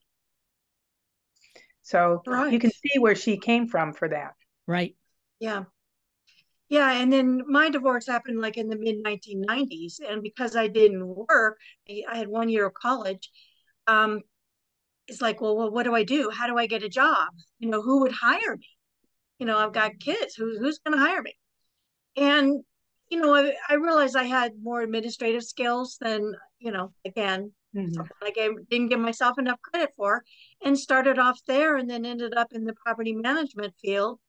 So 1.83 2.23
right. 2.27 2.53
you 2.53 2.59
can 2.59 2.71
see 2.71 2.99
where 2.99 3.15
she 3.15 3.37
came 3.37 3.67
from 3.67 3.93
for 3.93 4.09
that. 4.09 4.35
Right. 4.67 4.97
Yeah. 5.39 5.65
Yeah, 6.69 6.93
and 6.93 7.13
then 7.13 7.43
my 7.49 7.69
divorce 7.69 8.07
happened 8.07 8.41
like 8.41 8.57
in 8.57 8.69
the 8.69 8.79
mid 8.79 9.03
1990s, 9.03 9.99
and 10.09 10.23
because 10.23 10.55
I 10.55 10.69
didn't 10.69 11.05
work, 11.05 11.59
I 11.89 12.17
had 12.17 12.29
one 12.29 12.49
year 12.49 12.67
of 12.67 12.75
college. 12.75 13.29
Um, 13.89 14.21
it's 15.11 15.21
like, 15.21 15.41
well, 15.41 15.57
well, 15.57 15.71
what 15.71 15.83
do 15.83 15.95
I 15.95 16.05
do? 16.05 16.31
How 16.31 16.47
do 16.47 16.57
I 16.57 16.67
get 16.67 16.83
a 16.83 16.89
job? 16.89 17.29
You 17.59 17.69
know, 17.69 17.83
who 17.83 18.01
would 18.01 18.13
hire 18.13 18.57
me? 18.57 18.69
You 19.39 19.47
know, 19.47 19.59
I've 19.59 19.73
got 19.73 19.99
kids. 20.01 20.35
Who, 20.35 20.59
who's 20.59 20.79
going 20.79 20.97
to 20.97 21.05
hire 21.05 21.23
me? 21.23 21.35
And 22.17 22.63
you 23.11 23.21
know, 23.21 23.35
I, 23.35 23.53
I 23.69 23.75
realized 23.75 24.17
I 24.17 24.25
had 24.25 24.53
more 24.63 24.81
administrative 24.81 25.43
skills 25.43 25.99
than, 26.01 26.33
you 26.61 26.71
know, 26.71 26.93
again, 27.05 27.53
mm-hmm. 27.77 28.03
I 28.23 28.31
gave, 28.31 28.53
didn't 28.71 28.89
give 28.89 29.01
myself 29.01 29.37
enough 29.37 29.61
credit 29.61 29.91
for, 29.97 30.23
and 30.65 30.79
started 30.79 31.19
off 31.19 31.41
there 31.47 31.77
and 31.77 31.91
then 31.91 32.07
ended 32.07 32.35
up 32.35 32.53
in 32.53 32.65
the 32.65 32.75
property 32.85 33.13
management 33.13 33.75
field, 33.83 34.21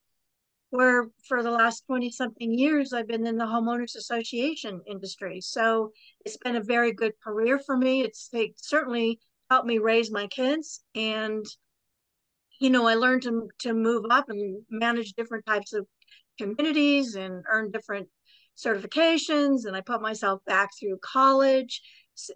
where 0.70 1.10
for 1.28 1.44
the 1.44 1.50
last 1.50 1.84
20 1.86 2.10
something 2.10 2.58
years, 2.58 2.92
I've 2.92 3.06
been 3.06 3.26
in 3.26 3.36
the 3.36 3.44
homeowners 3.44 3.94
association 3.94 4.80
industry. 4.84 5.40
So 5.40 5.92
it's 6.24 6.38
been 6.38 6.56
a 6.56 6.62
very 6.62 6.92
good 6.92 7.12
career 7.22 7.60
for 7.60 7.76
me. 7.76 8.02
It's 8.02 8.30
it 8.32 8.54
certainly 8.56 9.20
helped 9.52 9.66
me 9.66 9.76
raise 9.76 10.10
my 10.10 10.26
kids. 10.28 10.82
And, 10.94 11.44
you 12.58 12.70
know, 12.70 12.86
I 12.86 12.94
learned 12.94 13.22
to, 13.24 13.48
to 13.60 13.74
move 13.74 14.06
up 14.08 14.30
and 14.30 14.62
manage 14.70 15.12
different 15.12 15.44
types 15.44 15.74
of 15.74 15.86
communities 16.38 17.16
and 17.16 17.44
earn 17.50 17.70
different 17.70 18.08
certifications 18.56 19.66
and 19.66 19.76
I 19.76 19.82
put 19.82 20.00
myself 20.00 20.40
back 20.46 20.70
through 20.78 20.98
college 21.02 21.82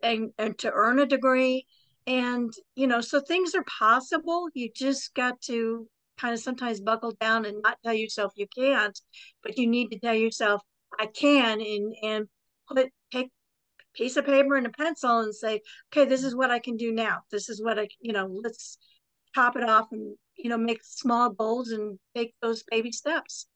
and, 0.03 0.31
and 0.37 0.59
to 0.59 0.71
earn 0.71 0.99
a 0.99 1.07
degree. 1.07 1.65
And, 2.07 2.53
you 2.75 2.87
know, 2.87 3.01
so 3.01 3.21
things 3.21 3.55
are 3.55 3.65
possible. 3.65 4.49
You 4.53 4.69
just 4.77 5.15
got 5.15 5.41
to 5.43 5.89
kind 6.19 6.35
of 6.35 6.41
sometimes 6.41 6.83
buckle 6.83 7.15
down 7.19 7.47
and 7.47 7.63
not 7.63 7.79
tell 7.83 7.95
yourself 7.95 8.33
you 8.37 8.47
can't, 8.55 8.99
but 9.43 9.57
you 9.57 9.67
need 9.67 9.89
to 9.89 9.99
tell 9.99 10.15
yourself, 10.15 10.61
I 11.01 11.07
can, 11.07 11.63
and, 11.63 11.95
and 12.03 12.27
put, 12.69 12.91
take 13.11 13.31
piece 13.97 14.17
of 14.17 14.27
paper 14.27 14.57
and 14.57 14.67
a 14.67 14.71
pencil 14.71 15.21
and 15.21 15.35
say, 15.35 15.61
okay, 15.93 16.09
this 16.09 16.23
is 16.23 16.35
what 16.37 16.51
I 16.51 16.59
can 16.59 16.77
do 16.77 16.93
now. 16.93 17.21
This 17.31 17.49
is 17.49 17.63
what 17.63 17.79
I, 17.79 17.89
you 18.01 18.13
know, 18.13 18.29
let's 18.43 18.79
top 19.35 19.57
it 19.57 19.69
off 19.69 19.89
and, 19.93 20.17
you 20.37 20.51
know, 20.51 20.59
make 20.59 20.81
small 20.85 21.31
goals 21.31 21.71
and 21.71 21.99
take 22.15 22.35
those 22.43 22.63
baby 22.71 22.93
steps. 22.93 23.47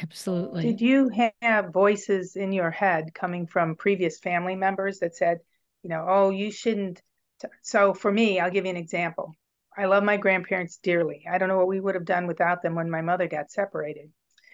Absolutely. 0.00 0.62
Did 0.62 0.80
you 0.80 1.10
have 1.40 1.72
voices 1.72 2.36
in 2.36 2.52
your 2.52 2.70
head 2.70 3.14
coming 3.14 3.46
from 3.46 3.76
previous 3.76 4.18
family 4.18 4.56
members 4.56 4.98
that 4.98 5.14
said, 5.14 5.38
you 5.82 5.90
know, 5.90 6.04
oh, 6.08 6.30
you 6.30 6.50
shouldn't? 6.50 7.00
T-. 7.40 7.48
So 7.62 7.94
for 7.94 8.10
me, 8.10 8.40
I'll 8.40 8.50
give 8.50 8.64
you 8.64 8.70
an 8.70 8.76
example. 8.76 9.34
I 9.76 9.86
love 9.86 10.02
my 10.02 10.16
grandparents 10.16 10.78
dearly. 10.82 11.24
I 11.30 11.38
don't 11.38 11.48
know 11.48 11.58
what 11.58 11.68
we 11.68 11.80
would 11.80 11.94
have 11.94 12.04
done 12.04 12.26
without 12.26 12.62
them 12.62 12.74
when 12.74 12.90
my 12.90 13.02
mother 13.02 13.28
got 13.28 13.50
separated 13.50 14.10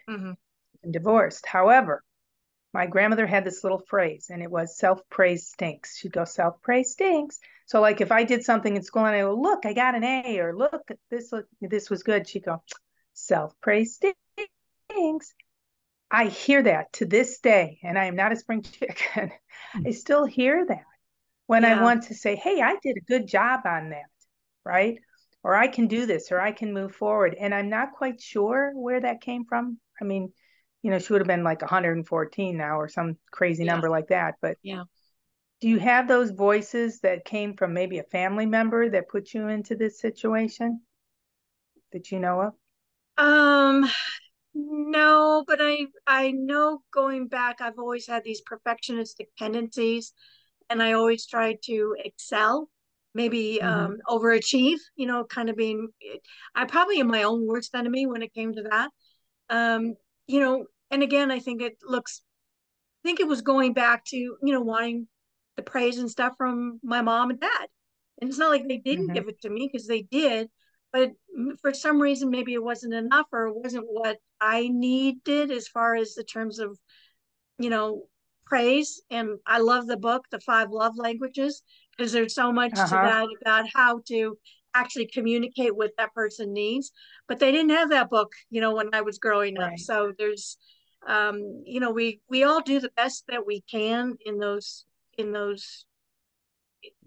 mm-hmm. 0.08 0.32
and 0.82 0.92
divorced. 0.92 1.46
However, 1.46 2.02
my 2.72 2.86
grandmother 2.86 3.26
had 3.26 3.44
this 3.44 3.64
little 3.64 3.80
phrase, 3.80 4.28
and 4.30 4.42
it 4.42 4.50
was 4.50 4.78
self 4.78 5.00
praise 5.10 5.48
stinks. 5.48 5.96
She'd 5.96 6.12
go, 6.12 6.24
self 6.24 6.60
praise 6.62 6.92
stinks. 6.92 7.38
So, 7.66 7.80
like 7.80 8.00
if 8.00 8.12
I 8.12 8.24
did 8.24 8.44
something 8.44 8.76
in 8.76 8.82
school 8.82 9.04
and 9.04 9.14
I 9.14 9.20
go, 9.20 9.34
look, 9.34 9.66
I 9.66 9.72
got 9.72 9.94
an 9.94 10.04
A, 10.04 10.38
or 10.38 10.56
look, 10.56 10.88
this 11.10 11.32
look, 11.32 11.46
this 11.60 11.90
was 11.90 12.02
good, 12.02 12.28
she'd 12.28 12.44
go, 12.44 12.62
self 13.12 13.54
praise 13.60 13.96
stinks. 13.96 15.34
I 16.10 16.26
hear 16.26 16.62
that 16.62 16.92
to 16.94 17.06
this 17.06 17.38
day, 17.40 17.78
and 17.82 17.98
I 17.98 18.06
am 18.06 18.16
not 18.16 18.32
a 18.32 18.36
spring 18.36 18.62
chicken. 18.62 19.32
Hmm. 19.72 19.86
I 19.86 19.90
still 19.90 20.24
hear 20.24 20.66
that 20.66 20.84
when 21.46 21.62
yeah. 21.62 21.80
I 21.80 21.82
want 21.82 22.04
to 22.04 22.14
say, 22.14 22.36
hey, 22.36 22.60
I 22.60 22.76
did 22.82 22.96
a 22.96 23.04
good 23.06 23.26
job 23.26 23.60
on 23.64 23.90
that, 23.90 24.10
right? 24.64 24.98
Or 25.42 25.54
I 25.54 25.68
can 25.68 25.86
do 25.88 26.06
this, 26.06 26.30
or 26.30 26.40
I 26.40 26.52
can 26.52 26.72
move 26.72 26.94
forward. 26.94 27.34
And 27.38 27.54
I'm 27.54 27.68
not 27.68 27.92
quite 27.92 28.20
sure 28.20 28.72
where 28.74 29.00
that 29.00 29.22
came 29.22 29.44
from. 29.44 29.78
I 30.00 30.04
mean, 30.04 30.32
you 30.82 30.90
know, 30.90 30.98
she 30.98 31.12
would 31.12 31.20
have 31.20 31.28
been 31.28 31.44
like 31.44 31.60
114 31.60 32.56
now 32.56 32.78
or 32.78 32.88
some 32.88 33.16
crazy 33.30 33.64
yeah. 33.64 33.72
number 33.72 33.90
like 33.90 34.08
that. 34.08 34.36
But 34.40 34.56
yeah. 34.62 34.84
Do 35.60 35.68
you 35.68 35.78
have 35.78 36.08
those 36.08 36.30
voices 36.30 37.00
that 37.00 37.26
came 37.26 37.54
from 37.54 37.74
maybe 37.74 37.98
a 37.98 38.04
family 38.04 38.46
member 38.46 38.88
that 38.88 39.10
put 39.10 39.34
you 39.34 39.48
into 39.48 39.74
this 39.74 40.00
situation 40.00 40.80
that 41.92 42.10
you 42.10 42.18
know 42.18 42.40
of? 42.40 42.54
Um, 43.22 43.90
no, 44.54 45.44
but 45.46 45.58
I 45.60 45.86
I 46.06 46.30
know 46.30 46.82
going 46.92 47.28
back, 47.28 47.60
I've 47.60 47.78
always 47.78 48.06
had 48.06 48.24
these 48.24 48.40
perfectionistic 48.42 49.26
tendencies, 49.36 50.14
and 50.70 50.82
I 50.82 50.92
always 50.92 51.26
try 51.26 51.58
to 51.64 51.94
excel, 52.02 52.70
maybe 53.14 53.60
mm-hmm. 53.62 53.68
um, 53.68 53.98
overachieve. 54.08 54.78
You 54.96 55.06
know, 55.06 55.24
kind 55.24 55.50
of 55.50 55.56
being. 55.56 55.88
I 56.54 56.64
probably 56.64 57.00
am 57.00 57.08
my 57.08 57.24
own 57.24 57.46
worst 57.46 57.74
enemy 57.74 58.06
when 58.06 58.22
it 58.22 58.32
came 58.32 58.54
to 58.54 58.62
that. 58.62 58.90
Um, 59.50 59.94
you 60.30 60.40
know, 60.40 60.66
and 60.90 61.02
again, 61.02 61.30
I 61.30 61.38
think 61.38 61.62
it 61.62 61.76
looks. 61.82 62.22
I 63.04 63.08
think 63.08 63.20
it 63.20 63.28
was 63.28 63.40
going 63.40 63.72
back 63.72 64.04
to 64.06 64.16
you 64.16 64.38
know 64.42 64.60
wanting 64.60 65.08
the 65.56 65.62
praise 65.62 65.98
and 65.98 66.10
stuff 66.10 66.34
from 66.36 66.80
my 66.82 67.02
mom 67.02 67.30
and 67.30 67.40
dad, 67.40 67.66
and 68.20 68.30
it's 68.30 68.38
not 68.38 68.50
like 68.50 68.66
they 68.68 68.78
didn't 68.78 69.06
mm-hmm. 69.06 69.14
give 69.14 69.28
it 69.28 69.40
to 69.42 69.50
me 69.50 69.68
because 69.70 69.86
they 69.86 70.02
did, 70.02 70.48
but 70.92 71.12
for 71.60 71.72
some 71.72 72.00
reason 72.00 72.30
maybe 72.30 72.54
it 72.54 72.62
wasn't 72.62 72.94
enough 72.94 73.26
or 73.32 73.46
it 73.46 73.54
wasn't 73.54 73.86
what 73.88 74.18
i 74.40 74.68
needed 74.68 75.50
as 75.50 75.68
far 75.68 75.94
as 75.94 76.14
the 76.14 76.24
terms 76.24 76.58
of 76.58 76.76
you 77.58 77.70
know 77.70 78.02
praise 78.46 79.00
and 79.10 79.38
i 79.46 79.58
love 79.58 79.86
the 79.86 79.96
book 79.96 80.24
the 80.30 80.40
five 80.40 80.70
love 80.70 80.96
languages 80.96 81.62
because 81.96 82.12
there's 82.12 82.34
so 82.34 82.52
much 82.52 82.72
uh-huh. 82.74 82.86
to 82.86 82.90
that 82.90 83.26
about 83.42 83.64
how 83.72 84.00
to 84.06 84.36
actually 84.74 85.06
communicate 85.06 85.74
what 85.74 85.90
that 85.98 86.14
person 86.14 86.52
needs 86.52 86.92
but 87.28 87.38
they 87.38 87.50
didn't 87.50 87.70
have 87.70 87.90
that 87.90 88.08
book 88.08 88.32
you 88.50 88.60
know 88.60 88.74
when 88.74 88.88
i 88.92 89.00
was 89.00 89.18
growing 89.18 89.56
right. 89.56 89.72
up 89.72 89.78
so 89.78 90.12
there's 90.18 90.56
um 91.06 91.62
you 91.64 91.80
know 91.80 91.90
we 91.90 92.20
we 92.28 92.44
all 92.44 92.60
do 92.60 92.80
the 92.80 92.90
best 92.96 93.24
that 93.28 93.46
we 93.46 93.62
can 93.70 94.16
in 94.24 94.38
those 94.38 94.84
in 95.18 95.32
those 95.32 95.84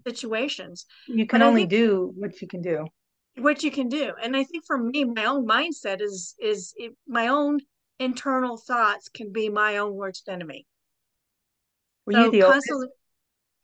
situations. 0.06 0.86
You 1.06 1.26
can 1.26 1.40
but 1.40 1.46
only 1.46 1.62
think, 1.62 1.70
do 1.70 2.12
what 2.16 2.40
you 2.40 2.48
can 2.48 2.62
do. 2.62 2.86
What 3.36 3.62
you 3.62 3.70
can 3.70 3.88
do. 3.88 4.12
And 4.22 4.36
i 4.36 4.44
think 4.44 4.64
for 4.66 4.78
me 4.78 5.04
my 5.04 5.24
own 5.24 5.46
mindset 5.46 6.00
is 6.00 6.34
is 6.40 6.74
it, 6.76 6.92
my 7.06 7.28
own 7.28 7.60
internal 7.98 8.56
thoughts 8.56 9.08
can 9.08 9.32
be 9.32 9.48
my 9.48 9.78
own 9.78 9.94
worst 9.94 10.28
enemy. 10.28 10.66
Were 12.06 12.12
so 12.12 12.24
you 12.24 12.30
the 12.30 12.42
oldest? 12.42 12.72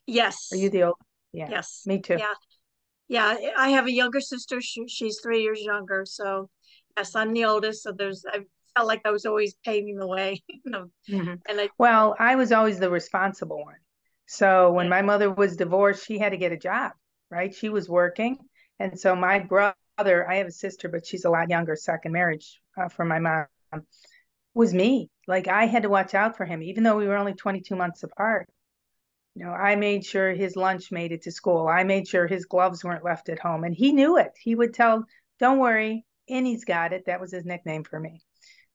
yes. 0.07 0.49
Are 0.53 0.57
you 0.57 0.71
the 0.71 0.85
old 0.85 0.97
yeah. 1.33 1.49
Yes. 1.51 1.83
Me 1.87 2.01
too. 2.01 2.17
Yeah 2.19 2.35
yeah 3.11 3.37
i 3.59 3.69
have 3.69 3.87
a 3.87 3.93
younger 3.93 4.21
sister 4.21 4.61
she, 4.61 4.89
she's 4.89 5.21
three 5.23 5.43
years 5.43 5.61
younger 5.61 6.05
so 6.07 6.49
yes 6.97 7.15
i'm 7.15 7.33
the 7.35 7.45
oldest 7.45 7.83
so 7.83 7.93
there's 7.93 8.25
i 8.33 8.39
felt 8.75 8.89
like 8.89 9.03
i 9.05 9.11
was 9.11 9.27
always 9.27 9.55
paving 9.65 9.97
the 9.97 10.07
way 10.07 10.43
you 10.49 10.71
know 10.71 10.87
mm-hmm. 11.09 11.35
and 11.49 11.61
i 11.61 11.69
well 11.77 12.17
i 12.19 12.37
was 12.37 12.53
always 12.53 12.79
the 12.79 12.89
responsible 12.89 13.63
one 13.63 13.77
so 14.27 14.73
when 14.73 14.89
my 14.89 15.03
mother 15.03 15.31
was 15.31 15.57
divorced 15.57 16.07
she 16.07 16.19
had 16.19 16.31
to 16.31 16.39
get 16.39 16.53
a 16.53 16.57
job 16.57 16.93
right 17.31 17.55
she 17.55 17.69
was 17.69 17.89
working 17.89 18.39
and 18.81 18.99
so 18.99 19.15
my 19.15 19.39
brother, 19.39 19.77
I 20.29 20.37
have 20.37 20.47
a 20.47 20.53
sister, 20.53 20.89
but 20.89 21.07
she's 21.07 21.27
a 21.27 21.31
lot 21.31 21.51
younger, 21.51 21.77
second 21.77 22.13
marriage 22.13 22.61
uh, 22.81 22.89
from 22.89 23.09
my 23.09 23.19
mom, 23.19 23.47
was 24.55 24.73
me. 24.73 25.11
Like 25.29 25.47
I 25.47 25.67
had 25.67 25.83
to 25.83 25.91
watch 25.91 26.15
out 26.15 26.37
for 26.37 26.47
him, 26.47 26.63
even 26.63 26.83
though 26.83 26.97
we 26.97 27.07
were 27.07 27.17
only 27.17 27.35
22 27.35 27.77
months 27.77 28.03
apart. 28.03 28.49
You 29.35 29.45
know, 29.45 29.53
I 29.53 29.77
made 29.77 30.05
sure 30.05 30.33
his 30.33 30.57
lunch 30.57 30.91
made 30.91 31.13
it 31.13 31.23
to 31.23 31.33
school. 31.33 31.69
I 31.69 31.85
made 31.85 32.09
sure 32.09 32.27
his 32.27 32.47
gloves 32.47 32.85
weren't 32.85 33.05
left 33.05 33.29
at 33.29 33.39
home. 33.39 33.65
And 33.65 33.75
he 33.75 33.93
knew 33.93 34.19
it. 34.19 34.33
He 34.41 34.55
would 34.55 34.75
tell, 34.75 35.05
don't 35.39 35.59
worry, 35.59 36.05
Annie's 36.29 36.65
got 36.65 36.93
it. 36.93 37.07
That 37.07 37.21
was 37.21 37.33
his 37.33 37.45
nickname 37.45 37.85
for 37.85 37.99
me. 37.99 38.23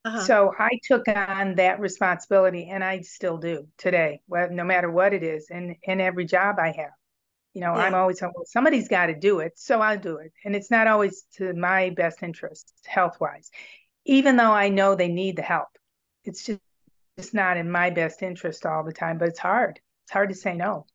Uh-huh. 0.06 0.22
So 0.22 0.54
I 0.58 0.70
took 0.84 1.08
on 1.08 1.56
that 1.56 1.80
responsibility 1.80 2.70
and 2.70 2.84
I 2.84 3.02
still 3.02 3.38
do 3.38 3.68
today, 3.78 4.22
well, 4.28 4.50
no 4.52 4.64
matter 4.64 4.90
what 4.90 5.14
it 5.14 5.24
is, 5.24 5.48
and 5.50 5.76
in 5.84 6.00
every 6.00 6.26
job 6.26 6.58
I 6.60 6.68
have. 6.68 6.92
You 7.56 7.62
know, 7.62 7.72
I'm 7.72 7.96
always 7.96 8.22
well, 8.22 8.34
somebody's 8.46 8.90
got 8.90 9.06
to 9.06 9.16
do 9.16 9.40
it, 9.40 9.54
so 9.56 9.80
I'll 9.80 9.98
do 9.98 10.18
it. 10.18 10.34
And 10.44 10.58
it's 10.58 10.70
not 10.70 10.88
always 10.88 11.24
to 11.38 11.54
my 11.54 11.90
best 11.92 12.22
interest 12.22 12.74
health 12.86 13.18
wise, 13.22 13.50
even 14.04 14.36
though 14.36 14.52
I 14.52 14.68
know 14.68 14.94
they 14.94 15.08
need 15.08 15.38
the 15.38 15.42
help. 15.42 15.70
It's 16.26 16.46
just 16.46 16.60
it's 17.18 17.34
not 17.34 17.56
in 17.56 17.72
my 17.72 17.92
best 17.92 18.22
interest 18.22 18.66
all 18.66 18.84
the 18.84 18.92
time, 18.92 19.18
but 19.18 19.30
it's 19.30 19.40
hard. 19.40 19.80
It's 20.06 20.12
hard 20.12 20.30
to 20.30 20.36
say 20.36 20.54
no. 20.54 20.86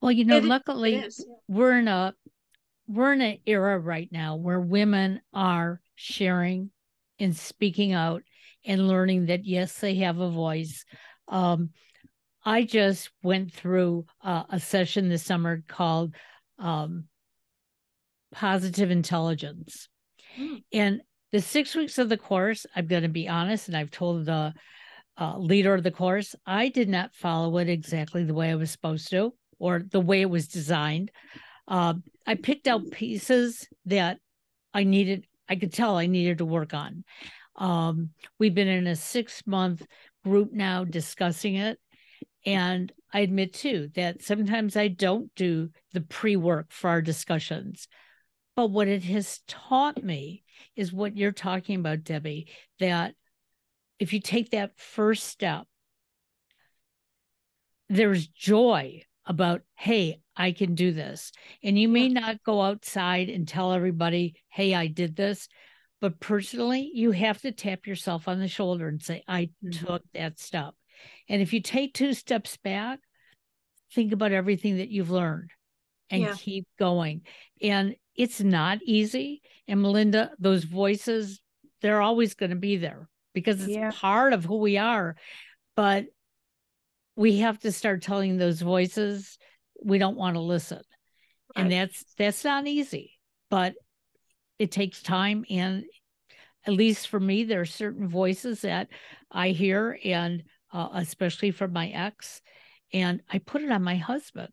Well, 0.00 0.10
you 0.10 0.24
know, 0.24 0.38
It- 0.38 0.44
luckily 0.44 0.96
It 0.96 1.06
is. 1.06 1.26
we're 1.46 1.78
in 1.78 1.86
a 1.88 2.14
we're 2.88 3.12
in 3.12 3.20
an 3.20 3.38
era 3.46 3.78
right 3.78 4.10
now 4.10 4.34
where 4.34 4.60
women 4.60 5.20
are 5.32 5.80
sharing 5.94 6.72
and 7.20 7.36
speaking 7.36 7.92
out 7.92 8.24
and 8.64 8.88
learning 8.88 9.26
that 9.26 9.44
yes, 9.44 9.78
they 9.78 9.94
have 9.96 10.18
a 10.18 10.28
voice. 10.28 10.84
Um, 11.28 11.70
I 12.44 12.64
just 12.64 13.10
went 13.22 13.52
through 13.52 14.06
uh, 14.24 14.42
a 14.50 14.58
session 14.58 15.08
this 15.08 15.22
summer 15.22 15.62
called 15.68 16.16
um, 16.58 17.04
Positive 18.32 18.90
Intelligence. 18.90 19.88
Mm. 20.36 20.64
And 20.72 21.00
the 21.30 21.40
six 21.40 21.76
weeks 21.76 21.98
of 21.98 22.08
the 22.08 22.16
course, 22.16 22.66
I'm 22.74 22.88
going 22.88 23.04
to 23.04 23.08
be 23.08 23.28
honest, 23.28 23.68
and 23.68 23.76
I've 23.76 23.92
told 23.92 24.26
the 24.26 24.52
uh, 25.20 25.36
leader 25.38 25.74
of 25.74 25.82
the 25.82 25.90
course, 25.90 26.34
I 26.46 26.70
did 26.70 26.88
not 26.88 27.14
follow 27.14 27.58
it 27.58 27.68
exactly 27.68 28.24
the 28.24 28.34
way 28.34 28.50
I 28.50 28.54
was 28.54 28.70
supposed 28.70 29.10
to 29.10 29.34
or 29.58 29.82
the 29.90 30.00
way 30.00 30.22
it 30.22 30.30
was 30.30 30.48
designed. 30.48 31.10
Um, 31.68 32.02
I 32.26 32.34
picked 32.34 32.66
out 32.66 32.90
pieces 32.90 33.68
that 33.84 34.18
I 34.72 34.84
needed, 34.84 35.26
I 35.48 35.56
could 35.56 35.72
tell 35.72 35.96
I 35.96 36.06
needed 36.06 36.38
to 36.38 36.46
work 36.46 36.72
on. 36.72 37.04
Um, 37.56 38.10
we've 38.38 38.54
been 38.54 38.68
in 38.68 38.86
a 38.86 38.96
six 38.96 39.42
month 39.46 39.86
group 40.24 40.52
now 40.52 40.84
discussing 40.84 41.56
it. 41.56 41.78
And 42.46 42.90
I 43.12 43.20
admit 43.20 43.52
too 43.52 43.90
that 43.94 44.22
sometimes 44.22 44.76
I 44.76 44.88
don't 44.88 45.34
do 45.34 45.68
the 45.92 46.00
pre 46.00 46.36
work 46.36 46.66
for 46.70 46.88
our 46.88 47.02
discussions. 47.02 47.86
But 48.56 48.70
what 48.70 48.88
it 48.88 49.04
has 49.04 49.40
taught 49.46 50.02
me 50.02 50.42
is 50.76 50.92
what 50.92 51.16
you're 51.16 51.32
talking 51.32 51.78
about, 51.78 52.04
Debbie, 52.04 52.48
that 52.78 53.14
if 54.00 54.14
you 54.14 54.20
take 54.20 54.50
that 54.50 54.72
first 54.78 55.24
step, 55.24 55.66
there's 57.90 58.26
joy 58.26 59.02
about, 59.26 59.60
hey, 59.74 60.20
I 60.34 60.52
can 60.52 60.74
do 60.74 60.90
this. 60.90 61.32
And 61.62 61.78
you 61.78 61.86
may 61.86 62.08
not 62.08 62.42
go 62.42 62.62
outside 62.62 63.28
and 63.28 63.46
tell 63.46 63.72
everybody, 63.72 64.34
hey, 64.48 64.74
I 64.74 64.86
did 64.86 65.14
this. 65.14 65.48
But 66.00 66.18
personally, 66.18 66.90
you 66.94 67.10
have 67.10 67.42
to 67.42 67.52
tap 67.52 67.86
yourself 67.86 68.26
on 68.26 68.40
the 68.40 68.48
shoulder 68.48 68.88
and 68.88 69.02
say, 69.02 69.22
I 69.28 69.50
Mhm. 69.62 69.86
took 69.86 70.02
that 70.14 70.38
step. 70.38 70.74
And 71.28 71.42
if 71.42 71.52
you 71.52 71.60
take 71.60 71.92
two 71.92 72.14
steps 72.14 72.56
back, 72.56 73.00
think 73.92 74.12
about 74.12 74.32
everything 74.32 74.78
that 74.78 74.88
you've 74.88 75.10
learned 75.10 75.50
and 76.08 76.22
Yeah. 76.22 76.34
keep 76.36 76.66
going. 76.78 77.26
And 77.60 77.96
it's 78.14 78.40
not 78.40 78.78
easy. 78.82 79.42
And 79.68 79.82
Melinda, 79.82 80.32
those 80.38 80.64
voices, 80.64 81.42
they're 81.82 82.00
always 82.00 82.34
going 82.34 82.50
to 82.50 82.56
be 82.56 82.78
there 82.78 83.09
because 83.34 83.62
it's 83.62 83.74
Yeah. 83.74 83.90
part 83.94 84.32
of 84.32 84.44
who 84.44 84.56
we 84.56 84.78
are. 84.78 85.16
But 85.76 86.06
we 87.16 87.38
have 87.38 87.58
to 87.60 87.72
start 87.72 88.02
telling 88.02 88.36
those 88.36 88.60
voices 88.60 89.38
we 89.82 89.98
don't 89.98 90.16
want 90.16 90.34
to 90.36 90.40
listen. 90.40 90.82
And 91.56 91.70
that's 91.72 92.04
that's 92.16 92.44
not 92.44 92.66
easy, 92.66 93.18
but 93.50 93.74
it 94.58 94.70
takes 94.70 95.02
time 95.02 95.44
and 95.50 95.84
at 96.66 96.74
least 96.74 97.08
for 97.08 97.18
me 97.18 97.44
there 97.44 97.60
are 97.60 97.66
certain 97.66 98.08
voices 98.08 98.60
that 98.60 98.88
I 99.30 99.48
hear 99.48 99.98
and 100.04 100.44
uh, 100.72 100.90
especially 100.92 101.50
from 101.50 101.72
my 101.72 101.88
ex 101.88 102.40
and 102.92 103.22
I 103.28 103.38
put 103.38 103.62
it 103.62 103.70
on 103.70 103.82
my 103.82 103.96
husband. 103.96 104.50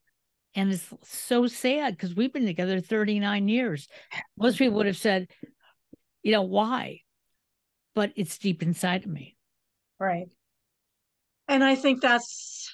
And 0.55 0.71
it's 0.71 0.91
so 1.03 1.45
sad 1.45 1.95
because 1.95 2.15
we've 2.15 2.33
been 2.33 2.45
together 2.45 2.81
39 2.81 3.47
years. 3.47 3.87
Most 4.37 4.57
people 4.57 4.77
would 4.77 4.87
have 4.87 4.97
said, 4.97 5.27
you 6.23 6.31
know, 6.31 6.41
why? 6.41 7.01
But 7.97 8.13
it's 8.15 8.37
deep 8.37 8.61
inside 8.61 9.05
of 9.05 9.09
me. 9.09 9.35
Right. 9.99 10.27
And 11.47 11.63
I 11.63 11.73
think 11.73 11.99
that's 11.99 12.71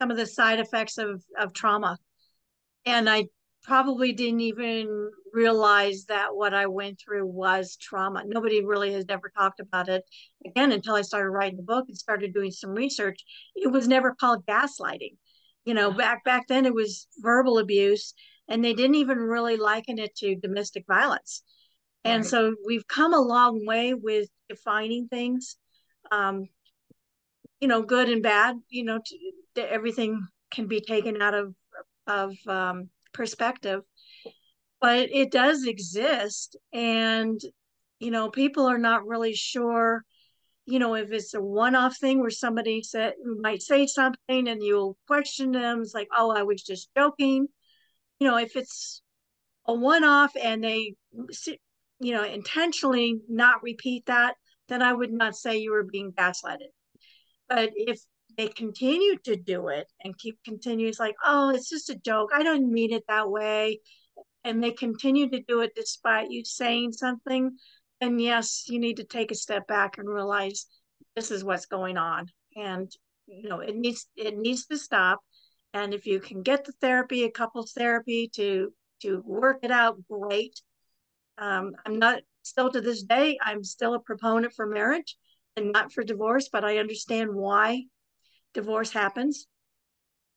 some 0.00 0.12
of 0.12 0.16
the 0.16 0.24
side 0.24 0.60
effects 0.60 0.98
of, 0.98 1.20
of 1.36 1.52
trauma. 1.52 1.98
And 2.84 3.10
I 3.10 3.24
probably 3.64 4.12
didn't 4.12 4.42
even 4.42 5.10
realize 5.32 6.04
that 6.04 6.28
what 6.36 6.54
I 6.54 6.66
went 6.66 7.00
through 7.00 7.26
was 7.26 7.76
trauma. 7.76 8.22
Nobody 8.24 8.64
really 8.64 8.92
has 8.92 9.06
ever 9.08 9.32
talked 9.36 9.58
about 9.58 9.88
it 9.88 10.04
again 10.46 10.70
until 10.70 10.94
I 10.94 11.02
started 11.02 11.30
writing 11.30 11.56
the 11.56 11.64
book 11.64 11.86
and 11.88 11.98
started 11.98 12.32
doing 12.32 12.52
some 12.52 12.70
research. 12.70 13.24
It 13.56 13.72
was 13.72 13.88
never 13.88 14.14
called 14.14 14.46
gaslighting. 14.46 15.16
You 15.64 15.74
know, 15.74 15.88
mm-hmm. 15.88 15.98
back 15.98 16.22
back 16.22 16.46
then 16.46 16.66
it 16.66 16.74
was 16.74 17.08
verbal 17.18 17.58
abuse 17.58 18.14
and 18.46 18.64
they 18.64 18.74
didn't 18.74 18.94
even 18.94 19.18
really 19.18 19.56
liken 19.56 19.98
it 19.98 20.14
to 20.18 20.36
domestic 20.36 20.84
violence. 20.86 21.42
And 22.04 22.22
Right. 22.22 22.30
so 22.30 22.54
we've 22.64 22.86
come 22.86 23.12
a 23.12 23.20
long 23.20 23.66
way 23.66 23.92
with 23.92 24.28
defining 24.48 25.08
things. 25.08 25.56
Um, 26.10 26.48
you 27.60 27.68
know, 27.68 27.82
good 27.82 28.08
and 28.08 28.22
bad, 28.22 28.56
you 28.68 28.84
know, 28.84 28.98
to, 29.04 29.16
to 29.54 29.72
everything 29.72 30.26
can 30.50 30.66
be 30.66 30.80
taken 30.80 31.20
out 31.20 31.34
of 31.34 31.54
of 32.06 32.36
um, 32.46 32.90
perspective, 33.12 33.82
but 34.80 35.08
it 35.10 35.32
does 35.32 35.66
exist, 35.66 36.56
and 36.72 37.40
you 37.98 38.10
know, 38.10 38.30
people 38.30 38.66
are 38.66 38.78
not 38.78 39.06
really 39.06 39.34
sure. 39.34 40.04
You 40.68 40.80
know, 40.80 40.96
if 40.96 41.12
it's 41.12 41.32
a 41.32 41.40
one-off 41.40 41.96
thing 41.96 42.20
where 42.20 42.30
somebody 42.30 42.82
said 42.82 43.14
might 43.40 43.62
say 43.62 43.86
something 43.86 44.48
and 44.48 44.62
you'll 44.62 44.96
question 45.06 45.52
them, 45.52 45.80
it's 45.80 45.94
like, 45.94 46.08
oh, 46.14 46.30
I 46.30 46.42
was 46.42 46.62
just 46.62 46.90
joking. 46.96 47.46
You 48.18 48.28
know, 48.28 48.36
if 48.36 48.56
it's 48.56 49.00
a 49.66 49.72
one-off 49.72 50.32
and 50.40 50.64
they, 50.64 50.94
you 52.00 52.12
know, 52.12 52.24
intentionally 52.24 53.20
not 53.28 53.62
repeat 53.62 54.06
that, 54.06 54.36
then 54.68 54.82
I 54.82 54.92
would 54.92 55.12
not 55.12 55.36
say 55.36 55.58
you 55.58 55.72
were 55.72 55.84
being 55.84 56.12
gaslighted. 56.12 56.72
But 57.48 57.70
if 57.74 58.00
they 58.36 58.48
continue 58.48 59.16
to 59.24 59.36
do 59.36 59.68
it 59.68 59.86
and 60.02 60.18
keep 60.18 60.38
continues 60.44 60.98
like, 60.98 61.14
oh, 61.24 61.50
it's 61.50 61.70
just 61.70 61.90
a 61.90 61.98
joke. 61.98 62.30
I 62.34 62.42
don't 62.42 62.70
mean 62.70 62.92
it 62.92 63.04
that 63.08 63.30
way. 63.30 63.80
And 64.44 64.62
they 64.62 64.72
continue 64.72 65.28
to 65.30 65.42
do 65.42 65.60
it 65.60 65.72
despite 65.74 66.30
you 66.30 66.44
saying 66.44 66.92
something, 66.92 67.56
then 68.00 68.18
yes, 68.18 68.64
you 68.68 68.78
need 68.78 68.98
to 68.98 69.04
take 69.04 69.30
a 69.30 69.36
step 69.36 69.66
back 69.66 69.98
and 69.98 70.08
realize 70.08 70.66
this 71.14 71.30
is 71.30 71.44
what's 71.44 71.66
going 71.66 71.96
on. 71.96 72.26
And 72.56 72.90
you 73.26 73.48
know, 73.48 73.60
it 73.60 73.76
needs 73.76 74.06
it 74.16 74.36
needs 74.36 74.66
to 74.66 74.78
stop. 74.78 75.20
And 75.72 75.92
if 75.92 76.06
you 76.06 76.20
can 76.20 76.42
get 76.42 76.64
the 76.64 76.72
therapy, 76.80 77.24
a 77.24 77.30
couples 77.30 77.72
therapy 77.72 78.30
to 78.36 78.72
to 79.02 79.22
work 79.26 79.58
it 79.62 79.70
out, 79.70 79.96
great. 80.08 80.60
Um, 81.38 81.72
I'm 81.84 81.98
not 81.98 82.22
still 82.42 82.70
to 82.70 82.80
this 82.80 83.02
day, 83.02 83.38
I'm 83.42 83.64
still 83.64 83.94
a 83.94 84.00
proponent 84.00 84.54
for 84.54 84.66
marriage 84.66 85.16
and 85.56 85.72
not 85.72 85.92
for 85.92 86.04
divorce, 86.04 86.48
but 86.50 86.64
I 86.64 86.78
understand 86.78 87.34
why 87.34 87.84
divorce 88.54 88.92
happens. 88.92 89.46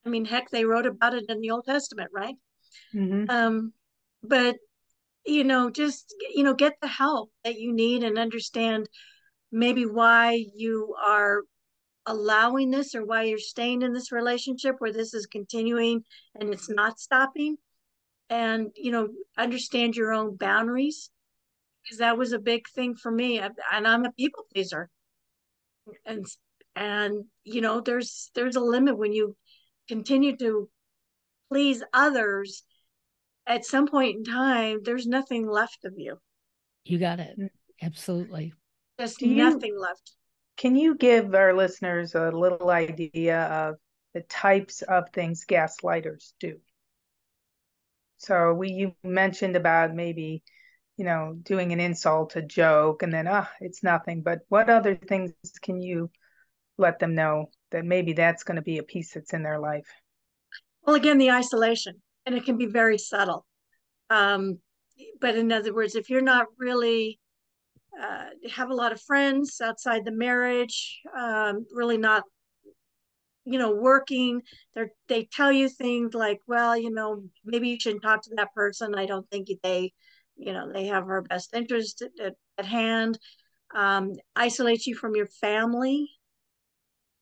I 0.04 0.08
mean, 0.08 0.24
heck, 0.24 0.50
they 0.50 0.64
wrote 0.64 0.86
about 0.86 1.14
it 1.14 1.24
in 1.28 1.40
the 1.40 1.50
Old 1.50 1.64
Testament, 1.66 2.10
right? 2.12 2.34
hmm 2.92 3.24
Um, 3.28 3.72
but 4.22 4.56
you 5.26 5.44
know, 5.44 5.70
just 5.70 6.14
you 6.34 6.42
know, 6.42 6.54
get 6.54 6.74
the 6.80 6.88
help 6.88 7.30
that 7.44 7.58
you 7.58 7.72
need 7.72 8.02
and 8.04 8.18
understand 8.18 8.88
maybe 9.52 9.84
why 9.84 10.44
you 10.54 10.94
are 11.04 11.42
allowing 12.06 12.70
this 12.70 12.94
or 12.94 13.04
why 13.04 13.24
you're 13.24 13.38
staying 13.38 13.82
in 13.82 13.92
this 13.92 14.12
relationship 14.12 14.76
where 14.78 14.92
this 14.92 15.14
is 15.14 15.26
continuing 15.26 16.04
and 16.34 16.52
it's 16.52 16.70
not 16.70 16.98
stopping. 16.98 17.56
And 18.30 18.70
you 18.76 18.92
know, 18.92 19.08
understand 19.36 19.96
your 19.96 20.12
own 20.12 20.36
boundaries 20.36 21.10
because 21.82 21.98
that 21.98 22.16
was 22.16 22.32
a 22.32 22.38
big 22.38 22.68
thing 22.68 22.94
for 22.94 23.10
me. 23.10 23.38
And 23.40 23.52
I'm 23.86 24.04
a 24.04 24.12
people 24.12 24.46
pleaser, 24.54 24.88
and 26.06 26.24
and 26.74 27.24
you 27.44 27.60
know, 27.60 27.80
there's 27.80 28.30
there's 28.34 28.56
a 28.56 28.60
limit 28.60 28.96
when 28.96 29.12
you 29.12 29.36
continue 29.88 30.36
to 30.36 30.70
please 31.50 31.82
others 31.92 32.62
at 33.46 33.64
some 33.64 33.88
point 33.88 34.16
in 34.18 34.24
time 34.24 34.78
there's 34.84 35.06
nothing 35.06 35.48
left 35.48 35.84
of 35.84 35.94
you 35.96 36.16
You 36.84 36.98
got 36.98 37.18
it. 37.18 37.36
Mm. 37.38 37.50
Absolutely. 37.82 38.52
just 39.00 39.18
Do 39.18 39.28
you- 39.28 39.34
nothing 39.34 39.76
left 39.76 40.12
Can 40.56 40.76
you 40.76 40.94
give 40.94 41.34
our 41.34 41.52
listeners 41.52 42.14
a 42.14 42.30
little 42.30 42.70
idea 42.70 43.42
of 43.46 43.76
the 44.14 44.20
types 44.22 44.82
of 44.82 45.10
things 45.10 45.44
gaslighters 45.44 46.34
do? 46.38 46.60
So 48.20 48.54
we 48.54 48.70
you 48.70 48.94
mentioned 49.02 49.56
about 49.56 49.94
maybe, 49.94 50.42
you 50.96 51.04
know, 51.04 51.36
doing 51.42 51.72
an 51.72 51.80
insult, 51.80 52.36
a 52.36 52.42
joke, 52.42 53.02
and 53.02 53.12
then 53.12 53.26
ah, 53.26 53.48
it's 53.60 53.82
nothing. 53.82 54.22
But 54.22 54.40
what 54.48 54.70
other 54.70 54.94
things 54.94 55.32
can 55.62 55.80
you 55.80 56.10
let 56.78 56.98
them 56.98 57.14
know 57.14 57.50
that 57.72 57.84
maybe 57.84 58.12
that's 58.12 58.44
going 58.44 58.56
to 58.56 58.62
be 58.62 58.78
a 58.78 58.82
piece 58.82 59.14
that's 59.14 59.32
in 59.32 59.42
their 59.42 59.58
life? 59.58 59.86
well 60.86 60.96
again 60.96 61.18
the 61.18 61.30
isolation 61.30 61.94
and 62.24 62.34
it 62.34 62.44
can 62.46 62.56
be 62.56 62.64
very 62.64 62.96
subtle 62.96 63.44
um 64.08 64.58
but 65.20 65.36
in 65.36 65.52
other 65.52 65.74
words 65.74 65.94
if 65.94 66.08
you're 66.08 66.22
not 66.22 66.46
really 66.58 67.20
uh, 68.00 68.26
have 68.50 68.70
a 68.70 68.74
lot 68.74 68.92
of 68.92 69.00
friends 69.02 69.60
outside 69.60 70.04
the 70.04 70.12
marriage, 70.12 71.00
um, 71.18 71.66
really 71.72 71.98
not, 71.98 72.24
you 73.50 73.58
know, 73.58 73.74
working. 73.74 74.42
They 74.74 74.84
they 75.08 75.28
tell 75.32 75.52
you 75.52 75.68
things 75.68 76.14
like, 76.14 76.40
well, 76.46 76.76
you 76.76 76.90
know, 76.90 77.24
maybe 77.44 77.68
you 77.70 77.80
shouldn't 77.80 78.02
talk 78.02 78.22
to 78.22 78.34
that 78.36 78.54
person. 78.54 78.94
I 78.94 79.06
don't 79.06 79.28
think 79.30 79.48
they, 79.62 79.92
you 80.36 80.52
know, 80.52 80.72
they 80.72 80.86
have 80.86 81.04
our 81.08 81.22
best 81.22 81.54
interest 81.54 82.02
at, 82.02 82.34
at, 82.58 82.64
hand. 82.64 83.18
Um, 83.74 84.12
isolates 84.36 84.86
you 84.86 84.94
from 84.94 85.16
your 85.16 85.26
family. 85.26 86.08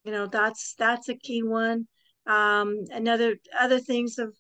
You 0.05 0.13
know, 0.13 0.27
that's 0.27 0.75
that's 0.79 1.09
a 1.09 1.15
key 1.15 1.43
one. 1.43 1.87
Um, 2.27 2.85
another 2.91 3.37
other 3.59 3.81
things 3.81 4.19
of 4.19 4.35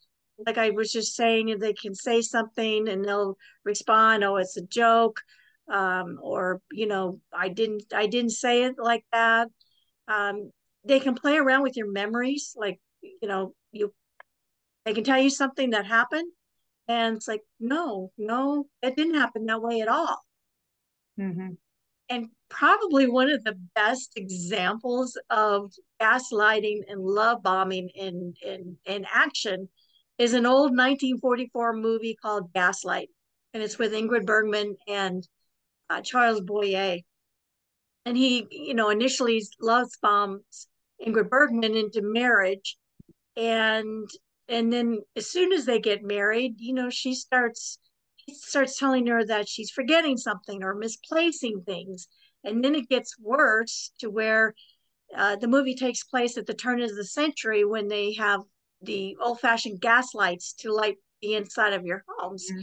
like 0.46 0.58
I 0.58 0.70
was 0.70 0.92
just 0.92 1.16
saying, 1.16 1.58
they 1.58 1.72
can 1.72 1.94
say 1.94 2.20
something 2.22 2.88
and 2.88 3.04
they'll 3.04 3.36
respond, 3.64 4.24
"Oh, 4.24 4.36
it's 4.36 4.56
a 4.56 4.62
joke." 4.62 5.20
um, 5.70 6.18
or 6.22 6.62
you 6.72 6.86
know 6.86 7.20
i 7.32 7.48
didn't 7.48 7.84
i 7.94 8.06
didn't 8.06 8.30
say 8.30 8.64
it 8.64 8.76
like 8.78 9.04
that 9.12 9.48
um, 10.08 10.50
they 10.88 11.00
can 11.00 11.14
play 11.14 11.36
around 11.36 11.62
with 11.62 11.76
your 11.76 11.90
memories 11.90 12.54
like 12.56 12.80
you 13.02 13.28
know 13.28 13.54
you 13.72 13.92
they 14.84 14.94
can 14.94 15.04
tell 15.04 15.18
you 15.18 15.30
something 15.30 15.70
that 15.70 15.86
happened 15.86 16.30
and 16.88 17.16
it's 17.16 17.28
like 17.28 17.42
no 17.60 18.10
no 18.18 18.66
it 18.82 18.96
didn't 18.96 19.14
happen 19.14 19.46
that 19.46 19.62
way 19.62 19.80
at 19.80 19.88
all 19.88 20.18
mm-hmm. 21.18 21.50
and 22.08 22.26
probably 22.48 23.06
one 23.06 23.30
of 23.30 23.44
the 23.44 23.58
best 23.74 24.12
examples 24.16 25.18
of 25.30 25.70
gaslighting 26.00 26.80
and 26.88 27.00
love 27.00 27.42
bombing 27.42 27.88
in 27.94 28.34
in 28.42 28.76
in 28.86 29.06
action 29.12 29.68
is 30.18 30.32
an 30.32 30.46
old 30.46 30.70
1944 30.70 31.74
movie 31.74 32.16
called 32.20 32.52
gaslight 32.52 33.08
and 33.54 33.62
it's 33.62 33.78
with 33.78 33.92
ingrid 33.92 34.26
bergman 34.26 34.74
and 34.88 35.28
uh, 35.90 36.00
Charles 36.00 36.40
Boyer. 36.40 36.98
And 38.04 38.16
he, 38.16 38.46
you 38.50 38.74
know, 38.74 38.90
initially 38.90 39.42
loves 39.60 39.98
bombs 40.00 40.66
Ingrid 41.04 41.28
Bergman 41.28 41.76
into 41.76 42.02
marriage. 42.02 42.76
And 43.36 44.08
and 44.48 44.72
then 44.72 45.00
as 45.14 45.30
soon 45.30 45.52
as 45.52 45.66
they 45.66 45.78
get 45.78 46.02
married, 46.02 46.54
you 46.58 46.72
know, 46.72 46.90
she 46.90 47.14
starts 47.14 47.78
he 48.16 48.34
starts 48.34 48.78
telling 48.78 49.06
her 49.06 49.24
that 49.24 49.48
she's 49.48 49.70
forgetting 49.70 50.16
something 50.16 50.62
or 50.62 50.74
misplacing 50.74 51.62
things. 51.64 52.08
And 52.44 52.62
then 52.62 52.74
it 52.74 52.88
gets 52.88 53.18
worse 53.18 53.92
to 54.00 54.10
where 54.10 54.54
uh, 55.16 55.36
the 55.36 55.48
movie 55.48 55.74
takes 55.74 56.04
place 56.04 56.36
at 56.36 56.46
the 56.46 56.54
turn 56.54 56.82
of 56.82 56.94
the 56.94 57.04
century 57.04 57.64
when 57.64 57.88
they 57.88 58.14
have 58.14 58.42
the 58.82 59.16
old 59.20 59.40
fashioned 59.40 59.80
gas 59.80 60.14
lights 60.14 60.52
to 60.52 60.72
light 60.72 60.96
the 61.22 61.34
inside 61.34 61.72
of 61.72 61.84
your 61.84 62.04
homes. 62.08 62.46
Mm-hmm. 62.50 62.60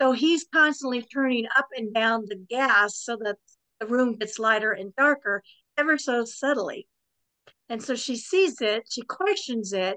So 0.00 0.12
he's 0.12 0.46
constantly 0.52 1.02
turning 1.02 1.46
up 1.56 1.68
and 1.76 1.94
down 1.94 2.24
the 2.26 2.44
gas 2.48 2.96
so 2.96 3.16
that 3.22 3.36
the 3.80 3.86
room 3.86 4.16
gets 4.16 4.38
lighter 4.38 4.72
and 4.72 4.94
darker 4.96 5.42
ever 5.76 5.98
so 5.98 6.24
subtly. 6.24 6.88
And 7.72 7.82
so 7.82 7.94
she 7.94 8.16
sees 8.16 8.60
it, 8.60 8.84
she 8.90 9.00
questions 9.02 9.72
it, 9.72 9.96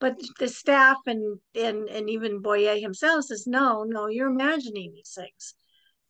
but 0.00 0.18
the 0.38 0.48
staff 0.48 0.96
and 1.06 1.38
and, 1.54 1.88
and 1.88 2.08
even 2.08 2.40
Boyer 2.40 2.78
himself 2.78 3.26
says, 3.26 3.46
no, 3.46 3.84
no, 3.84 4.06
you're 4.08 4.30
imagining 4.30 4.92
these 4.94 5.12
things. 5.14 5.54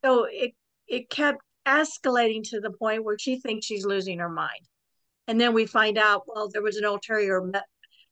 So 0.04 0.26
it 0.30 0.52
it 0.86 1.10
kept 1.10 1.42
escalating 1.66 2.48
to 2.50 2.60
the 2.60 2.70
point 2.70 3.04
where 3.04 3.18
she 3.18 3.40
thinks 3.40 3.66
she's 3.66 3.84
losing 3.84 4.20
her 4.20 4.28
mind. 4.28 4.64
And 5.26 5.40
then 5.40 5.52
we 5.52 5.66
find 5.66 5.98
out, 5.98 6.22
well, 6.26 6.48
there 6.48 6.62
was 6.62 6.76
an 6.76 6.84
ulterior 6.84 7.50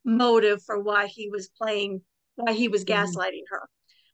motive 0.03 0.61
for 0.63 0.79
why 0.81 1.07
he 1.07 1.29
was 1.29 1.49
playing, 1.57 2.01
why 2.35 2.53
he 2.53 2.67
was 2.67 2.83
mm-hmm. 2.83 3.05
gaslighting 3.05 3.43
her 3.49 3.69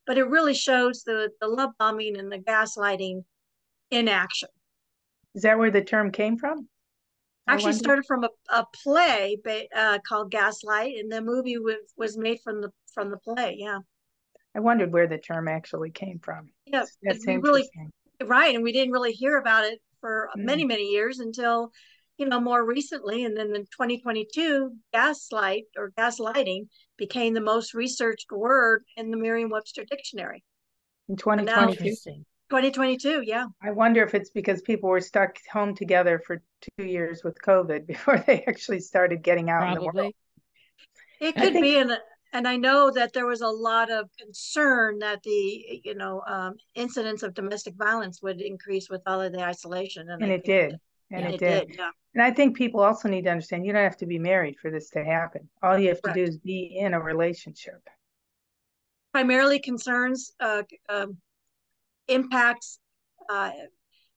but 0.05 0.17
it 0.19 0.27
really 0.27 0.53
shows 0.53 1.03
the 1.03 1.31
the 1.41 1.47
love 1.47 1.71
bombing 1.79 2.17
and 2.17 2.31
the 2.31 2.37
gaslighting 2.37 3.23
in 3.91 4.07
action. 4.07 4.49
Is 5.33 5.41
that 5.43 5.57
where 5.57 5.71
the 5.71 5.83
term 5.83 6.11
came 6.11 6.37
from? 6.37 6.67
Actually, 7.47 7.73
started 7.73 8.05
from 8.07 8.23
a, 8.23 8.29
a 8.49 8.65
play 8.83 9.37
uh, 9.75 9.99
called 10.07 10.31
Gaslight, 10.31 10.95
and 10.97 11.11
the 11.11 11.21
movie 11.21 11.57
was, 11.59 11.77
was 11.95 12.17
made 12.17 12.39
from 12.43 12.61
the 12.61 12.71
from 12.93 13.11
the 13.11 13.17
play. 13.17 13.57
Yeah, 13.59 13.79
I 14.55 14.59
wondered 14.59 14.91
where 14.91 15.07
the 15.07 15.19
term 15.19 15.47
actually 15.47 15.91
came 15.91 16.19
from. 16.19 16.49
Yeah, 16.65 16.85
that's 17.03 17.25
really 17.27 17.69
right, 18.23 18.55
and 18.55 18.63
we 18.63 18.71
didn't 18.71 18.93
really 18.93 19.11
hear 19.11 19.37
about 19.37 19.65
it 19.65 19.79
for 20.01 20.29
mm. 20.35 20.43
many 20.43 20.65
many 20.65 20.89
years 20.89 21.19
until 21.19 21.71
you 22.17 22.25
know 22.25 22.39
more 22.39 22.65
recently, 22.65 23.25
and 23.25 23.37
then 23.37 23.55
in 23.55 23.63
2022, 23.65 24.71
gaslight 24.91 25.65
or 25.77 25.91
gaslighting 25.91 26.67
became 26.97 27.35
the 27.35 27.41
most 27.41 27.75
researched 27.75 28.31
word 28.31 28.83
in 28.97 29.11
the 29.11 29.17
Merriam-Webster 29.17 29.83
dictionary. 29.85 30.43
In 31.09 31.15
2022. 31.15 32.25
2022, 32.61 33.23
yeah. 33.25 33.45
I 33.61 33.71
wonder 33.71 34.03
if 34.03 34.13
it's 34.13 34.29
because 34.29 34.61
people 34.61 34.89
were 34.89 35.01
stuck 35.01 35.37
home 35.51 35.75
together 35.75 36.21
for 36.25 36.41
two 36.61 36.85
years 36.85 37.23
with 37.23 37.37
COVID 37.41 37.85
before 37.87 38.17
they 38.25 38.43
actually 38.47 38.79
started 38.79 39.23
getting 39.23 39.49
out 39.49 39.61
Probably. 39.61 39.75
in 39.75 39.91
the 39.93 40.01
world. 40.01 40.13
It 41.21 41.35
could 41.35 41.53
think, 41.53 41.63
be, 41.63 41.77
and 41.77 41.97
and 42.33 42.47
I 42.47 42.57
know 42.57 42.91
that 42.91 43.13
there 43.13 43.25
was 43.25 43.41
a 43.41 43.47
lot 43.47 43.89
of 43.89 44.09
concern 44.19 44.99
that 44.99 45.23
the 45.23 45.81
you 45.83 45.95
know 45.95 46.21
um, 46.27 46.55
incidence 46.75 47.23
of 47.23 47.33
domestic 47.33 47.75
violence 47.75 48.21
would 48.21 48.41
increase 48.41 48.89
with 48.89 49.01
all 49.05 49.21
of 49.21 49.31
the 49.31 49.41
isolation, 49.41 50.09
and, 50.09 50.21
and 50.21 50.31
it 50.31 50.43
did 50.43 50.79
and 51.11 51.21
yeah, 51.21 51.29
it, 51.29 51.33
it, 51.33 51.39
did. 51.39 51.67
did 51.67 51.77
yeah. 51.77 51.91
And 52.13 52.23
I 52.23 52.31
think 52.31 52.55
people 52.55 52.81
also 52.81 53.09
need 53.09 53.23
to 53.23 53.29
understand 53.29 53.65
you 53.65 53.73
don't 53.73 53.83
have 53.83 53.97
to 53.97 54.05
be 54.05 54.19
married 54.19 54.57
for 54.61 54.71
this 54.71 54.89
to 54.91 55.03
happen. 55.03 55.49
All 55.61 55.77
you 55.77 55.89
have 55.89 56.01
to 56.03 56.13
do 56.13 56.23
is 56.23 56.37
be 56.37 56.77
in 56.79 56.93
a 56.93 56.99
relationship. 56.99 57.81
Primarily 59.11 59.59
concerns 59.59 60.33
uh, 60.39 60.63
um, 60.89 61.17
impacts 62.07 62.79
uh, 63.29 63.51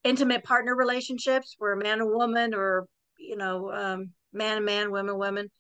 intimate 0.05 0.45
partner 0.45 0.77
relationships 0.77 1.55
where 1.59 1.73
a 1.73 1.83
man 1.83 2.01
and 2.01 2.11
woman 2.11 2.55
or 2.55 2.87
you 3.19 3.37
know 3.37 3.73
um, 3.73 4.11
man 4.33 4.59
and 4.59 4.67
man, 4.67 4.91
women 4.91 5.19
women 5.19 5.51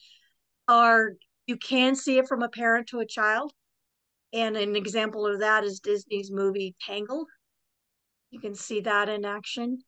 are 0.68 1.12
you 1.46 1.56
can 1.56 1.96
see 1.96 2.18
it 2.18 2.28
from 2.28 2.42
a 2.42 2.48
parent 2.48 2.88
to 2.88 3.00
a 3.00 3.06
child. 3.06 3.52
And 4.34 4.56
an 4.56 4.76
example 4.76 5.26
of 5.26 5.40
that 5.40 5.64
is 5.64 5.80
Disney's 5.80 6.30
movie 6.30 6.76
Tangled. 6.86 7.26
You 8.30 8.38
can 8.38 8.54
see 8.54 8.80
that 8.82 9.08
in 9.08 9.24
action. 9.24 9.78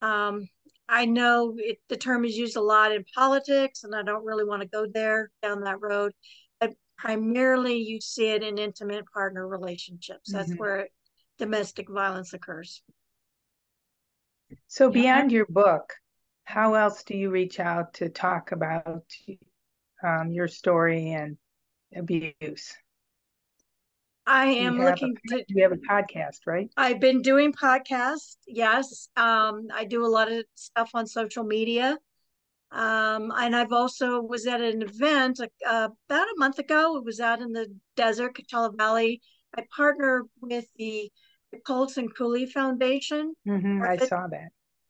Um, 0.00 0.48
I 0.88 1.04
know 1.04 1.54
it, 1.58 1.78
the 1.88 1.96
term 1.96 2.24
is 2.24 2.36
used 2.36 2.56
a 2.56 2.62
lot 2.62 2.92
in 2.92 3.04
politics, 3.14 3.82
and 3.82 3.94
I 3.94 4.02
don't 4.04 4.24
really 4.24 4.44
want 4.44 4.62
to 4.62 4.68
go 4.68 4.86
there 4.86 5.30
down 5.42 5.62
that 5.62 5.80
road. 5.80 6.12
But 6.60 6.74
primarily, 6.96 7.78
you 7.78 8.00
see 8.00 8.28
it 8.28 8.44
in 8.44 8.56
intimate 8.56 9.04
partner 9.12 9.48
relationships. 9.48 10.32
That's 10.32 10.50
mm-hmm. 10.50 10.58
where 10.58 10.88
domestic 11.38 11.88
violence 11.88 12.32
occurs. 12.32 12.82
So, 14.66 14.90
beyond 14.90 15.32
your 15.32 15.46
book, 15.46 15.94
how 16.44 16.74
else 16.74 17.02
do 17.04 17.16
you 17.16 17.30
reach 17.30 17.60
out 17.60 17.94
to 17.94 18.08
talk 18.08 18.52
about 18.52 19.04
um, 20.02 20.30
your 20.32 20.48
story 20.48 21.10
and 21.10 21.36
abuse? 21.94 22.74
I 24.26 24.46
am 24.46 24.78
looking 24.78 25.16
a, 25.32 25.36
to. 25.36 25.44
You 25.48 25.62
have 25.62 25.72
a 25.72 25.76
podcast, 25.76 26.40
right? 26.46 26.70
I've 26.76 27.00
been 27.00 27.22
doing 27.22 27.52
podcasts. 27.52 28.36
Yes, 28.46 29.08
um, 29.16 29.68
I 29.72 29.84
do 29.84 30.04
a 30.04 30.08
lot 30.08 30.30
of 30.30 30.44
stuff 30.54 30.90
on 30.94 31.06
social 31.06 31.44
media, 31.44 31.96
um, 32.70 33.32
and 33.34 33.56
I've 33.56 33.72
also 33.72 34.20
was 34.20 34.46
at 34.46 34.60
an 34.60 34.82
event 34.82 35.40
uh, 35.40 35.88
about 36.08 36.26
a 36.26 36.34
month 36.36 36.58
ago. 36.58 36.98
It 36.98 37.04
was 37.04 37.20
out 37.20 37.40
in 37.40 37.52
the 37.52 37.74
desert, 37.96 38.36
Coachella 38.36 38.76
Valley. 38.76 39.22
I 39.56 39.64
partner 39.74 40.24
with 40.42 40.66
the 40.76 41.10
Colson 41.66 42.08
Cooley 42.08 42.46
Foundation. 42.46 43.34
Mm-hmm, 43.46 43.82
I 43.82 43.96
saw 43.96 44.26
that. 44.28 44.48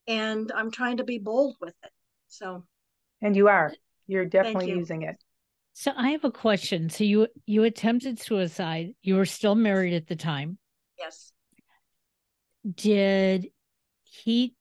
and 0.06 0.52
I'm 0.54 0.70
trying 0.70 0.98
to 0.98 1.04
be 1.04 1.18
bold 1.18 1.56
with 1.60 1.74
it. 1.82 1.90
So, 2.28 2.64
and 3.20 3.34
you 3.34 3.48
are, 3.48 3.72
you're 4.06 4.26
definitely 4.26 4.70
you. 4.70 4.76
using 4.76 5.02
it. 5.02 5.16
So 5.72 5.90
I 5.96 6.10
have 6.10 6.24
a 6.24 6.30
question. 6.30 6.88
So 6.88 7.02
you 7.02 7.26
you 7.46 7.64
attempted 7.64 8.20
suicide. 8.20 8.94
You 9.02 9.16
were 9.16 9.26
still 9.26 9.56
married 9.56 9.92
at 9.92 10.06
the 10.06 10.14
time. 10.14 10.56
Yes. 10.98 11.32
Did 12.72 13.48
he 14.04 14.54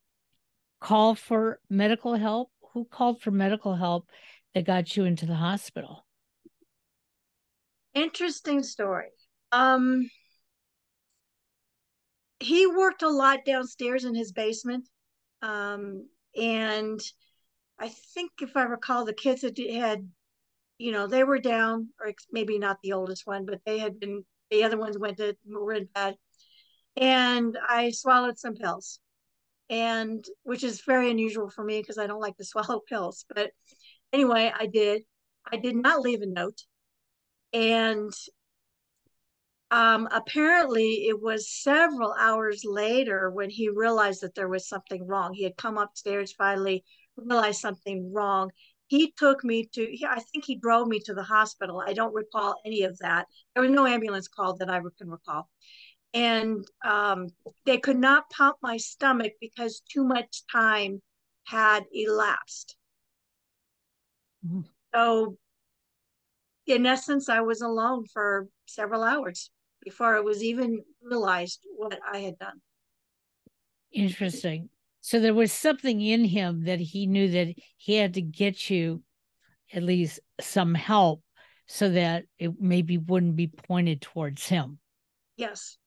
call 0.79 1.15
for 1.15 1.59
medical 1.69 2.15
help? 2.15 2.51
Who 2.73 2.85
called 2.85 3.21
for 3.21 3.31
medical 3.31 3.75
help 3.75 4.09
that 4.53 4.65
got 4.65 4.97
you 4.97 5.05
into 5.05 5.25
the 5.25 5.35
hospital? 5.35 6.05
Interesting 7.93 8.63
story. 8.63 9.09
Um 9.51 10.09
he 12.39 12.67
worked 12.67 13.03
a 13.03 13.09
lot 13.09 13.45
downstairs 13.45 14.03
in 14.03 14.15
his 14.15 14.31
basement. 14.31 14.89
Um 15.41 16.07
and 16.35 16.99
I 17.79 17.89
think 18.13 18.31
if 18.41 18.57
I 18.57 18.63
recall 18.63 19.05
the 19.05 19.13
kids 19.13 19.41
had, 19.41 19.57
had 19.57 20.09
you 20.77 20.91
know, 20.91 21.07
they 21.07 21.23
were 21.23 21.39
down, 21.39 21.89
or 21.99 22.13
maybe 22.31 22.57
not 22.57 22.77
the 22.81 22.93
oldest 22.93 23.25
one, 23.25 23.45
but 23.45 23.61
they 23.65 23.77
had 23.77 23.99
been, 23.99 24.25
the 24.49 24.63
other 24.63 24.77
ones 24.77 24.97
went 24.97 25.17
to, 25.17 25.35
were 25.45 25.73
in 25.73 25.85
bed. 25.93 26.17
And 26.95 27.57
I 27.67 27.91
swallowed 27.91 28.37
some 28.37 28.55
pills, 28.55 28.99
and 29.69 30.23
which 30.43 30.63
is 30.63 30.81
very 30.85 31.09
unusual 31.09 31.49
for 31.49 31.63
me 31.63 31.79
because 31.79 31.97
I 31.97 32.07
don't 32.07 32.21
like 32.21 32.37
to 32.37 32.45
swallow 32.45 32.81
pills. 32.87 33.25
But 33.33 33.51
anyway, 34.11 34.51
I 34.57 34.67
did. 34.67 35.03
I 35.51 35.57
did 35.57 35.75
not 35.75 36.01
leave 36.01 36.21
a 36.21 36.25
note. 36.25 36.61
And 37.51 38.11
um, 39.71 40.07
apparently, 40.11 41.07
it 41.07 41.19
was 41.21 41.51
several 41.51 42.13
hours 42.19 42.63
later 42.63 43.31
when 43.31 43.49
he 43.49 43.69
realized 43.69 44.21
that 44.21 44.35
there 44.35 44.47
was 44.47 44.67
something 44.67 45.07
wrong. 45.07 45.33
He 45.33 45.43
had 45.43 45.57
come 45.57 45.77
upstairs, 45.77 46.31
finally 46.31 46.83
realized 47.17 47.59
something 47.59 48.13
wrong, 48.13 48.51
he 48.93 49.11
took 49.17 49.43
me 49.43 49.67
to 49.73 49.81
i 50.07 50.19
think 50.19 50.45
he 50.45 50.55
drove 50.55 50.87
me 50.87 50.99
to 50.99 51.13
the 51.13 51.23
hospital 51.23 51.81
i 51.85 51.93
don't 51.93 52.13
recall 52.13 52.55
any 52.65 52.83
of 52.83 52.97
that 52.99 53.25
there 53.53 53.63
was 53.63 53.71
no 53.71 53.85
ambulance 53.85 54.27
call 54.27 54.55
that 54.55 54.69
i 54.69 54.79
can 54.97 55.09
recall 55.09 55.49
and 56.13 56.65
um, 56.85 57.27
they 57.65 57.77
could 57.77 57.97
not 57.97 58.29
pump 58.29 58.57
my 58.61 58.77
stomach 58.77 59.33
because 59.41 59.81
too 59.89 60.03
much 60.03 60.43
time 60.51 61.01
had 61.45 61.83
elapsed 61.91 62.75
mm-hmm. 64.45 64.61
so 64.93 65.37
in 66.67 66.85
essence 66.85 67.27
i 67.27 67.41
was 67.41 67.61
alone 67.61 68.05
for 68.13 68.47
several 68.65 69.03
hours 69.03 69.51
before 69.81 70.15
it 70.15 70.23
was 70.23 70.41
even 70.41 70.81
realized 71.01 71.59
what 71.75 71.99
i 72.11 72.19
had 72.19 72.37
done 72.37 72.61
interesting 73.91 74.69
so 75.01 75.19
there 75.19 75.33
was 75.33 75.51
something 75.51 75.99
in 75.99 76.23
him 76.23 76.63
that 76.63 76.79
he 76.79 77.07
knew 77.07 77.27
that 77.29 77.53
he 77.75 77.95
had 77.95 78.13
to 78.13 78.21
get 78.21 78.69
you 78.69 79.03
at 79.73 79.83
least 79.83 80.21
some 80.39 80.73
help 80.73 81.21
so 81.67 81.89
that 81.89 82.23
it 82.39 82.53
maybe 82.59 82.97
wouldn't 82.97 83.35
be 83.35 83.47
pointed 83.47 84.01
towards 84.01 84.47
him. 84.47 84.79
Yes. 85.37 85.77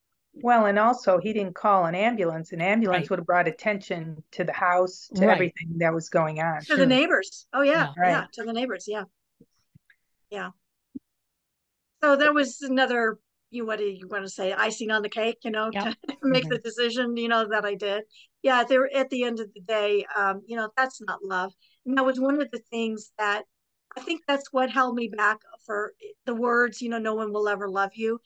Well, 0.42 0.66
and 0.66 0.78
also 0.78 1.18
he 1.18 1.32
didn't 1.32 1.54
call 1.54 1.86
an 1.86 1.94
ambulance. 1.94 2.52
An 2.52 2.60
ambulance 2.60 3.02
right. 3.02 3.10
would 3.10 3.18
have 3.20 3.26
brought 3.26 3.48
attention 3.48 4.22
to 4.32 4.44
the 4.44 4.52
house, 4.52 5.08
to 5.14 5.26
right. 5.26 5.34
everything 5.34 5.78
that 5.78 5.94
was 5.94 6.08
going 6.08 6.40
on. 6.40 6.60
To 6.62 6.76
the 6.76 6.86
neighbors. 6.86 7.46
Oh 7.52 7.62
yeah. 7.62 7.72
Yeah. 7.96 8.02
Right. 8.02 8.10
yeah. 8.10 8.24
To 8.34 8.44
the 8.44 8.52
neighbors. 8.52 8.84
Yeah. 8.86 9.04
Yeah. 10.30 10.50
So 12.02 12.16
there 12.16 12.32
was 12.32 12.60
another 12.60 13.18
you 13.50 13.64
what 13.64 13.78
do 13.78 13.84
you 13.84 14.08
want 14.08 14.24
to 14.24 14.30
say 14.30 14.52
icing 14.52 14.90
on 14.90 15.02
the 15.02 15.08
cake 15.08 15.38
you 15.44 15.50
know 15.50 15.70
yep. 15.72 15.94
to 16.08 16.16
make 16.22 16.44
mm-hmm. 16.44 16.52
the 16.54 16.58
decision 16.58 17.16
you 17.16 17.28
know 17.28 17.48
that 17.48 17.64
i 17.64 17.74
did 17.74 18.02
yeah 18.42 18.64
there 18.64 18.92
at 18.94 19.08
the 19.10 19.22
end 19.22 19.38
of 19.38 19.48
the 19.54 19.60
day 19.60 20.04
um 20.16 20.42
you 20.46 20.56
know 20.56 20.68
that's 20.76 21.00
not 21.02 21.22
love 21.22 21.52
and 21.84 21.96
that 21.96 22.04
was 22.04 22.18
one 22.18 22.40
of 22.40 22.50
the 22.50 22.60
things 22.70 23.12
that 23.18 23.44
i 23.96 24.00
think 24.00 24.20
that's 24.26 24.52
what 24.52 24.68
held 24.70 24.96
me 24.96 25.08
back 25.08 25.38
for 25.64 25.92
the 26.26 26.34
words 26.34 26.82
you 26.82 26.88
know 26.88 26.98
no 26.98 27.14
one 27.14 27.32
will 27.32 27.48
ever 27.48 27.68
love 27.68 27.90
you 27.94 28.20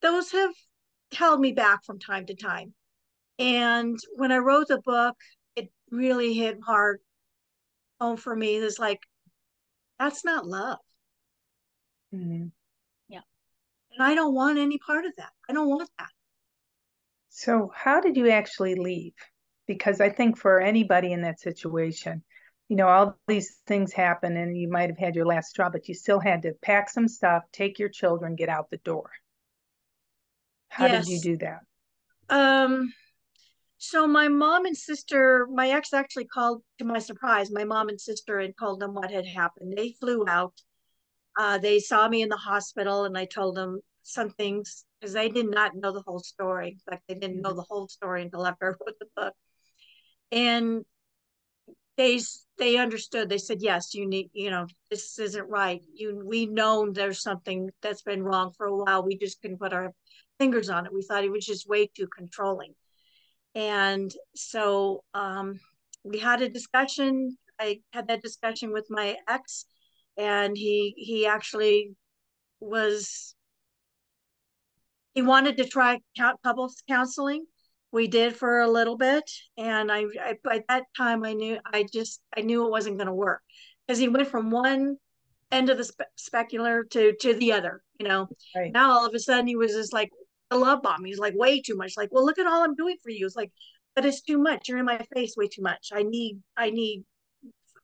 those 0.00 0.30
have 0.30 0.52
held 1.12 1.40
me 1.40 1.52
back 1.52 1.84
from 1.84 1.98
time 1.98 2.26
to 2.26 2.34
time 2.34 2.72
and 3.38 3.98
when 4.16 4.32
i 4.32 4.38
wrote 4.38 4.68
the 4.68 4.80
book 4.84 5.16
it 5.54 5.70
really 5.90 6.34
hit 6.34 6.58
hard 6.64 7.00
home 8.00 8.16
for 8.16 8.34
me 8.34 8.56
it's 8.56 8.78
like 8.78 9.00
that's 9.98 10.24
not 10.24 10.46
love 10.46 10.78
mm-hmm. 12.14 12.46
And 13.96 14.06
I 14.06 14.14
don't 14.14 14.34
want 14.34 14.58
any 14.58 14.78
part 14.78 15.06
of 15.06 15.12
that. 15.16 15.30
I 15.48 15.54
don't 15.54 15.68
want 15.68 15.88
that. 15.98 16.10
So, 17.30 17.72
how 17.74 18.00
did 18.00 18.16
you 18.16 18.30
actually 18.30 18.74
leave? 18.74 19.14
Because 19.66 20.00
I 20.00 20.10
think 20.10 20.38
for 20.38 20.60
anybody 20.60 21.12
in 21.12 21.22
that 21.22 21.40
situation, 21.40 22.22
you 22.68 22.76
know, 22.76 22.88
all 22.88 23.18
these 23.26 23.58
things 23.66 23.92
happen 23.92 24.36
and 24.36 24.56
you 24.56 24.68
might 24.68 24.90
have 24.90 24.98
had 24.98 25.14
your 25.14 25.26
last 25.26 25.48
straw, 25.48 25.70
but 25.70 25.88
you 25.88 25.94
still 25.94 26.20
had 26.20 26.42
to 26.42 26.52
pack 26.62 26.90
some 26.90 27.08
stuff, 27.08 27.44
take 27.52 27.78
your 27.78 27.88
children, 27.88 28.36
get 28.36 28.48
out 28.48 28.70
the 28.70 28.78
door. 28.78 29.10
How 30.68 30.88
yes. 30.88 31.06
did 31.06 31.12
you 31.12 31.20
do 31.20 31.36
that? 31.38 31.60
Um, 32.28 32.92
so 33.78 34.06
my 34.06 34.28
mom 34.28 34.66
and 34.66 34.76
sister, 34.76 35.46
my 35.52 35.70
ex 35.70 35.92
actually 35.92 36.26
called 36.26 36.62
to 36.78 36.84
my 36.84 36.98
surprise, 36.98 37.50
my 37.50 37.64
mom 37.64 37.88
and 37.88 38.00
sister 38.00 38.38
and 38.38 38.54
told 38.58 38.80
them 38.80 38.94
what 38.94 39.10
had 39.10 39.26
happened. 39.26 39.74
They 39.76 39.94
flew 40.00 40.24
out 40.28 40.54
uh, 41.36 41.58
they 41.58 41.78
saw 41.78 42.08
me 42.08 42.22
in 42.22 42.28
the 42.28 42.36
hospital 42.36 43.04
and 43.04 43.16
I 43.16 43.26
told 43.26 43.56
them 43.56 43.80
some 44.02 44.30
things 44.30 44.84
because 45.00 45.12
they 45.12 45.28
did 45.28 45.50
not 45.50 45.76
know 45.76 45.92
the 45.92 46.02
whole 46.06 46.20
story. 46.20 46.68
In 46.68 46.78
fact, 46.90 47.02
they 47.08 47.14
didn't 47.14 47.42
know 47.42 47.54
the 47.54 47.66
whole 47.68 47.88
story 47.88 48.22
until 48.22 48.46
after 48.46 48.66
I 48.66 48.68
wrote 48.68 48.98
the 48.98 49.06
book. 49.14 49.34
And 50.32 50.84
they 51.96 52.20
they 52.58 52.76
understood. 52.76 53.28
They 53.28 53.38
said, 53.38 53.62
"Yes, 53.62 53.94
you 53.94 54.06
need. 54.06 54.30
You 54.32 54.50
know, 54.50 54.66
this 54.90 55.18
isn't 55.18 55.48
right. 55.48 55.82
You 55.94 56.22
we 56.24 56.46
know 56.46 56.90
there's 56.90 57.22
something 57.22 57.70
that's 57.82 58.02
been 58.02 58.22
wrong 58.22 58.52
for 58.56 58.66
a 58.66 58.76
while. 58.76 59.02
We 59.02 59.16
just 59.16 59.40
couldn't 59.40 59.58
put 59.58 59.72
our 59.72 59.92
fingers 60.38 60.68
on 60.70 60.86
it. 60.86 60.92
We 60.92 61.02
thought 61.02 61.24
it 61.24 61.32
was 61.32 61.46
just 61.46 61.68
way 61.68 61.88
too 61.88 62.08
controlling." 62.14 62.74
And 63.54 64.12
so 64.34 65.02
um, 65.14 65.60
we 66.04 66.18
had 66.18 66.42
a 66.42 66.48
discussion. 66.48 67.36
I 67.58 67.80
had 67.92 68.08
that 68.08 68.22
discussion 68.22 68.72
with 68.72 68.86
my 68.90 69.16
ex, 69.28 69.64
and 70.16 70.56
he 70.56 70.94
he 70.96 71.26
actually 71.26 71.94
was 72.60 73.34
he 75.14 75.22
wanted 75.22 75.56
to 75.56 75.64
try 75.66 76.00
couples 76.44 76.82
counseling 76.88 77.46
we 77.92 78.06
did 78.08 78.36
for 78.36 78.60
a 78.60 78.68
little 78.70 78.96
bit 78.96 79.30
and 79.56 79.90
I, 79.90 80.04
I 80.20 80.34
by 80.42 80.62
that 80.68 80.84
time 80.96 81.24
i 81.24 81.32
knew 81.32 81.58
i 81.72 81.84
just 81.92 82.20
i 82.36 82.40
knew 82.40 82.66
it 82.66 82.70
wasn't 82.70 82.98
going 82.98 83.06
to 83.06 83.14
work. 83.14 83.42
Because 83.86 84.00
he 84.00 84.08
went 84.08 84.28
from 84.28 84.50
one 84.50 84.96
end 85.52 85.70
of 85.70 85.78
the 85.78 85.84
spe- 85.84 86.12
specular 86.18 86.88
to 86.90 87.14
to 87.20 87.34
the 87.34 87.52
other 87.52 87.82
you 87.98 88.06
know? 88.08 88.28
Right. 88.54 88.72
now 88.72 88.92
all 88.92 89.06
of 89.06 89.14
a 89.14 89.18
sudden 89.18 89.46
he 89.46 89.56
was 89.56 89.72
just 89.72 89.92
like 89.92 90.10
a 90.50 90.56
love 90.56 90.82
bomb. 90.82 91.04
He's 91.04 91.18
like 91.18 91.34
way 91.34 91.60
too 91.60 91.76
much. 91.76 91.96
Like 91.96 92.10
well 92.12 92.24
look 92.24 92.38
at 92.38 92.46
all 92.46 92.62
i'm 92.62 92.74
doing 92.74 92.96
for 93.02 93.10
you. 93.10 93.26
It's 93.26 93.36
like 93.36 93.52
but 93.94 94.04
it's 94.04 94.20
too 94.20 94.38
much. 94.38 94.68
You're 94.68 94.78
in 94.78 94.84
my 94.84 94.98
face 95.14 95.34
way 95.36 95.48
too 95.48 95.62
much. 95.62 95.88
I 95.92 96.02
need 96.02 96.40
i 96.56 96.70
need 96.70 97.04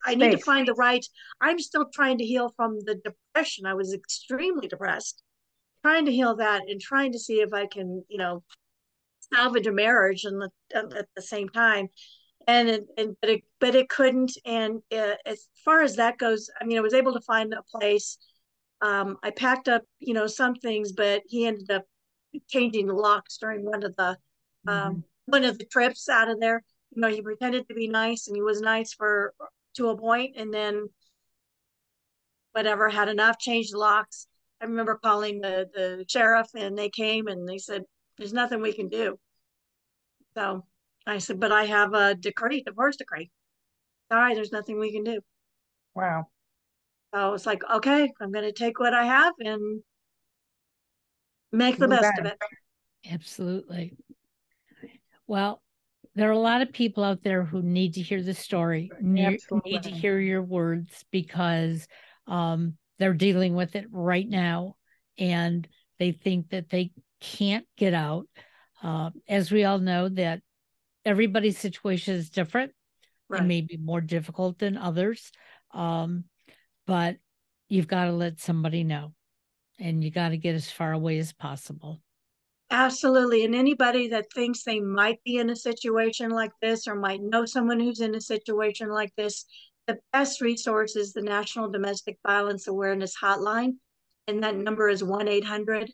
I 0.05 0.15
need 0.15 0.33
to 0.33 0.39
find 0.39 0.67
the 0.67 0.75
right. 0.75 1.05
I'm 1.41 1.59
still 1.59 1.87
trying 1.93 2.19
to 2.19 2.25
heal 2.25 2.53
from 2.57 2.79
the 2.85 2.97
depression. 2.97 3.67
I 3.67 3.75
was 3.75 3.93
extremely 3.93 4.69
depressed, 4.69 5.23
trying 5.83 6.07
to 6.07 6.13
heal 6.13 6.37
that 6.37 6.63
and 6.69 6.81
trying 6.81 7.13
to 7.13 7.19
see 7.19 7.41
if 7.41 7.53
I 7.53 7.67
can, 7.67 8.05
you 8.09 8.19
know, 8.19 8.43
salvage 9.35 9.67
a 9.67 9.73
marriage 9.73 10.25
and 10.25 10.43
at 10.75 11.09
the 11.17 11.23
same 11.23 11.49
time. 11.49 11.89
And 12.49 12.69
it, 12.69 12.87
and 12.99 13.17
but 13.21 13.31
it 13.31 13.43
but 13.61 13.75
it 13.75 13.89
couldn't. 13.89 14.33
And 14.45 14.81
uh, 14.93 15.15
as 15.25 15.49
far 15.65 15.83
as 15.83 15.97
that 15.97 16.19
goes, 16.19 16.51
I 16.61 16.65
mean, 16.65 16.79
I 16.79 16.81
was 16.81 16.95
able 16.95 17.13
to 17.13 17.21
find 17.21 17.55
a 17.55 17.63
place. 17.63 18.19
Um, 18.81 19.17
I 19.23 19.31
packed 19.31 19.69
up, 19.69 19.83
you 20.01 20.13
know, 20.13 20.27
some 20.27 20.57
things, 20.57 20.91
but 20.93 21.23
he 21.29 21.47
ended 21.47 21.71
up 21.71 21.85
changing 22.49 22.89
the 22.89 22.95
locks 22.95 23.39
during 23.39 23.65
one 23.65 23.85
of 23.85 23.95
the 23.95 24.17
um, 24.67 24.67
mm-hmm. 24.67 25.01
one 25.27 25.45
of 25.45 25.59
the 25.59 25.67
trips 25.67 26.09
out 26.09 26.29
of 26.29 26.41
there. 26.41 26.65
You 26.91 27.01
know, 27.01 27.09
he 27.09 27.23
pretended 27.23 27.69
to 27.69 27.75
be 27.75 27.87
nice, 27.87 28.27
and 28.27 28.37
he 28.37 28.43
was 28.43 28.61
nice 28.61 28.93
for 28.93 29.35
to 29.77 29.89
a 29.89 29.97
point 29.97 30.37
and 30.37 30.53
then 30.53 30.89
whatever 32.53 32.89
had 32.89 33.09
enough, 33.09 33.39
changed 33.39 33.73
the 33.73 33.79
locks. 33.79 34.27
I 34.61 34.67
remember 34.67 35.01
calling 35.03 35.41
the 35.41 35.69
the 35.75 36.05
sheriff 36.09 36.49
and 36.55 36.79
they 36.79 36.89
came 36.89 37.27
and 37.27 37.49
they 37.49 37.59
said, 37.59 37.83
There's 38.23 38.33
nothing 38.33 38.61
we 38.61 38.73
can 38.73 38.89
do. 38.89 39.19
So 40.37 40.65
I 41.09 41.19
said, 41.19 41.41
But 41.41 41.51
I 41.51 41.65
have 41.65 41.93
a 41.93 42.15
decree, 42.15 42.63
divorce 42.63 42.95
decree. 42.95 43.33
All 44.13 44.19
right, 44.19 44.37
there's 44.37 44.53
nothing 44.53 44.79
we 44.79 44.93
can 44.93 45.03
do. 45.03 45.21
Wow. 45.97 46.29
So 47.13 47.35
it's 47.35 47.47
like, 47.47 47.65
okay, 47.69 48.13
I'm 48.21 48.31
gonna 48.31 48.53
take 48.53 48.79
what 48.79 48.95
I 48.95 49.07
have 49.07 49.35
and 49.41 49.83
make 51.51 51.79
the 51.79 51.89
Move 51.89 52.01
best 52.01 52.17
on. 52.17 52.27
of 52.27 52.33
it. 52.33 52.39
Absolutely. 53.11 53.97
Well, 55.27 55.61
there 56.15 56.29
are 56.29 56.33
a 56.33 56.39
lot 56.39 56.63
of 56.63 56.73
people 56.73 57.03
out 57.03 57.25
there 57.25 57.43
who 57.43 57.61
need 57.61 57.95
to 57.95 58.03
hear 58.03 58.23
the 58.23 58.35
story, 58.35 58.93
ne- 59.01 59.35
Absolutely. 59.35 59.73
need 59.73 59.83
to 59.83 59.91
hear 59.91 60.21
your 60.21 60.43
words 60.43 61.05
because 61.11 61.89
um, 62.29 62.75
they're 63.01 63.15
dealing 63.15 63.57
with 63.57 63.75
it 63.75 63.87
right 63.91 64.29
now 64.29 64.77
and 65.19 65.67
they 65.99 66.13
think 66.13 66.51
that 66.51 66.69
they 66.69 66.93
can't 67.23 67.67
get 67.77 67.95
out. 67.95 68.27
Uh, 68.83 69.11
as 69.29 69.51
we 69.51 69.65
all 69.65 69.79
know, 69.79 70.09
that 70.09 70.41
everybody's 71.05 71.59
situation 71.59 72.15
is 72.15 72.31
different. 72.31 72.71
It 72.71 72.75
Right. 73.29 73.45
may 73.47 73.61
be 73.63 73.79
more 73.79 74.01
difficult 74.01 74.59
than 74.59 74.77
others, 74.77 75.31
um, 75.73 76.25
but 76.87 77.17
you've 77.69 77.87
got 77.87 78.07
to 78.07 78.13
let 78.13 78.41
somebody 78.41 78.85
know 78.85 79.15
and 79.79 80.05
you 80.05 80.11
got 80.11 80.31
to 80.31 80.37
get 80.37 80.55
as 80.55 80.71
far 80.71 80.93
away 80.93 81.19
as 81.19 81.33
possible. 81.33 82.03
Absolutely. 82.71 83.45
And 83.45 83.55
anybody 83.55 84.09
that 84.09 84.33
thinks 84.35 84.65
they 84.65 84.81
might 84.81 85.23
be 85.25 85.37
in 85.39 85.51
a 85.51 85.57
situation 85.57 86.31
like 86.31 86.53
this 86.61 86.87
or 86.87 86.95
might 86.95 87.23
know 87.23 87.45
someone 87.47 87.81
who's 87.81 88.01
in 88.01 88.15
a 88.15 88.21
situation 88.21 88.89
like 88.91 89.15
this, 89.17 89.45
the 89.87 89.99
best 90.13 90.41
resource 90.41 90.97
is 90.97 91.13
the 91.13 91.23
National 91.23 91.71
Domestic 91.71 92.19
Violence 92.27 92.69
Awareness 92.69 93.15
Hotline. 93.17 93.77
And 94.27 94.43
that 94.43 94.57
number 94.57 94.89
is 94.89 95.03
1 95.03 95.29
800 95.29 95.91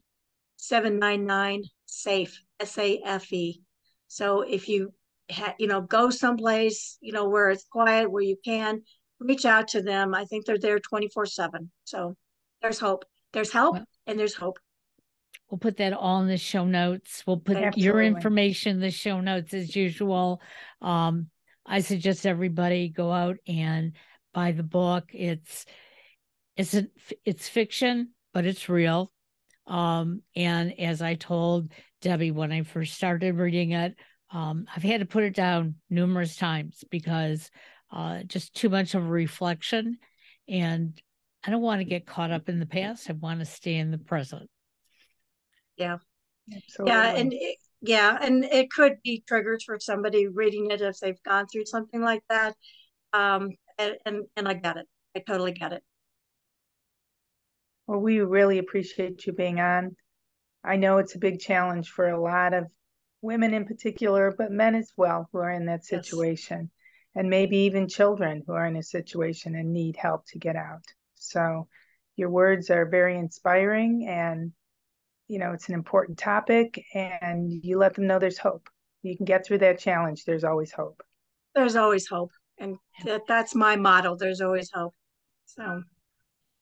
799 0.58 1.62
SAFE, 1.86 2.42
S 2.60 2.78
A 2.78 3.00
F 3.04 3.32
E. 3.32 3.62
So 4.08 4.42
if 4.42 4.68
you, 4.68 4.92
ha- 5.30 5.54
you 5.58 5.66
know, 5.66 5.80
go 5.80 6.10
someplace, 6.10 6.98
you 7.00 7.12
know, 7.12 7.28
where 7.28 7.50
it's 7.50 7.64
quiet, 7.64 8.10
where 8.10 8.22
you 8.22 8.36
can 8.44 8.82
reach 9.20 9.44
out 9.44 9.68
to 9.68 9.82
them. 9.82 10.14
I 10.14 10.24
think 10.24 10.44
they're 10.44 10.58
there 10.58 10.78
24 10.78 11.26
7. 11.26 11.70
So 11.84 12.16
there's 12.60 12.78
hope. 12.78 13.04
There's 13.32 13.52
help 13.52 13.76
and 14.06 14.18
there's 14.18 14.34
hope. 14.34 14.58
We'll 15.50 15.58
put 15.58 15.78
that 15.78 15.92
all 15.92 16.20
in 16.20 16.28
the 16.28 16.36
show 16.36 16.64
notes. 16.64 17.24
We'll 17.26 17.38
put 17.38 17.76
your 17.76 18.02
information 18.02 18.76
in 18.76 18.80
the 18.80 18.90
show 18.90 19.20
notes 19.20 19.54
as 19.54 19.74
usual. 19.74 20.42
Um, 20.82 21.28
I 21.64 21.80
suggest 21.80 22.26
everybody 22.26 22.88
go 22.88 23.12
out 23.12 23.36
and 23.46 23.92
buy 24.34 24.52
the 24.52 24.62
book. 24.62 25.10
It's 25.12 25.64
it's 26.56 26.74
a, 26.74 26.86
it's 27.24 27.48
fiction, 27.48 28.10
but 28.34 28.44
it's 28.44 28.68
real. 28.68 29.12
Um, 29.68 30.22
and 30.34 30.78
as 30.80 31.02
I 31.02 31.14
told 31.14 31.72
Debbie 32.00 32.30
when 32.30 32.52
I 32.52 32.62
first 32.62 32.94
started 32.94 33.36
reading 33.36 33.72
it, 33.72 33.94
um, 34.30 34.66
I've 34.74 34.82
had 34.82 35.00
to 35.00 35.06
put 35.06 35.24
it 35.24 35.34
down 35.34 35.76
numerous 35.90 36.36
times 36.36 36.84
because 36.90 37.50
uh, 37.90 38.22
just 38.24 38.54
too 38.54 38.68
much 38.68 38.94
of 38.94 39.04
a 39.04 39.08
reflection, 39.08 39.98
and 40.48 41.00
I 41.44 41.50
don't 41.50 41.62
want 41.62 41.80
to 41.80 41.84
get 41.84 42.06
caught 42.06 42.30
up 42.30 42.48
in 42.48 42.58
the 42.58 42.66
past. 42.66 43.08
I 43.08 43.14
want 43.14 43.40
to 43.40 43.46
stay 43.46 43.76
in 43.76 43.90
the 43.90 43.98
present. 43.98 44.50
Absolutely. 46.54 46.92
Yeah, 46.92 47.14
and 47.14 47.32
it, 47.32 47.56
yeah, 47.80 48.18
and 48.20 48.44
it 48.44 48.70
could 48.70 48.96
be 49.02 49.22
triggers 49.26 49.64
for 49.64 49.78
somebody 49.78 50.26
reading 50.26 50.70
it 50.70 50.80
if 50.80 50.98
they've 50.98 51.22
gone 51.22 51.46
through 51.46 51.66
something 51.66 52.00
like 52.02 52.22
that. 52.28 52.54
Um, 53.12 53.50
and 53.78 53.96
and, 54.04 54.24
and 54.36 54.48
I 54.48 54.54
get 54.54 54.76
it. 54.76 54.86
I 55.16 55.20
totally 55.20 55.52
get 55.52 55.72
it. 55.72 55.82
Well, 57.88 58.00
we 58.00 58.20
really 58.20 58.58
appreciate 58.58 59.26
you 59.26 59.32
being 59.32 59.60
on. 59.60 59.96
I 60.62 60.76
know 60.76 60.98
it's 60.98 61.14
a 61.14 61.18
big 61.18 61.40
challenge 61.40 61.88
for 61.88 62.06
a 62.06 62.20
lot 62.20 62.52
of 62.52 62.70
women 63.22 63.54
in 63.54 63.64
particular, 63.64 64.34
but 64.36 64.52
men 64.52 64.74
as 64.74 64.92
well 64.94 65.28
who 65.32 65.38
are 65.38 65.50
in 65.50 65.64
that 65.66 65.86
Yes. 65.90 66.06
situation, 66.06 66.70
and 67.14 67.30
maybe 67.30 67.56
even 67.60 67.88
children 67.88 68.42
who 68.46 68.52
are 68.52 68.66
in 68.66 68.76
a 68.76 68.82
situation 68.82 69.54
and 69.54 69.72
need 69.72 69.96
help 69.96 70.26
to 70.26 70.38
get 70.38 70.54
out. 70.54 70.84
So, 71.14 71.66
your 72.14 72.28
words 72.28 72.68
are 72.68 72.84
very 72.84 73.16
inspiring, 73.16 74.06
and 74.06 74.52
you 75.28 75.38
know, 75.38 75.52
it's 75.52 75.68
an 75.68 75.74
important 75.74 76.18
topic, 76.18 76.84
and 76.92 77.50
you 77.64 77.78
let 77.78 77.94
them 77.94 78.06
know 78.06 78.18
there's 78.18 78.36
hope. 78.36 78.68
You 79.02 79.16
can 79.16 79.24
get 79.24 79.46
through 79.46 79.58
that 79.58 79.78
challenge. 79.78 80.26
There's 80.26 80.44
always 80.44 80.72
hope. 80.72 81.02
There's 81.54 81.76
always 81.76 82.06
hope, 82.06 82.32
and 82.58 82.76
that 83.04 83.22
that's 83.26 83.54
my 83.54 83.76
motto. 83.76 84.14
There's 84.14 84.42
always 84.42 84.70
hope. 84.74 84.94
So, 85.46 85.82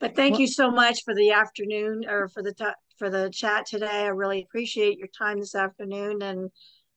but 0.00 0.14
thank 0.14 0.32
Well- 0.32 0.42
you 0.42 0.46
so 0.46 0.70
much 0.70 1.02
for 1.04 1.14
the 1.14 1.30
afternoon 1.30 2.04
or 2.08 2.28
for 2.28 2.42
the 2.42 2.52
ti 2.54 2.66
for 2.98 3.10
the 3.10 3.30
chat 3.30 3.66
today. 3.66 3.86
I 4.04 4.08
really 4.08 4.42
appreciate 4.42 4.98
your 4.98 5.08
time 5.08 5.38
this 5.38 5.54
afternoon, 5.54 6.22
and 6.22 6.50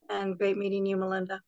and 0.09 0.37
great 0.37 0.57
meeting 0.57 0.85
you, 0.85 0.97
Melinda. 0.97 1.41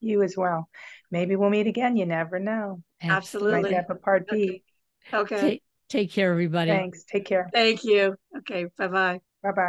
You 0.00 0.22
as 0.22 0.36
well. 0.36 0.68
Maybe 1.10 1.36
we'll 1.36 1.50
meet 1.50 1.66
again. 1.66 1.96
You 1.96 2.06
never 2.06 2.38
know. 2.38 2.82
Absolutely. 3.02 3.62
Might 3.62 3.72
have 3.72 3.90
a 3.90 3.94
part 3.94 4.26
B. 4.28 4.62
Okay. 5.12 5.40
Take, 5.40 5.62
take 5.88 6.12
care, 6.12 6.30
everybody. 6.32 6.70
Thanks. 6.70 7.04
Take 7.04 7.26
care. 7.26 7.50
Thank 7.52 7.84
you. 7.84 8.16
Okay. 8.38 8.66
Bye 8.78 8.88
bye. 8.88 9.20
Bye 9.42 9.52
bye. 9.52 9.68